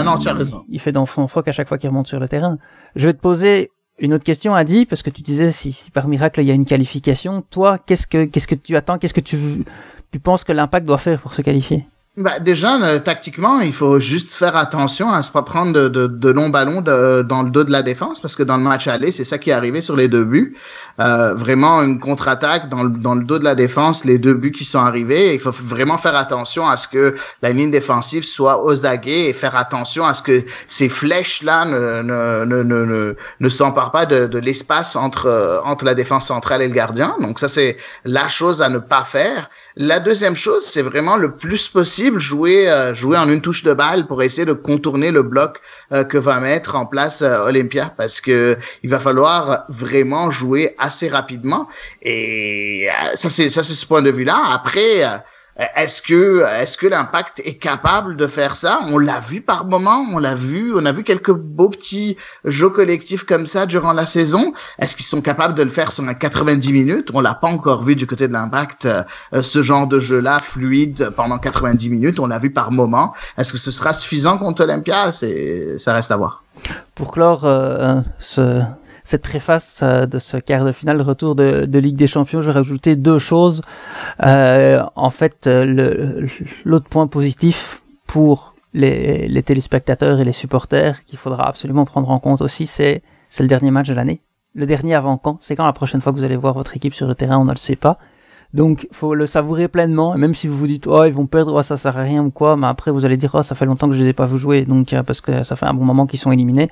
il, 0.69 0.79
fait 0.79 0.91
d'enfant 0.91 1.27
froc 1.27 1.47
à 1.47 1.51
chaque 1.51 1.67
fois 1.67 1.77
qu'il 1.77 1.89
remonte 1.89 2.07
sur 2.07 2.19
le 2.19 2.27
terrain. 2.27 2.57
Je 2.95 3.05
vais 3.05 3.13
te 3.13 3.19
poser 3.19 3.71
une 3.99 4.13
autre 4.13 4.23
question, 4.23 4.55
Adi, 4.55 4.85
parce 4.85 5.03
que 5.03 5.11
tu 5.11 5.21
disais 5.21 5.51
si, 5.51 5.91
par 5.93 6.07
miracle 6.07 6.41
il 6.41 6.47
y 6.47 6.51
a 6.51 6.55
une 6.55 6.65
qualification. 6.65 7.43
Toi, 7.49 7.77
qu'est-ce 7.77 8.07
que 8.07 8.25
qu'est-ce 8.25 8.47
que 8.47 8.55
tu 8.55 8.75
attends 8.75 8.97
Qu'est-ce 8.97 9.13
que 9.13 9.21
tu 9.21 9.37
tu 10.11 10.19
penses 10.19 10.43
que 10.43 10.51
l'impact 10.51 10.87
doit 10.87 10.97
faire 10.97 11.21
pour 11.21 11.33
se 11.33 11.41
qualifier? 11.41 11.85
Bah, 12.17 12.39
déjà, 12.39 12.81
euh, 12.81 12.99
tactiquement, 12.99 13.59
il 13.59 13.73
faut 13.73 13.99
juste 13.99 14.33
faire 14.33 14.55
attention 14.55 15.11
à 15.11 15.19
ne 15.19 15.27
pas 15.31 15.43
prendre 15.43 15.71
de, 15.71 15.87
de, 15.87 16.07
de 16.07 16.29
longs 16.29 16.49
ballons 16.49 16.81
dans 16.81 17.43
le 17.43 17.51
dos 17.51 17.63
de 17.63 17.71
la 17.71 17.83
défense, 17.83 18.19
parce 18.19 18.35
que 18.35 18.41
dans 18.41 18.57
le 18.57 18.63
match 18.63 18.87
aller, 18.87 19.11
c'est 19.11 19.23
ça 19.23 19.37
qui 19.37 19.51
est 19.51 19.53
arrivé 19.53 19.81
sur 19.81 19.95
les 19.95 20.07
deux 20.07 20.23
buts. 20.23 20.57
Euh, 20.99 21.35
vraiment 21.35 21.83
une 21.83 21.99
contre-attaque 21.99 22.69
dans 22.69 22.81
le, 22.81 22.89
dans 22.89 23.13
le 23.13 23.23
dos 23.23 23.37
de 23.37 23.43
la 23.43 23.53
défense, 23.53 24.03
les 24.03 24.17
deux 24.17 24.33
buts 24.33 24.51
qui 24.51 24.65
sont 24.65 24.79
arrivés. 24.79 25.35
Il 25.35 25.39
faut 25.39 25.51
vraiment 25.51 25.99
faire 25.99 26.15
attention 26.15 26.67
à 26.67 26.75
ce 26.75 26.87
que 26.87 27.13
la 27.43 27.51
ligne 27.51 27.69
défensive 27.69 28.23
soit 28.23 28.63
aux 28.65 28.83
aguets 28.83 29.29
et 29.29 29.33
faire 29.33 29.55
attention 29.55 30.03
à 30.03 30.15
ce 30.15 30.23
que 30.23 30.43
ces 30.67 30.89
flèches-là 30.89 31.65
ne, 31.65 32.01
ne, 32.01 32.45
ne, 32.45 32.63
ne, 32.63 33.15
ne 33.39 33.49
s'emparent 33.49 33.91
pas 33.91 34.07
de, 34.07 34.25
de 34.25 34.39
l'espace 34.39 34.95
entre, 34.95 35.61
entre 35.63 35.85
la 35.85 35.93
défense 35.93 36.25
centrale 36.25 36.63
et 36.63 36.67
le 36.67 36.73
gardien. 36.73 37.15
Donc 37.21 37.37
ça, 37.37 37.47
c'est 37.47 37.77
la 38.03 38.27
chose 38.27 38.63
à 38.63 38.69
ne 38.69 38.79
pas 38.79 39.03
faire. 39.03 39.51
La 39.75 39.99
deuxième 39.99 40.35
chose, 40.35 40.63
c'est 40.65 40.81
vraiment 40.81 41.15
le 41.17 41.29
plus 41.29 41.67
possible 41.67 42.06
jouer 42.15 42.69
euh, 42.69 42.93
jouer 42.93 43.17
en 43.17 43.29
une 43.29 43.41
touche 43.41 43.63
de 43.63 43.73
balle 43.73 44.07
pour 44.07 44.23
essayer 44.23 44.45
de 44.45 44.53
contourner 44.53 45.11
le 45.11 45.23
bloc 45.23 45.59
euh, 45.91 46.03
que 46.03 46.17
va 46.17 46.39
mettre 46.39 46.75
en 46.75 46.85
place 46.85 47.21
euh, 47.21 47.45
Olympia? 47.45 47.93
Parce 47.95 48.21
que 48.21 48.57
il 48.83 48.89
va 48.89 48.99
falloir 48.99 49.65
vraiment 49.69 50.31
jouer 50.31 50.75
assez 50.77 51.07
rapidement 51.09 51.67
et 52.01 52.87
ça 53.15 53.29
c'est 53.29 53.49
ça 53.49 53.63
c'est 53.63 53.73
ce 53.73 53.85
point 53.85 54.01
de 54.01 54.11
vue 54.11 54.23
là. 54.23 54.39
Après 54.51 55.03
est-ce 55.75 56.01
que 56.01 56.43
est-ce 56.59 56.77
que 56.77 56.85
l'impact 56.85 57.41
est 57.43 57.55
capable 57.55 58.15
de 58.15 58.27
faire 58.27 58.55
ça? 58.55 58.79
On 58.89 58.99
l'a 58.99 59.19
vu 59.19 59.41
par 59.41 59.65
moment, 59.65 60.05
on 60.11 60.19
l'a 60.19 60.35
vu, 60.35 60.73
on 60.75 60.85
a 60.85 60.91
vu 60.91 61.03
quelques 61.03 61.31
beaux 61.31 61.69
petits 61.69 62.15
jeux 62.45 62.69
collectifs 62.69 63.23
comme 63.23 63.47
ça 63.47 63.65
durant 63.65 63.93
la 63.93 64.05
saison. 64.05 64.53
Est-ce 64.77 64.95
qu'ils 64.95 65.05
sont 65.05 65.21
capables 65.21 65.55
de 65.55 65.63
le 65.63 65.69
faire 65.69 65.91
sur 65.91 66.03
un 66.03 66.13
90 66.13 66.73
minutes? 66.73 67.09
On 67.13 67.21
l'a 67.21 67.33
pas 67.33 67.47
encore 67.47 67.83
vu 67.83 67.95
du 67.95 68.05
côté 68.05 68.27
de 68.27 68.33
l'impact 68.33 68.85
euh, 68.85 69.41
ce 69.41 69.63
genre 69.63 69.87
de 69.87 69.99
jeu-là 69.99 70.39
fluide 70.41 71.11
pendant 71.15 71.39
90 71.39 71.89
minutes. 71.89 72.19
On 72.19 72.27
l'a 72.27 72.39
vu 72.39 72.51
par 72.51 72.71
moment. 72.71 73.13
Est-ce 73.37 73.51
que 73.51 73.59
ce 73.59 73.71
sera 73.71 73.93
suffisant 73.93 74.37
contre 74.37 74.63
Olympia? 74.63 75.11
C'est 75.11 75.79
ça 75.79 75.93
reste 75.93 76.11
à 76.11 76.17
voir. 76.17 76.43
Pour 76.95 77.13
clore 77.13 77.45
euh, 77.45 78.01
ce, 78.19 78.61
cette 79.07 79.21
préface 79.21 79.79
euh, 79.83 80.05
de 80.05 80.19
ce 80.19 80.35
quart 80.35 80.65
de 80.65 80.73
finale 80.73 81.01
retour 81.01 81.33
de, 81.33 81.63
de, 81.65 81.79
Ligue 81.79 81.95
des 81.95 82.07
Champions, 82.07 82.41
je 82.41 82.47
vais 82.47 82.51
rajouter 82.51 82.97
deux 82.97 83.19
choses. 83.19 83.61
Euh, 84.21 84.83
en 84.97 85.09
fait, 85.11 85.47
euh, 85.47 86.27
l'autre 86.65 86.89
point 86.89 87.07
positif 87.07 87.81
pour 88.05 88.53
les, 88.73 89.29
les, 89.29 89.43
téléspectateurs 89.43 90.19
et 90.19 90.25
les 90.25 90.33
supporters 90.33 91.05
qu'il 91.05 91.17
faudra 91.17 91.47
absolument 91.47 91.85
prendre 91.85 92.09
en 92.09 92.19
compte 92.19 92.41
aussi, 92.41 92.67
c'est 92.67 93.01
le 93.39 93.47
dernier 93.47 93.71
match 93.71 93.87
de 93.87 93.93
l'année. 93.93 94.19
Le 94.55 94.65
dernier 94.65 94.95
avant 94.95 95.17
quand? 95.17 95.37
C'est 95.39 95.55
quand 95.55 95.65
la 95.65 95.71
prochaine 95.71 96.01
fois 96.01 96.11
que 96.11 96.17
vous 96.17 96.25
allez 96.25 96.35
voir 96.35 96.53
votre 96.53 96.75
équipe 96.75 96.93
sur 96.93 97.07
le 97.07 97.15
terrain? 97.15 97.37
On 97.37 97.45
ne 97.45 97.51
le 97.51 97.57
sait 97.57 97.77
pas. 97.77 97.99
Donc, 98.53 98.89
faut 98.91 99.15
le 99.15 99.25
savourer 99.25 99.69
pleinement. 99.69 100.15
Et 100.15 100.17
même 100.17 100.35
si 100.35 100.47
vous 100.47 100.57
vous 100.57 100.67
dites, 100.67 100.85
oh, 100.85 101.05
ils 101.05 101.13
vont 101.13 101.27
perdre, 101.27 101.53
oh, 101.53 101.61
ça 101.61 101.77
sert 101.77 101.97
à 101.97 102.01
rien 102.01 102.25
ou 102.25 102.29
quoi, 102.29 102.57
mais 102.57 102.67
après, 102.67 102.91
vous 102.91 103.05
allez 103.05 103.15
dire, 103.15 103.31
oh, 103.35 103.41
ça 103.41 103.55
fait 103.55 103.65
longtemps 103.65 103.87
que 103.87 103.93
je 103.93 104.03
les 104.03 104.09
ai 104.09 104.13
pas 104.13 104.25
vu 104.25 104.37
jouer, 104.37 104.65
donc, 104.65 104.93
parce 105.05 105.21
que 105.21 105.43
ça 105.43 105.55
fait 105.55 105.65
un 105.65 105.73
bon 105.73 105.85
moment 105.85 106.07
qu'ils 106.07 106.19
sont 106.19 106.33
éliminés. 106.33 106.69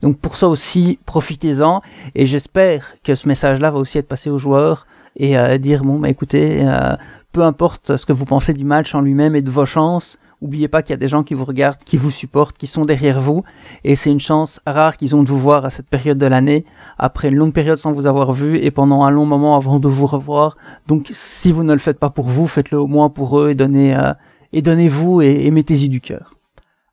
Donc 0.00 0.18
pour 0.18 0.36
ça 0.36 0.48
aussi, 0.48 0.98
profitez-en 1.06 1.80
et 2.14 2.26
j'espère 2.26 2.94
que 3.02 3.14
ce 3.14 3.26
message-là 3.26 3.70
va 3.70 3.78
aussi 3.78 3.98
être 3.98 4.08
passé 4.08 4.30
aux 4.30 4.38
joueurs 4.38 4.86
et 5.16 5.36
euh, 5.36 5.58
dire 5.58 5.82
bon 5.84 5.98
bah 5.98 6.08
écoutez, 6.08 6.60
euh, 6.62 6.96
peu 7.32 7.42
importe 7.42 7.96
ce 7.96 8.06
que 8.06 8.12
vous 8.12 8.24
pensez 8.24 8.54
du 8.54 8.64
match 8.64 8.94
en 8.94 9.00
lui-même 9.00 9.34
et 9.34 9.42
de 9.42 9.50
vos 9.50 9.66
chances, 9.66 10.18
oubliez 10.40 10.68
pas 10.68 10.82
qu'il 10.82 10.92
y 10.92 10.94
a 10.94 10.98
des 10.98 11.08
gens 11.08 11.24
qui 11.24 11.34
vous 11.34 11.44
regardent, 11.44 11.82
qui 11.84 11.96
vous 11.96 12.12
supportent, 12.12 12.56
qui 12.56 12.68
sont 12.68 12.84
derrière 12.84 13.20
vous 13.20 13.42
et 13.82 13.96
c'est 13.96 14.12
une 14.12 14.20
chance 14.20 14.60
rare 14.66 14.96
qu'ils 14.96 15.16
ont 15.16 15.24
de 15.24 15.28
vous 15.28 15.38
voir 15.38 15.64
à 15.64 15.70
cette 15.70 15.88
période 15.88 16.18
de 16.18 16.26
l'année 16.26 16.64
après 16.96 17.28
une 17.28 17.34
longue 17.34 17.52
période 17.52 17.78
sans 17.78 17.92
vous 17.92 18.06
avoir 18.06 18.32
vu 18.32 18.56
et 18.56 18.70
pendant 18.70 19.02
un 19.02 19.10
long 19.10 19.26
moment 19.26 19.56
avant 19.56 19.80
de 19.80 19.88
vous 19.88 20.06
revoir. 20.06 20.56
Donc 20.86 21.08
si 21.12 21.50
vous 21.50 21.64
ne 21.64 21.72
le 21.72 21.80
faites 21.80 21.98
pas 21.98 22.10
pour 22.10 22.26
vous, 22.26 22.46
faites-le 22.46 22.78
au 22.78 22.86
moins 22.86 23.10
pour 23.10 23.40
eux 23.40 23.50
et 23.50 23.56
donnez 23.56 23.96
euh, 23.96 24.12
et 24.52 24.62
donnez-vous 24.62 25.22
et, 25.22 25.46
et 25.46 25.50
mettez-y 25.50 25.88
du 25.88 26.00
cœur. 26.00 26.37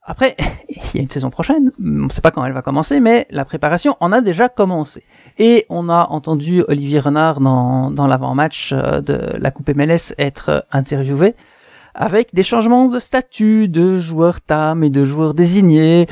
Après, 0.05 0.35
il 0.69 0.95
y 0.95 0.99
a 0.99 1.01
une 1.01 1.09
saison 1.09 1.29
prochaine, 1.29 1.71
on 1.79 2.05
ne 2.05 2.09
sait 2.09 2.21
pas 2.21 2.31
quand 2.31 2.45
elle 2.45 2.53
va 2.53 2.61
commencer, 2.61 2.99
mais 2.99 3.25
la 3.31 3.43
préparation 3.43 3.97
en 3.99 4.11
a 4.11 4.21
déjà 4.21 4.49
commencé. 4.49 5.03
Et 5.39 5.65
on 5.69 5.89
a 5.89 6.07
entendu 6.09 6.63
Olivier 6.67 6.99
Renard 6.99 7.41
dans, 7.41 8.07
l'avant-match 8.07 8.71
euh, 8.71 9.01
de 9.01 9.19
la 9.37 9.51
Coupe 9.51 9.69
MLS 9.75 10.13
être 10.17 10.65
interviewé 10.71 11.35
avec 11.95 12.35
des 12.35 12.43
changements 12.43 12.87
de 12.87 12.99
statut 12.99 13.67
de 13.67 13.99
joueurs 13.99 14.41
TAM 14.41 14.83
et 14.83 14.89
de 14.89 15.05
joueurs 15.05 15.33
désignés. 15.33 16.07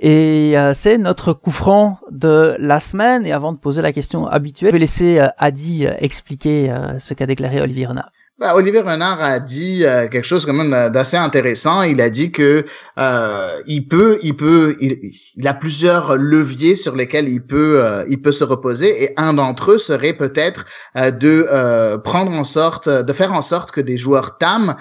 Et 0.00 0.58
euh, 0.58 0.74
c'est 0.74 0.98
notre 0.98 1.32
coup 1.32 1.52
franc 1.52 1.98
de 2.10 2.56
la 2.58 2.80
semaine. 2.80 3.24
Et 3.24 3.32
avant 3.32 3.52
de 3.52 3.58
poser 3.58 3.80
la 3.80 3.92
question 3.92 4.26
habituelle, 4.26 4.70
je 4.70 4.72
vais 4.72 4.80
laisser 4.80 5.20
euh, 5.20 5.28
Adi 5.38 5.86
expliquer 5.86 6.74
ce 6.98 7.14
qu'a 7.14 7.26
déclaré 7.26 7.60
Olivier 7.60 7.86
Renard. 7.86 8.10
Ben, 8.38 8.52
Olivier 8.54 8.82
Renard 8.82 9.20
a 9.20 9.40
dit 9.40 9.84
euh, 9.84 10.06
quelque 10.06 10.24
chose 10.24 10.46
quand 10.46 10.52
même 10.52 10.92
d'assez 10.92 11.16
intéressant. 11.16 11.82
Il 11.82 12.00
a 12.00 12.08
dit 12.08 12.30
que 12.30 12.64
euh, 12.98 13.62
il 13.66 13.86
peut, 13.86 14.18
il 14.22 14.36
peut, 14.36 14.76
il, 14.80 15.46
a 15.46 15.54
plusieurs 15.54 16.16
leviers 16.16 16.74
sur 16.74 16.96
lesquels 16.96 17.28
il 17.28 17.40
peut, 17.40 17.80
euh, 17.80 18.04
il 18.08 18.20
peut 18.20 18.32
se 18.32 18.42
reposer, 18.42 19.04
et 19.04 19.14
un 19.16 19.34
d'entre 19.34 19.72
eux 19.72 19.78
serait 19.78 20.14
peut-être 20.14 20.64
euh, 20.96 21.10
de 21.10 21.96
prendre 21.98 22.32
en 22.32 22.44
sorte, 22.44 22.88
de 22.88 23.12
faire 23.12 23.32
en 23.32 23.42
sorte 23.42 23.70
que 23.70 23.80
des 23.80 23.96
joueurs 23.96 24.38
TAM 24.38 24.76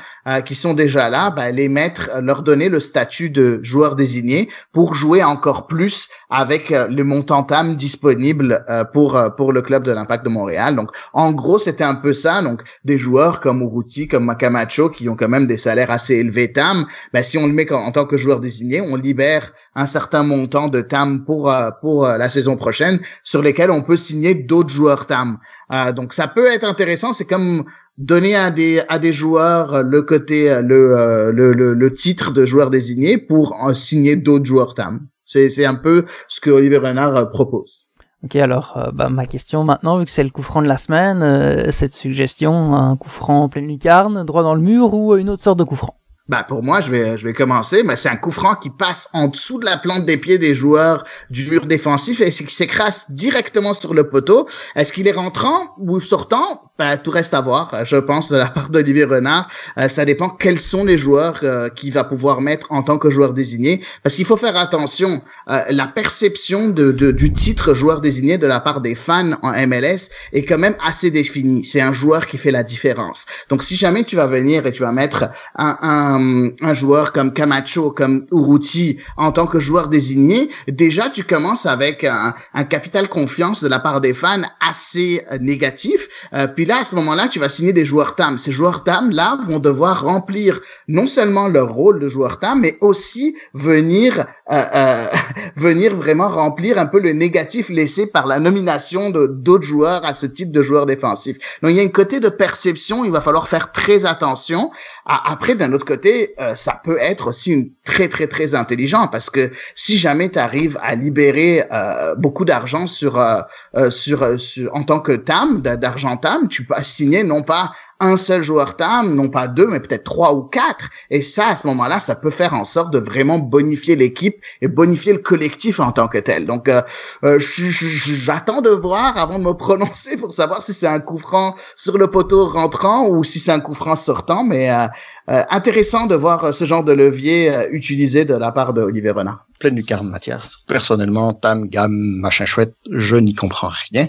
qui 0.45 0.55
sont 0.55 0.73
déjà 0.73 1.09
là, 1.09 1.29
ben, 1.29 1.55
les 1.55 1.67
mettre, 1.67 2.09
leur 2.21 2.43
donner 2.43 2.69
le 2.69 2.79
statut 2.79 3.29
de 3.29 3.59
joueur 3.63 3.95
désigné 3.95 4.49
pour 4.73 4.93
jouer 4.93 5.23
encore 5.23 5.67
plus 5.67 6.09
avec 6.29 6.69
le 6.69 7.03
montant 7.03 7.43
TAM 7.43 7.75
disponible 7.75 8.65
pour 8.93 9.19
pour 9.37 9.53
le 9.53 9.61
club 9.61 9.83
de 9.83 9.91
l'Impact 9.91 10.25
de 10.25 10.29
Montréal. 10.29 10.75
Donc, 10.75 10.89
en 11.13 11.31
gros, 11.31 11.59
c'était 11.59 11.83
un 11.83 11.95
peu 11.95 12.13
ça. 12.13 12.41
Donc, 12.41 12.61
des 12.83 12.97
joueurs 12.97 13.39
comme 13.47 13.61
Uruti, 13.61 14.09
comme 14.09 14.25
Makamacho, 14.25 14.89
qui 14.89 15.07
ont 15.07 15.15
quand 15.15 15.29
même 15.29 15.47
des 15.47 15.55
salaires 15.55 15.89
assez 15.89 16.15
élevés 16.15 16.51
TAM, 16.51 16.85
ben, 17.13 17.23
si 17.23 17.37
on 17.37 17.47
le 17.47 17.53
met 17.53 17.71
en 17.71 17.93
tant 17.93 18.05
que 18.05 18.17
joueur 18.17 18.41
désigné, 18.41 18.81
on 18.81 18.97
libère 18.97 19.53
un 19.73 19.85
certain 19.85 20.23
montant 20.23 20.67
de 20.67 20.81
TAM 20.81 21.23
pour, 21.23 21.49
euh, 21.49 21.69
pour 21.79 22.05
euh, 22.05 22.17
la 22.17 22.29
saison 22.29 22.57
prochaine, 22.57 22.99
sur 23.23 23.41
lesquels 23.41 23.71
on 23.71 23.83
peut 23.83 23.95
signer 23.95 24.35
d'autres 24.35 24.73
joueurs 24.73 25.05
TAM. 25.05 25.37
Euh, 25.71 25.93
donc 25.93 26.11
ça 26.11 26.27
peut 26.27 26.47
être 26.47 26.65
intéressant, 26.65 27.13
c'est 27.13 27.23
comme 27.23 27.63
donner 27.97 28.35
à 28.35 28.51
des 28.51 28.81
à 28.89 28.99
des 28.99 29.13
joueurs 29.13 29.81
le 29.81 30.01
côté 30.01 30.61
le 30.61 31.31
le, 31.31 31.53
le, 31.53 31.73
le 31.73 31.91
titre 31.93 32.31
de 32.31 32.45
joueur 32.45 32.69
désigné 32.69 33.17
pour 33.17 33.57
signer 33.73 34.17
d'autres 34.17 34.45
joueurs 34.45 34.73
TAM. 34.73 35.07
C'est 35.23 35.47
c'est 35.47 35.65
un 35.65 35.75
peu 35.75 36.05
ce 36.27 36.41
que 36.41 36.49
Olivier 36.49 36.79
Renard 36.79 37.31
propose. 37.31 37.86
Ok, 38.23 38.35
alors 38.35 38.77
euh, 38.77 38.91
bah, 38.91 39.09
ma 39.09 39.25
question 39.25 39.63
maintenant, 39.63 39.97
vu 39.97 40.05
que 40.05 40.11
c'est 40.11 40.23
le 40.23 40.29
coup 40.29 40.41
franc 40.41 40.61
de 40.61 40.67
la 40.67 40.77
semaine, 40.77 41.21
euh, 41.21 41.71
cette 41.71 41.93
suggestion, 41.93 42.75
un 42.75 42.95
coup 42.97 43.09
franc 43.09 43.43
en 43.43 43.49
pleine 43.49 43.67
lucarne, 43.67 44.23
droit 44.23 44.43
dans 44.43 44.55
le 44.55 44.61
mur 44.61 44.93
ou 44.93 45.15
une 45.15 45.29
autre 45.29 45.43
sorte 45.43 45.59
de 45.59 45.63
coup 45.63 45.75
franc? 45.75 45.95
Bah 46.29 46.43
pour 46.43 46.61
moi, 46.61 46.81
je 46.81 46.91
vais, 46.91 47.17
je 47.17 47.25
vais 47.25 47.33
commencer, 47.33 47.83
mais 47.83 47.95
c'est 47.95 48.09
un 48.09 48.17
coup 48.17 48.31
franc 48.31 48.55
qui 48.55 48.69
passe 48.69 49.07
en 49.13 49.27
dessous 49.27 49.59
de 49.59 49.65
la 49.65 49.77
plante 49.77 50.05
des 50.05 50.17
pieds 50.17 50.37
des 50.37 50.53
joueurs 50.53 51.05
du 51.29 51.49
mur 51.49 51.65
défensif 51.65 52.19
et 52.21 52.29
qui 52.31 52.53
s'écrase 52.53 53.05
directement 53.09 53.73
sur 53.73 53.93
le 53.93 54.09
poteau. 54.09 54.47
Est-ce 54.75 54.91
qu'il 54.91 55.07
est 55.07 55.13
rentrant 55.13 55.73
ou 55.77 55.99
sortant? 55.99 56.71
Bah, 56.77 56.97
Tout 56.97 57.11
reste 57.11 57.33
à 57.33 57.41
voir, 57.41 57.71
je 57.85 57.95
pense, 57.95 58.29
de 58.29 58.37
la 58.37 58.47
part 58.49 58.69
d'Olivier 58.69 59.05
Renard. 59.05 59.47
Euh, 59.77 59.87
ça 59.87 60.05
dépend 60.05 60.29
quels 60.29 60.59
sont 60.59 60.85
les 60.85 60.97
joueurs 60.97 61.39
euh, 61.43 61.69
qu'il 61.69 61.91
va 61.91 62.03
pouvoir 62.03 62.41
mettre 62.41 62.67
en 62.71 62.83
tant 62.83 62.97
que 62.97 63.09
joueur 63.09 63.33
désigné, 63.33 63.83
parce 64.03 64.15
qu'il 64.15 64.25
faut 64.25 64.37
faire 64.37 64.57
attention. 64.57 65.21
Euh, 65.49 65.61
la 65.69 65.87
perception 65.87 66.69
de, 66.69 66.91
de, 66.91 67.11
du 67.11 67.33
titre 67.33 67.73
joueur 67.73 68.01
désigné 68.01 68.37
de 68.37 68.45
la 68.45 68.59
part 68.59 68.81
des 68.81 68.95
fans 68.95 69.31
en 69.41 69.67
MLS 69.67 70.09
est 70.33 70.43
quand 70.43 70.59
même 70.59 70.75
assez 70.83 71.09
définie. 71.09 71.65
C'est 71.65 71.81
un 71.81 71.93
joueur 71.93 72.27
qui 72.27 72.37
fait 72.37 72.51
la 72.51 72.63
différence. 72.63 73.25
Donc 73.49 73.63
si 73.63 73.75
jamais 73.75 74.03
tu 74.03 74.15
vas 74.15 74.27
venir 74.27 74.67
et 74.67 74.71
tu 74.71 74.83
vas 74.83 74.91
mettre 74.91 75.29
un, 75.57 75.77
un 75.81 76.16
un, 76.17 76.73
joueur 76.73 77.11
comme 77.13 77.33
Camacho, 77.33 77.91
comme 77.91 78.25
Uruti 78.31 78.97
en 79.17 79.31
tant 79.31 79.47
que 79.47 79.59
joueur 79.59 79.87
désigné, 79.87 80.49
déjà 80.67 81.09
tu 81.09 81.23
commences 81.23 81.65
avec 81.65 82.03
un, 82.03 82.33
capital 82.69 83.07
confiance 83.07 83.63
de 83.63 83.67
la 83.67 83.79
part 83.79 84.01
des 84.01 84.13
fans 84.13 84.41
assez 84.59 85.21
euh, 85.31 85.37
négatif. 85.39 86.07
Euh, 86.33 86.47
puis 86.47 86.65
là, 86.65 86.79
à 86.81 86.83
ce 86.83 86.95
moment-là, 86.95 87.27
tu 87.27 87.39
vas 87.39 87.49
signer 87.49 87.73
des 87.73 87.85
joueurs 87.85 88.15
TAM. 88.15 88.37
Ces 88.37 88.51
joueurs 88.51 88.83
TAM, 88.83 89.11
là, 89.11 89.37
vont 89.43 89.59
devoir 89.59 90.03
remplir 90.03 90.59
non 90.87 91.07
seulement 91.07 91.47
leur 91.47 91.73
rôle 91.73 91.99
de 91.99 92.07
joueur 92.07 92.39
TAM, 92.39 92.61
mais 92.61 92.77
aussi 92.81 93.35
venir 93.53 94.25
euh, 94.51 95.05
venir 95.55 95.95
vraiment 95.95 96.29
remplir 96.29 96.79
un 96.79 96.85
peu 96.85 96.99
le 96.99 97.13
négatif 97.13 97.69
laissé 97.69 98.07
par 98.07 98.27
la 98.27 98.39
nomination 98.39 99.09
d'autres 99.09 99.65
joueurs 99.65 100.05
à 100.05 100.13
ce 100.13 100.25
type 100.25 100.51
de 100.51 100.61
joueur 100.61 100.85
défensif. 100.85 101.37
Donc 101.61 101.71
il 101.71 101.77
y 101.77 101.79
a 101.79 101.83
une 101.83 101.91
côté 101.91 102.19
de 102.19 102.29
perception, 102.29 103.03
il 103.05 103.11
va 103.11 103.21
falloir 103.21 103.47
faire 103.47 103.71
très 103.71 104.05
attention. 104.05 104.71
Après, 105.05 105.55
d'un 105.55 105.73
autre 105.73 105.85
côté, 105.85 106.06
euh, 106.39 106.55
ça 106.55 106.79
peut 106.83 106.97
être 106.99 107.27
aussi 107.27 107.51
une 107.51 107.69
très 107.83 108.07
très 108.07 108.27
très 108.27 108.55
intelligent 108.55 109.07
parce 109.07 109.29
que 109.29 109.51
si 109.75 109.97
jamais 109.97 110.29
tu 110.29 110.39
arrives 110.39 110.77
à 110.81 110.95
libérer 110.95 111.63
euh, 111.71 112.15
beaucoup 112.15 112.45
d'argent 112.45 112.87
sur, 112.87 113.19
euh, 113.19 113.89
sur, 113.89 114.39
sur 114.39 114.75
en 114.75 114.83
tant 114.83 114.99
que 114.99 115.13
TAM 115.13 115.61
d'argent 115.61 116.17
TAM, 116.17 116.47
tu 116.47 116.65
peux 116.65 116.75
signer 116.83 117.23
non 117.23 117.43
pas 117.43 117.71
un 117.99 118.17
seul 118.17 118.43
joueur 118.43 118.75
TAM, 118.75 119.15
non 119.15 119.29
pas 119.29 119.47
deux, 119.47 119.67
mais 119.67 119.79
peut-être 119.79 120.03
trois 120.03 120.33
ou 120.33 120.43
quatre. 120.43 120.89
Et 121.09 121.21
ça, 121.21 121.49
à 121.49 121.55
ce 121.55 121.67
moment-là, 121.67 121.99
ça 121.99 122.15
peut 122.15 122.29
faire 122.29 122.53
en 122.53 122.63
sorte 122.63 122.91
de 122.91 122.99
vraiment 122.99 123.39
bonifier 123.39 123.95
l'équipe 123.95 124.35
et 124.61 124.67
bonifier 124.67 125.13
le 125.13 125.19
collectif 125.19 125.79
en 125.79 125.91
tant 125.91 126.07
que 126.07 126.17
tel. 126.17 126.45
Donc, 126.45 126.69
euh, 126.69 126.81
euh, 127.23 127.39
j'attends 127.39 128.61
de 128.61 128.69
voir 128.69 129.17
avant 129.17 129.39
de 129.39 129.43
me 129.43 129.53
prononcer 129.57 130.17
pour 130.17 130.33
savoir 130.33 130.61
si 130.61 130.73
c'est 130.73 130.87
un 130.87 130.99
coup 130.99 131.17
franc 131.17 131.55
sur 131.75 131.97
le 131.97 132.07
poteau 132.07 132.45
rentrant 132.45 133.07
ou 133.07 133.23
si 133.23 133.39
c'est 133.39 133.51
un 133.51 133.59
coup 133.59 133.73
franc 133.73 133.95
sortant. 133.95 134.43
Mais 134.43 134.69
euh, 134.69 134.87
euh, 135.29 135.43
intéressant 135.49 136.07
de 136.07 136.15
voir 136.15 136.43
euh, 136.45 136.51
ce 136.51 136.65
genre 136.65 136.83
de 136.83 136.93
levier 136.93 137.67
utilisé 137.71 138.25
de 138.25 138.35
la 138.35 138.51
part 138.51 138.73
de 138.73 138.81
Olivier 138.81 139.11
Renard. 139.11 139.46
Pleine 139.59 139.75
lucarne, 139.75 140.07
Mathias. 140.09 140.57
Personnellement, 140.67 141.33
tam, 141.33 141.67
gamme, 141.67 141.93
machin 141.93 142.45
chouette, 142.45 142.75
je 142.91 143.15
n'y 143.15 143.33
comprends 143.33 143.71
rien. 143.91 144.07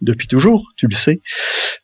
Depuis 0.00 0.26
toujours, 0.26 0.72
tu 0.76 0.88
le 0.88 0.94
sais. 0.94 1.20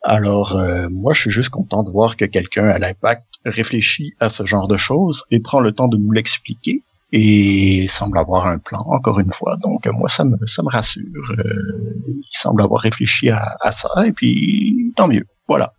Alors, 0.02 0.60
moi, 0.90 1.12
je 1.12 1.20
suis 1.22 1.30
juste 1.30 1.50
content 1.50 1.82
de 1.82 1.90
voir 1.90 2.16
que 2.16 2.24
quelqu'un 2.24 2.68
à 2.68 2.78
l'impact 2.78 3.24
réfléchit 3.44 4.14
à 4.20 4.28
ce 4.28 4.44
genre 4.44 4.68
de 4.68 4.76
choses 4.76 5.24
et 5.30 5.40
prend 5.40 5.60
le 5.60 5.72
temps 5.72 5.88
de 5.88 5.96
nous 5.96 6.10
l'expliquer 6.10 6.82
et 7.12 7.86
semble 7.88 8.18
avoir 8.18 8.46
un 8.46 8.58
plan, 8.58 8.84
encore 8.88 9.20
une 9.20 9.32
fois. 9.32 9.56
Donc, 9.62 9.86
moi, 9.86 10.08
ça 10.08 10.24
me, 10.24 10.36
ça 10.46 10.62
me 10.64 10.68
rassure. 10.68 11.02
il 11.04 12.24
semble 12.30 12.62
avoir 12.62 12.82
réfléchi 12.82 13.30
à, 13.30 13.56
à, 13.60 13.70
ça, 13.70 13.88
et 14.04 14.12
puis, 14.12 14.92
tant 14.96 15.06
mieux. 15.06 15.24
Voilà. 15.46 15.72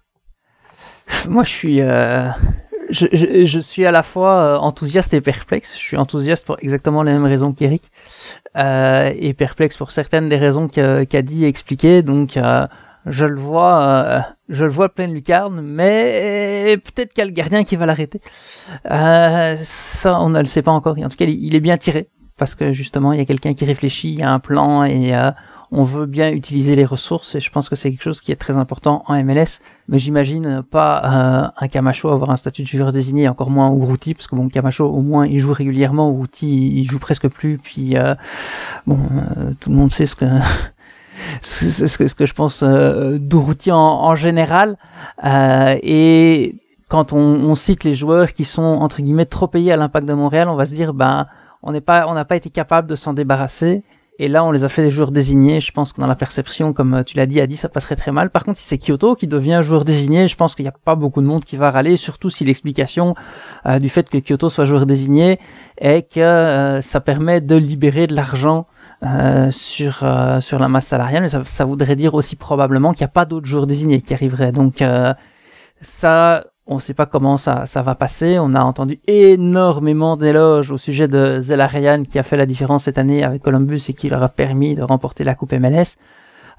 Moi, 1.28 1.44
je 1.44 1.50
suis, 1.50 1.82
euh, 1.82 2.30
je, 2.90 3.60
suis 3.60 3.86
à 3.86 3.92
la 3.92 4.04
fois 4.04 4.38
euh, 4.38 4.58
enthousiaste 4.58 5.14
et 5.14 5.22
perplexe. 5.22 5.76
Je 5.76 5.82
suis 5.82 5.98
enthousiaste 5.98 6.46
pour 6.46 6.58
exactement 6.60 7.04
les 7.04 7.14
mêmes 7.14 7.26
raisons 7.26 7.54
qu'Eric 7.54 7.92
euh, 8.56 9.12
et 9.16 9.34
perplexe 9.34 9.78
pour 9.78 9.92
certaines 9.92 10.30
des 10.30 10.38
raisons 10.38 10.68
qu'a 10.68 11.22
dit 11.22 11.46
et 11.46 11.48
expliqué. 11.48 12.02
Donc 12.02 12.38
euh, 12.38 12.68
je 13.06 13.26
le 13.26 13.40
vois, 13.40 14.26
je 14.50 14.64
le 14.64 14.72
vois 14.72 14.90
pleine 14.90 15.14
lucarne, 15.14 15.62
mais 15.62 16.78
peut-être 16.84 17.14
qu'il 17.14 17.20
y 17.20 17.22
a 17.22 17.26
le 17.26 17.32
gardien 17.32 17.64
qui 17.64 17.76
va 17.76 17.86
l'arrêter. 17.86 18.20
ça, 18.84 20.20
on 20.22 20.30
ne 20.30 20.40
le 20.40 20.46
sait 20.46 20.62
pas 20.62 20.72
encore. 20.72 20.98
En 20.98 21.10
tout 21.10 21.18
cas, 21.18 21.26
il 21.26 21.56
est 21.56 21.60
bien 21.60 21.78
tiré 21.78 22.10
parce 22.38 22.56
que 22.56 22.74
justement, 22.74 23.14
il 23.14 23.20
y 23.20 23.22
a 23.22 23.26
quelqu'un 23.26 23.54
qui 23.54 23.66
réfléchit, 23.66 24.10
il 24.10 24.20
y 24.20 24.24
a 24.24 24.32
un 24.32 24.40
plan 24.40 24.84
et 24.84 25.14
on 25.78 25.84
veut 25.84 26.06
bien 26.06 26.32
utiliser 26.32 26.78
les 26.78 26.86
ressources 26.86 27.36
et 27.36 27.42
je 27.42 27.52
pense 27.52 27.68
que 27.68 27.76
c'est 27.76 27.92
quelque 27.92 28.04
chose 28.04 28.22
qui 28.22 28.32
est 28.32 28.38
très 28.38 28.56
important 28.56 29.04
en 29.08 29.22
MLS. 29.22 29.60
Mais 29.90 30.00
j'imagine 30.00 30.64
pas 30.64 31.02
euh, 31.04 31.48
un 31.58 31.68
Camacho 31.68 32.10
avoir 32.10 32.30
un 32.30 32.38
statut 32.38 32.64
de 32.64 32.68
joueur 32.68 32.94
désigné, 32.94 33.28
encore 33.28 33.50
moins 33.50 33.70
Uruti, 33.70 34.14
parce 34.14 34.28
que 34.28 34.38
bon, 34.38 34.48
Camacho 34.48 34.86
au 34.86 35.02
moins 35.02 35.28
il 35.28 35.40
joue 35.40 35.52
régulièrement, 35.52 36.10
Uruti 36.12 36.80
il 36.80 36.90
joue 36.90 36.98
presque 36.98 37.28
plus. 37.28 37.58
Puis 37.58 37.98
euh, 37.98 38.16
bon, 38.88 38.98
euh, 39.38 39.52
tout 39.60 39.70
le 39.70 39.76
monde 39.76 39.92
sait 39.92 40.06
ce 40.06 40.16
que 40.16 40.26
ce, 41.42 41.98
que, 41.98 42.08
ce 42.08 42.16
que 42.16 42.26
je 42.26 42.34
pense 42.34 42.64
d'Uruti 42.64 43.72
en, 43.74 44.16
général. 44.16 44.78
et 45.22 46.56
quand 46.88 47.12
on, 47.12 47.20
on, 47.20 47.56
cite 47.56 47.84
les 47.84 47.96
joueurs 47.96 48.32
qui 48.32 48.46
sont 48.46 48.64
entre 48.64 49.02
guillemets 49.02 49.26
trop 49.26 49.48
payés 49.48 49.74
à 49.74 49.78
l'impact 49.78 50.08
de 50.08 50.14
Montréal, 50.14 50.48
on 50.48 50.56
va 50.56 50.66
se 50.66 50.74
dire 50.74 50.94
ben 50.94 51.28
on 51.64 51.74
n'est 51.74 51.82
pas 51.82 52.08
on 52.08 52.14
n'a 52.14 52.24
pas 52.24 52.38
été 52.38 52.50
capable 52.50 52.88
de 52.88 52.96
s'en 52.96 53.14
débarrasser 53.14 53.84
et 54.18 54.30
là, 54.30 54.46
on 54.46 54.52
les 54.52 54.64
a 54.64 54.70
fait 54.70 54.82
des 54.82 54.90
joueurs 54.90 55.12
désignés. 55.12 55.60
Je 55.60 55.72
pense 55.72 55.92
que 55.92 56.00
dans 56.00 56.08
la 56.08 56.16
perception, 56.16 56.72
comme 56.72 56.94
euh, 56.94 57.04
tu 57.04 57.18
l'as 57.18 57.26
dit, 57.26 57.42
Adi, 57.42 57.58
ça 57.58 57.68
passerait 57.68 57.98
très 57.98 58.12
mal. 58.12 58.30
Par 58.30 58.46
contre, 58.46 58.60
si 58.60 58.66
c'est 58.66 58.78
Kyoto 58.78 59.16
qui 59.16 59.28
devient 59.28 59.60
joueur 59.62 59.84
désigné, 59.84 60.28
je 60.28 60.36
pense 60.36 60.56
qu'il 60.56 60.64
n'y 60.64 60.70
a 60.70 60.74
pas 60.74 60.96
beaucoup 60.96 61.22
de 61.22 61.26
monde 61.26 61.44
qui 61.44 61.58
va 61.58 61.70
râler, 61.70 61.98
surtout 61.98 62.30
si 62.30 62.46
l'explication 62.46 63.16
euh, 63.66 63.80
du 63.80 63.90
fait 63.90 64.10
que 64.10 64.18
Kyoto 64.18 64.48
soit 64.50 64.66
joueur 64.66 64.86
désigné 64.86 65.40
est 65.78 66.10
que 66.14 66.22
euh, 66.22 66.82
ça 66.82 67.02
permet 67.02 67.42
de 67.42 67.56
libérer 67.56 68.08
de 68.08 68.16
l'argent 68.16 68.68
sur 69.52 70.04
sur 70.42 70.58
la 70.58 70.68
masse 70.68 70.88
salariale. 70.88 71.30
Ça, 71.30 71.44
ça 71.46 71.66
voudrait 71.66 71.96
dire 71.96 72.16
aussi 72.16 72.36
probablement 72.36 72.92
qu'il 72.92 73.04
n'y 73.04 73.10
a 73.10 73.10
pas 73.10 73.26
d'autres 73.26 73.46
joueurs 73.46 73.68
désignés 73.68 74.02
qui 74.02 74.16
arriveraient. 74.16 74.52
Donc 74.52 74.84
ça, 75.82 76.46
on 76.68 76.76
ne 76.76 76.80
sait 76.80 76.94
pas 76.94 77.06
comment 77.06 77.38
ça, 77.38 77.66
ça, 77.66 77.82
va 77.82 77.96
passer. 77.96 78.40
On 78.40 78.56
a 78.56 78.64
entendu 78.64 79.00
énormément 79.08 80.18
d'éloges 80.18 80.72
au 80.72 80.78
sujet 80.78 81.08
de 81.08 81.40
Zelarian 81.42 82.04
qui 82.04 82.18
a 82.18 82.24
fait 82.24 82.38
la 82.38 82.46
différence 82.46 82.84
cette 82.84 82.98
année 82.98 83.24
avec 83.24 83.44
Columbus 83.44 83.82
et 83.88 83.94
qui 83.94 84.10
leur 84.10 84.24
a 84.24 84.30
permis 84.30 84.76
de 84.76 84.82
remporter 84.82 85.24
la 85.24 85.36
Coupe 85.36 85.54
MLS. 85.54 85.98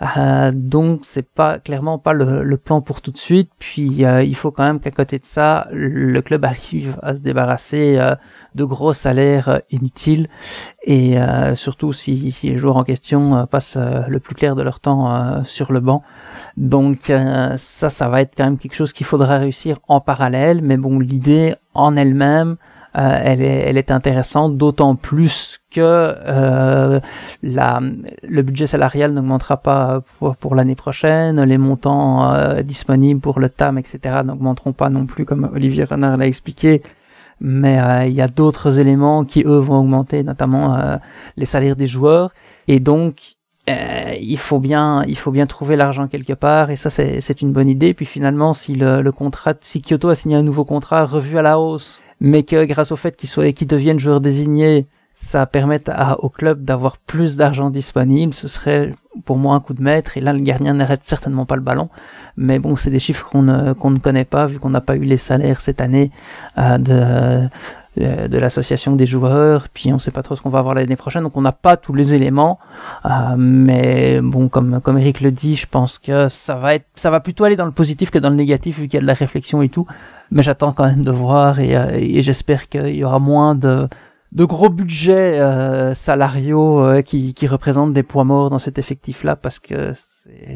Euh, 0.02 0.52
donc 0.54 1.00
c'est 1.04 1.26
pas 1.26 1.59
clairement 1.59 1.98
pas 1.98 2.12
le, 2.12 2.57
plan 2.57 2.80
pour 2.80 3.00
tout 3.00 3.11
de 3.11 3.18
suite. 3.18 3.50
Puis 3.59 4.04
euh, 4.04 4.22
il 4.22 4.36
faut 4.36 4.50
quand 4.50 4.64
même 4.64 4.80
qu'à 4.80 4.90
côté 4.90 5.18
de 5.18 5.26
ça, 5.26 5.68
le 5.72 6.20
club 6.22 6.44
arrive 6.44 6.96
à 7.02 7.16
se 7.16 7.20
débarrasser 7.20 7.96
euh, 7.98 8.14
de 8.57 8.64
gros 8.64 8.94
salaires 8.94 9.61
inutiles 9.70 10.28
et 10.82 11.16
surtout 11.54 11.92
si, 11.92 12.32
si, 12.32 12.50
les 12.50 12.59
joueurs 12.59 12.76
en 12.76 12.84
question 12.84 13.46
passent 13.46 13.76
le 13.76 14.18
plus 14.18 14.34
clair 14.34 14.57
de 14.57 14.62
leur 14.62 14.80
temps 14.80 15.44
sur 15.44 15.72
le 15.72 15.80
banc. 15.80 16.02
Donc 16.57 17.12
ça, 17.57 17.90
ça 17.90 18.09
va 18.09 18.20
être 18.20 18.34
quand 18.36 18.44
même 18.44 18.59
quelque 18.59 18.74
chose 18.74 18.92
qu'il 18.92 19.07
faudra 19.07 19.38
réussir 19.38 19.78
en 19.88 20.00
parallèle. 20.00 20.62
Mais 20.62 20.76
bon, 20.76 20.98
l'idée 20.98 21.54
en 21.74 21.96
elle-même, 21.96 22.57
euh, 22.96 23.20
elle, 23.22 23.42
est, 23.76 23.90
intéressante, 23.90 24.57
d'autant 24.57 24.94
plus 24.94 25.61
que 25.70 25.80
euh, 25.82 26.98
le 27.42 28.42
budget 28.42 28.66
salarial 28.66 29.12
n'augmentera 29.12 29.59
pas 29.59 30.00
pour, 30.40 30.54
l'année 30.54 30.76
prochaine, 30.76 31.42
les 31.42 31.59
montants 31.59 32.32
euh, 32.32 32.62
disponibles 32.62 33.20
pour 33.20 33.38
le 33.38 33.50
TAM, 33.50 33.76
etc. 33.76 34.22
n'augmenteront 34.24 34.72
pas 34.72 34.88
non 34.88 35.04
plus, 35.04 35.26
comme 35.26 35.50
Olivier 35.52 35.84
Renard 35.84 36.16
l'a 36.16 36.26
expliqué. 36.26 36.82
Mais 37.41 38.09
il 38.09 38.14
y 38.14 38.22
a 38.22 38.28
d'autres 38.28 38.78
éléments 38.78 39.24
qui, 39.24 39.43
eux, 39.45 39.59
vont 39.59 39.80
augmenter, 39.80 40.22
notamment 40.22 40.99
les 41.37 41.47
salaires 41.47 41.76
des 41.76 41.87
joueurs. 41.87 42.32
Et 42.66 42.80
donc, 42.80 43.37
il 43.68 44.39
faut 44.39 44.59
bien 44.59 45.05
il 45.07 45.18
faut 45.18 45.32
bien 45.32 45.47
trouver 45.47 45.76
l'argent 45.76 46.07
quelque 46.07 46.32
part 46.32 46.70
et 46.70 46.76
ça 46.76 46.89
c'est 46.89 47.43
une 47.43 47.53
bonne 47.53 47.68
idée 47.68 47.95
puis 47.95 48.07
finalement 48.07 48.55
si 48.55 48.76
le, 48.76 49.03
le 49.03 49.11
contrat 49.11 49.55
si 49.61 49.82
Kyoto 49.82 50.09
a 50.09 50.14
signé 50.14 50.37
un 50.37 50.45
nouveau 50.45 50.64
contrat 50.64 51.05
revu 51.05 51.37
à 51.37 51.43
la 51.43 51.59
hausse 51.59 52.01
mais 52.20 52.43
que 52.43 52.64
grâce 52.64 52.93
au 52.93 52.97
fait 52.97 53.16
qu'ils 53.16 53.28
soient 53.28 53.53
qu'ils 53.53 53.66
deviennent 53.66 53.99
joueurs 53.99 54.20
désignés, 54.20 54.87
ça 55.14 55.47
permette 55.47 55.89
à, 55.89 56.20
au 56.20 56.28
club 56.28 56.64
d'avoir 56.64 56.99
plus 56.99 57.37
d'argent 57.37 57.70
disponible, 57.70 58.34
ce 58.34 58.49
serait 58.49 58.95
pour 59.24 59.37
moi 59.37 59.55
un 59.55 59.61
coup 59.61 59.74
de 59.74 59.82
maître. 59.82 60.16
Et 60.16 60.20
là, 60.20 60.32
le 60.32 60.41
gardien 60.41 60.74
n'arrête 60.74 61.05
certainement 61.05 61.47
pas 61.47 61.57
le 61.57 61.62
ballon. 61.62 61.89
Mais 62.37 62.59
bon, 62.59 62.76
c'est 62.76 62.91
des 62.91 62.99
chiffres 62.99 63.26
qu'on 63.28 63.43
ne, 63.43 63.72
qu'on 63.72 63.91
ne 63.91 63.99
connaît 63.99 64.24
pas 64.24 64.47
vu 64.47 64.59
qu'on 64.59 64.70
n'a 64.70 64.80
pas 64.80 64.97
eu 64.97 65.05
les 65.05 65.16
salaires 65.16 65.61
cette 65.61 65.80
année 65.80 66.11
euh, 66.59 66.78
de 66.78 67.49
euh, 67.99 68.28
de 68.28 68.39
l'association 68.39 68.95
des 68.95 69.07
joueurs, 69.07 69.68
puis 69.70 69.91
on 69.91 69.95
ne 69.95 69.99
sait 69.99 70.11
pas 70.11 70.22
trop 70.22 70.37
ce 70.37 70.43
qu'on 70.43 70.51
va 70.51 70.59
avoir 70.59 70.74
l'année 70.74 70.97
prochaine, 70.97 71.22
donc 71.22 71.34
on 71.34 71.41
n'a 71.41 71.53
pas 71.53 71.78
tous 71.78 71.95
les 71.95 72.12
éléments. 72.12 72.59
Euh, 73.07 73.09
mais 73.39 74.20
bon, 74.20 74.49
comme 74.49 74.82
comme 74.82 74.99
Eric 74.99 75.22
le 75.22 75.30
dit, 75.30 75.55
je 75.55 75.66
pense 75.66 75.99
que 75.99 76.28
ça 76.28 76.57
va 76.57 76.74
être, 76.74 76.84
ça 76.95 77.09
va 77.11 77.20
plutôt 77.20 77.45
aller 77.45 77.57
dans 77.57 77.64
le 77.64 77.72
positif 77.72 78.11
que 78.11 78.18
dans 78.18 78.28
le 78.28 78.37
négatif 78.37 78.78
vu 78.80 78.89
qu'il 78.89 78.95
y 78.95 78.99
a 78.99 79.01
de 79.01 79.07
la 79.07 79.14
réflexion 79.14 79.62
et 79.62 79.70
tout. 79.70 79.87
Mais 80.30 80.43
j'attends 80.43 80.72
quand 80.72 80.84
même 80.84 81.05
de 81.05 81.11
voir 81.11 81.59
et, 81.61 81.74
euh, 81.74 81.93
et 81.95 82.20
j'espère 82.20 82.68
qu'il 82.68 82.97
y 82.97 83.05
aura 83.05 83.18
moins 83.18 83.55
de 83.55 83.89
de 84.32 84.45
gros 84.45 84.68
budgets 84.68 85.41
euh, 85.41 85.95
salariaux 85.95 86.80
euh, 86.80 87.03
qui, 87.03 87.32
qui 87.32 87.47
représentent 87.47 87.95
des 87.95 88.03
poids 88.03 88.24
morts 88.24 88.51
dans 88.51 88.59
cet 88.59 88.78
effectif-là 88.78 89.37
parce 89.37 89.59
que 89.59 89.93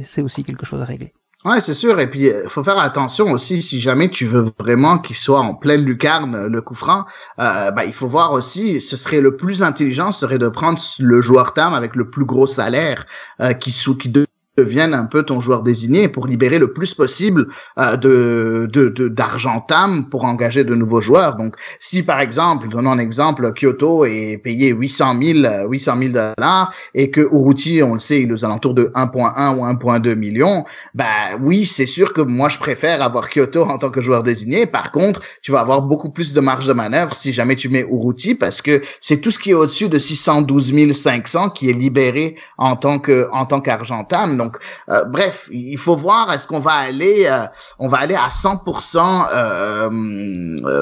c'est 0.02 0.22
aussi 0.22 0.44
quelque 0.44 0.66
chose 0.66 0.82
à 0.82 0.84
régler. 0.84 1.14
Ouais, 1.46 1.60
c'est 1.62 1.72
sûr. 1.74 1.98
Et 2.00 2.08
puis, 2.10 2.26
il 2.26 2.48
faut 2.50 2.62
faire 2.62 2.78
attention 2.78 3.32
aussi, 3.32 3.62
si 3.62 3.80
jamais 3.80 4.10
tu 4.10 4.26
veux 4.26 4.44
vraiment 4.58 4.98
qu'il 4.98 5.16
soit 5.16 5.40
en 5.40 5.54
pleine 5.54 5.82
lucarne, 5.84 6.46
le 6.46 6.60
coup 6.60 6.74
franc, 6.74 7.06
euh, 7.38 7.70
bah, 7.70 7.86
il 7.86 7.94
faut 7.94 8.08
voir 8.08 8.32
aussi, 8.32 8.78
ce 8.78 8.94
serait 8.96 9.22
le 9.22 9.36
plus 9.36 9.62
intelligent, 9.62 10.12
serait 10.12 10.38
de 10.38 10.48
prendre 10.48 10.78
le 10.98 11.20
joueur 11.22 11.54
TAM 11.54 11.72
avec 11.72 11.96
le 11.96 12.10
plus 12.10 12.26
gros 12.26 12.46
salaire 12.46 13.06
euh, 13.40 13.54
qui, 13.54 13.72
sous, 13.72 13.96
qui 13.96 14.10
devienne 14.60 14.94
un 14.94 15.06
peu 15.06 15.22
ton 15.22 15.40
joueur 15.40 15.62
désigné 15.62 16.08
pour 16.08 16.26
libérer 16.26 16.58
le 16.58 16.72
plus 16.72 16.94
possible 16.94 17.48
euh, 17.78 17.96
de 17.96 19.08
d'argent 19.08 19.56
de, 19.56 19.66
TAM 19.68 20.08
pour 20.10 20.24
engager 20.24 20.64
de 20.64 20.74
nouveaux 20.74 21.00
joueurs. 21.00 21.36
Donc, 21.36 21.56
si 21.78 22.02
par 22.02 22.20
exemple, 22.20 22.68
donnons 22.68 22.92
un 22.92 22.98
exemple, 22.98 23.52
Kyoto 23.58 24.04
est 24.04 24.38
payé 24.38 24.70
800 24.70 25.14
000 25.22 25.68
800 25.68 25.98
000 25.98 26.12
dollars 26.12 26.72
et 26.94 27.10
que 27.10 27.20
Uruti, 27.20 27.82
on 27.82 27.94
le 27.94 28.00
sait, 28.00 28.20
il 28.22 28.30
est 28.30 28.32
aux 28.32 28.44
alentours 28.44 28.74
de 28.74 28.84
1.1 28.94 29.56
ou 29.56 29.64
1.2 29.64 30.14
millions, 30.14 30.64
bah 30.94 31.04
oui, 31.40 31.66
c'est 31.66 31.86
sûr 31.86 32.12
que 32.12 32.20
moi 32.20 32.48
je 32.48 32.58
préfère 32.58 33.02
avoir 33.02 33.28
Kyoto 33.28 33.62
en 33.62 33.78
tant 33.78 33.90
que 33.90 34.00
joueur 34.00 34.22
désigné. 34.22 34.66
Par 34.66 34.92
contre, 34.92 35.20
tu 35.42 35.52
vas 35.52 35.60
avoir 35.60 35.82
beaucoup 35.82 36.10
plus 36.10 36.32
de 36.32 36.40
marge 36.40 36.66
de 36.66 36.72
manœuvre 36.72 37.14
si 37.14 37.32
jamais 37.32 37.56
tu 37.56 37.68
mets 37.68 37.86
Uruti 37.88 38.34
parce 38.34 38.60
que 38.62 38.82
c'est 39.00 39.20
tout 39.20 39.30
ce 39.30 39.38
qui 39.38 39.50
est 39.50 39.54
au-dessus 39.54 39.88
de 39.88 39.98
612 39.98 40.92
500 40.92 41.50
qui 41.50 41.70
est 41.70 41.72
libéré 41.72 42.36
en 42.58 42.76
tant 42.76 42.98
que 42.98 43.28
en 43.32 43.46
tant 43.46 43.60
TAM. 43.60 44.49
Donc, 44.50 44.58
euh, 44.88 45.04
bref, 45.04 45.48
il 45.52 45.78
faut 45.78 45.94
voir 45.94 46.32
est-ce 46.32 46.48
qu'on 46.48 46.58
va 46.58 46.72
aller, 46.72 47.26
euh, 47.26 47.46
on 47.78 47.86
va 47.86 47.98
aller 47.98 48.16
à 48.16 48.28
100% 48.30 49.28
euh, 49.32 49.88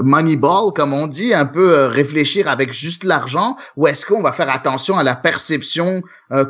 Moneyball, 0.02 0.72
comme 0.74 0.94
on 0.94 1.06
dit, 1.06 1.34
un 1.34 1.44
peu 1.44 1.86
réfléchir 1.86 2.48
avec 2.48 2.72
juste 2.72 3.04
l'argent, 3.04 3.58
ou 3.76 3.86
est-ce 3.86 4.06
qu'on 4.06 4.22
va 4.22 4.32
faire 4.32 4.50
attention 4.50 4.96
à 4.96 5.02
la 5.02 5.16
perception 5.16 6.02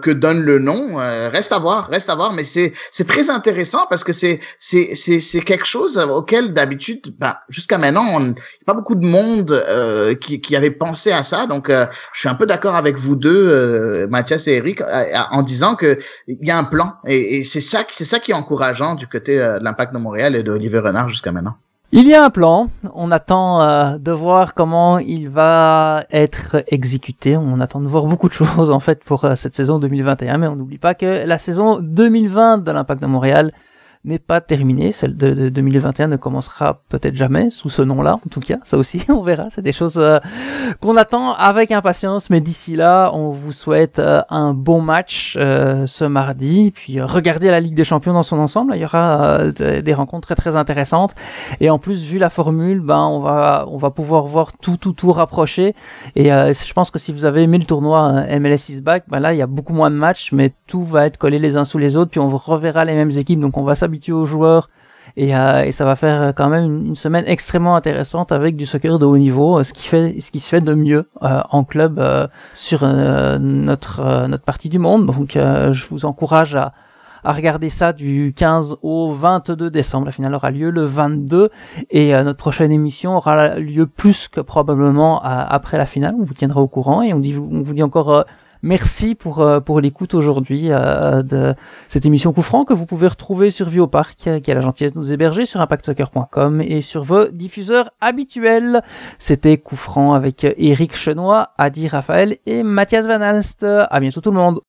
que 0.02 0.10
donne 0.10 0.40
le 0.40 0.58
nom 0.58 0.96
Reste 0.96 1.52
à 1.52 1.58
voir, 1.60 1.88
reste 1.88 2.10
à 2.10 2.16
voir, 2.16 2.32
mais 2.32 2.42
c'est 2.42 2.72
c'est 2.90 3.06
très 3.06 3.30
intéressant 3.30 3.86
parce 3.88 4.02
que 4.02 4.12
c'est 4.12 4.40
c'est 4.58 4.96
c'est 4.96 5.20
c'est 5.20 5.40
quelque 5.40 5.66
chose 5.66 5.98
auquel 5.98 6.52
d'habitude, 6.52 7.14
bah, 7.16 7.42
jusqu'à 7.48 7.78
maintenant, 7.78 8.20
a 8.20 8.34
pas 8.66 8.74
beaucoup 8.74 8.96
de 8.96 9.06
monde 9.06 9.64
qui 10.20 10.40
qui 10.40 10.56
avait 10.56 10.72
pensé 10.72 11.12
à 11.12 11.22
ça, 11.22 11.46
donc 11.46 11.70
je 11.70 12.18
suis 12.18 12.28
un 12.28 12.34
peu 12.34 12.46
d'accord 12.46 12.74
avec 12.74 12.98
vous 12.98 13.14
deux, 13.14 14.08
Mathias 14.08 14.48
et 14.48 14.54
Eric, 14.54 14.82
en 15.30 15.42
disant 15.42 15.76
que 15.76 15.96
il 16.26 16.44
y 16.44 16.50
a 16.50 16.58
un 16.58 16.64
plan 16.64 16.94
Et, 17.08 17.42
c'est 17.44 17.60
ça, 17.60 17.84
qui 17.84 18.30
est 18.30 18.34
encourageant 18.34 18.94
du 18.94 19.06
côté 19.06 19.36
de 19.38 19.58
l'impact 19.62 19.92
de 19.94 19.98
Montréal 19.98 20.36
et 20.36 20.42
d'Olivier 20.42 20.78
Renard 20.78 21.08
jusqu'à 21.08 21.32
maintenant. 21.32 21.56
Il 21.90 22.06
y 22.06 22.12
a 22.12 22.22
un 22.22 22.28
plan, 22.28 22.68
on 22.94 23.10
attend 23.10 23.62
euh, 23.62 23.96
de 23.96 24.12
voir 24.12 24.52
comment 24.52 24.98
il 24.98 25.30
va 25.30 26.04
être 26.10 26.62
exécuté, 26.66 27.34
on 27.38 27.60
attend 27.60 27.80
de 27.80 27.86
voir 27.86 28.04
beaucoup 28.04 28.28
de 28.28 28.34
choses 28.34 28.70
en 28.70 28.78
fait 28.78 29.02
pour 29.02 29.24
euh, 29.24 29.36
cette 29.36 29.56
saison 29.56 29.78
2021, 29.78 30.36
mais 30.36 30.48
on 30.48 30.56
n'oublie 30.56 30.76
pas 30.76 30.94
que 30.94 31.26
la 31.26 31.38
saison 31.38 31.78
2020 31.80 32.58
de 32.58 32.70
l'Impact 32.72 33.00
de 33.00 33.06
Montréal 33.06 33.52
n'est 34.04 34.18
pas 34.18 34.40
terminée. 34.40 34.92
Celle 34.92 35.16
de, 35.16 35.48
2021 35.48 36.08
ne 36.08 36.16
commencera 36.16 36.80
peut-être 36.88 37.16
jamais 37.16 37.50
sous 37.50 37.70
ce 37.70 37.82
nom-là, 37.82 38.14
en 38.14 38.28
tout 38.30 38.40
cas. 38.40 38.58
Ça 38.64 38.78
aussi, 38.78 39.02
on 39.08 39.22
verra. 39.22 39.44
C'est 39.50 39.62
des 39.62 39.72
choses 39.72 39.98
euh, 39.98 40.18
qu'on 40.80 40.96
attend 40.96 41.34
avec 41.34 41.72
impatience. 41.72 42.30
Mais 42.30 42.40
d'ici 42.40 42.76
là, 42.76 43.10
on 43.12 43.30
vous 43.30 43.52
souhaite 43.52 43.98
euh, 43.98 44.22
un 44.30 44.54
bon 44.54 44.80
match 44.80 45.36
euh, 45.38 45.86
ce 45.86 46.04
mardi. 46.04 46.72
Puis 46.74 47.00
regardez 47.00 47.48
la 47.48 47.60
Ligue 47.60 47.74
des 47.74 47.84
Champions 47.84 48.12
dans 48.12 48.22
son 48.22 48.38
ensemble. 48.38 48.72
Il 48.74 48.80
y 48.80 48.84
aura 48.84 49.48
des 49.48 49.94
rencontres 49.94 50.28
très 50.28 50.34
très 50.34 50.56
intéressantes. 50.56 51.14
Et 51.60 51.70
en 51.70 51.78
plus, 51.78 52.02
vu 52.04 52.18
la 52.18 52.30
formule, 52.30 52.80
ben 52.80 53.00
on 53.00 53.20
va 53.20 53.66
on 53.68 53.76
va 53.76 53.90
pouvoir 53.90 54.24
voir 54.26 54.52
tout 54.52 54.76
tout 54.76 54.92
tout 54.92 55.12
rapproché. 55.12 55.74
Et 56.16 56.24
je 56.28 56.72
pense 56.72 56.90
que 56.90 56.98
si 56.98 57.12
vous 57.12 57.24
avez 57.24 57.42
aimé 57.42 57.58
le 57.58 57.64
tournoi 57.64 58.26
MLS 58.38 58.70
is 58.70 58.80
back, 58.80 59.04
ben 59.08 59.20
là 59.20 59.34
il 59.34 59.38
y 59.38 59.42
a 59.42 59.46
beaucoup 59.46 59.72
moins 59.72 59.90
de 59.90 59.96
matchs, 59.96 60.32
mais 60.32 60.52
tout 60.66 60.84
va 60.84 61.06
être 61.06 61.16
collé 61.16 61.38
les 61.38 61.56
uns 61.56 61.64
sous 61.64 61.78
les 61.78 61.96
autres. 61.96 62.10
Puis 62.10 62.20
on 62.20 62.28
reverra 62.28 62.84
les 62.84 62.94
mêmes 62.94 63.10
équipes. 63.10 63.40
Donc 63.40 63.56
on 63.56 63.64
va 63.64 63.74
s'habituer 63.88 64.12
aux 64.12 64.26
joueurs 64.26 64.68
et, 65.16 65.34
euh, 65.34 65.64
et, 65.64 65.72
ça 65.72 65.84
va 65.84 65.96
faire 65.96 66.34
quand 66.34 66.48
même 66.48 66.88
une, 66.88 66.94
semaine 66.94 67.24
extrêmement 67.26 67.74
intéressante 67.74 68.30
avec 68.30 68.56
du 68.56 68.66
soccer 68.66 68.98
de 68.98 69.06
haut 69.06 69.18
niveau, 69.18 69.58
euh, 69.58 69.64
ce 69.64 69.72
qui 69.72 69.88
fait 69.88 70.20
ce 70.20 70.30
qui 70.30 70.38
se 70.38 70.48
fait 70.48 70.60
de 70.60 70.74
mieux 70.74 71.08
euh, 71.22 71.40
en 71.50 71.64
club 71.64 72.00
sur 72.54 72.86
notre 72.86 74.26
notre 74.26 74.44
partie 74.44 74.68
du 74.68 74.78
monde. 74.78 75.06
Donc 75.06 75.32
je 75.34 75.86
vous 75.88 76.04
encourage 76.04 76.54
à 76.54 76.72
à 77.24 77.32
regarder 77.32 77.68
ça 77.68 77.92
du 77.92 78.32
15 78.36 78.76
au 78.82 79.12
22 79.12 79.70
décembre. 79.70 80.06
La 80.06 80.12
finale 80.12 80.34
aura 80.36 80.52
lieu 80.52 80.70
le 80.70 80.84
22 80.84 81.50
et 81.90 82.12
notre 82.22 82.38
prochaine 82.38 82.70
émission 82.70 83.16
aura 83.16 83.56
lieu 83.56 83.86
plus 83.86 84.28
que 84.28 84.40
probablement 84.40 85.20
après 85.22 85.78
la 85.78 85.86
finale. 85.86 86.14
On 86.18 86.22
vous 86.22 86.34
tiendra 86.34 86.60
au 86.60 86.68
courant 86.68 87.02
et 87.02 87.12
on, 87.12 87.18
dit, 87.18 87.36
on 87.36 87.62
vous 87.62 87.74
dit 87.74 87.82
encore 87.82 88.24
Merci 88.62 89.14
pour, 89.14 89.40
euh, 89.40 89.60
pour 89.60 89.80
l'écoute 89.80 90.14
aujourd'hui 90.14 90.66
euh, 90.70 91.22
de 91.22 91.54
cette 91.88 92.06
émission 92.06 92.32
Coup 92.32 92.42
que 92.64 92.74
vous 92.74 92.86
pouvez 92.86 93.08
retrouver 93.08 93.50
sur 93.50 93.68
Viopark, 93.68 94.16
qui 94.16 94.50
a 94.50 94.54
la 94.54 94.60
gentillesse 94.60 94.92
de 94.92 94.98
nous 94.98 95.12
héberger 95.12 95.46
sur 95.46 95.60
impactsoccer.com 95.60 96.60
et 96.60 96.82
sur 96.82 97.02
vos 97.02 97.28
diffuseurs 97.28 97.90
habituels. 98.00 98.82
C'était 99.18 99.56
Coup 99.56 99.78
avec 100.14 100.44
Eric 100.44 100.94
Chenois, 100.94 101.50
Adi 101.58 101.88
Raphaël 101.88 102.38
et 102.46 102.62
Mathias 102.62 103.06
Van 103.06 103.20
Alst. 103.20 103.64
À 103.64 104.00
bientôt 104.00 104.20
tout 104.20 104.30
le 104.30 104.36
monde. 104.36 104.60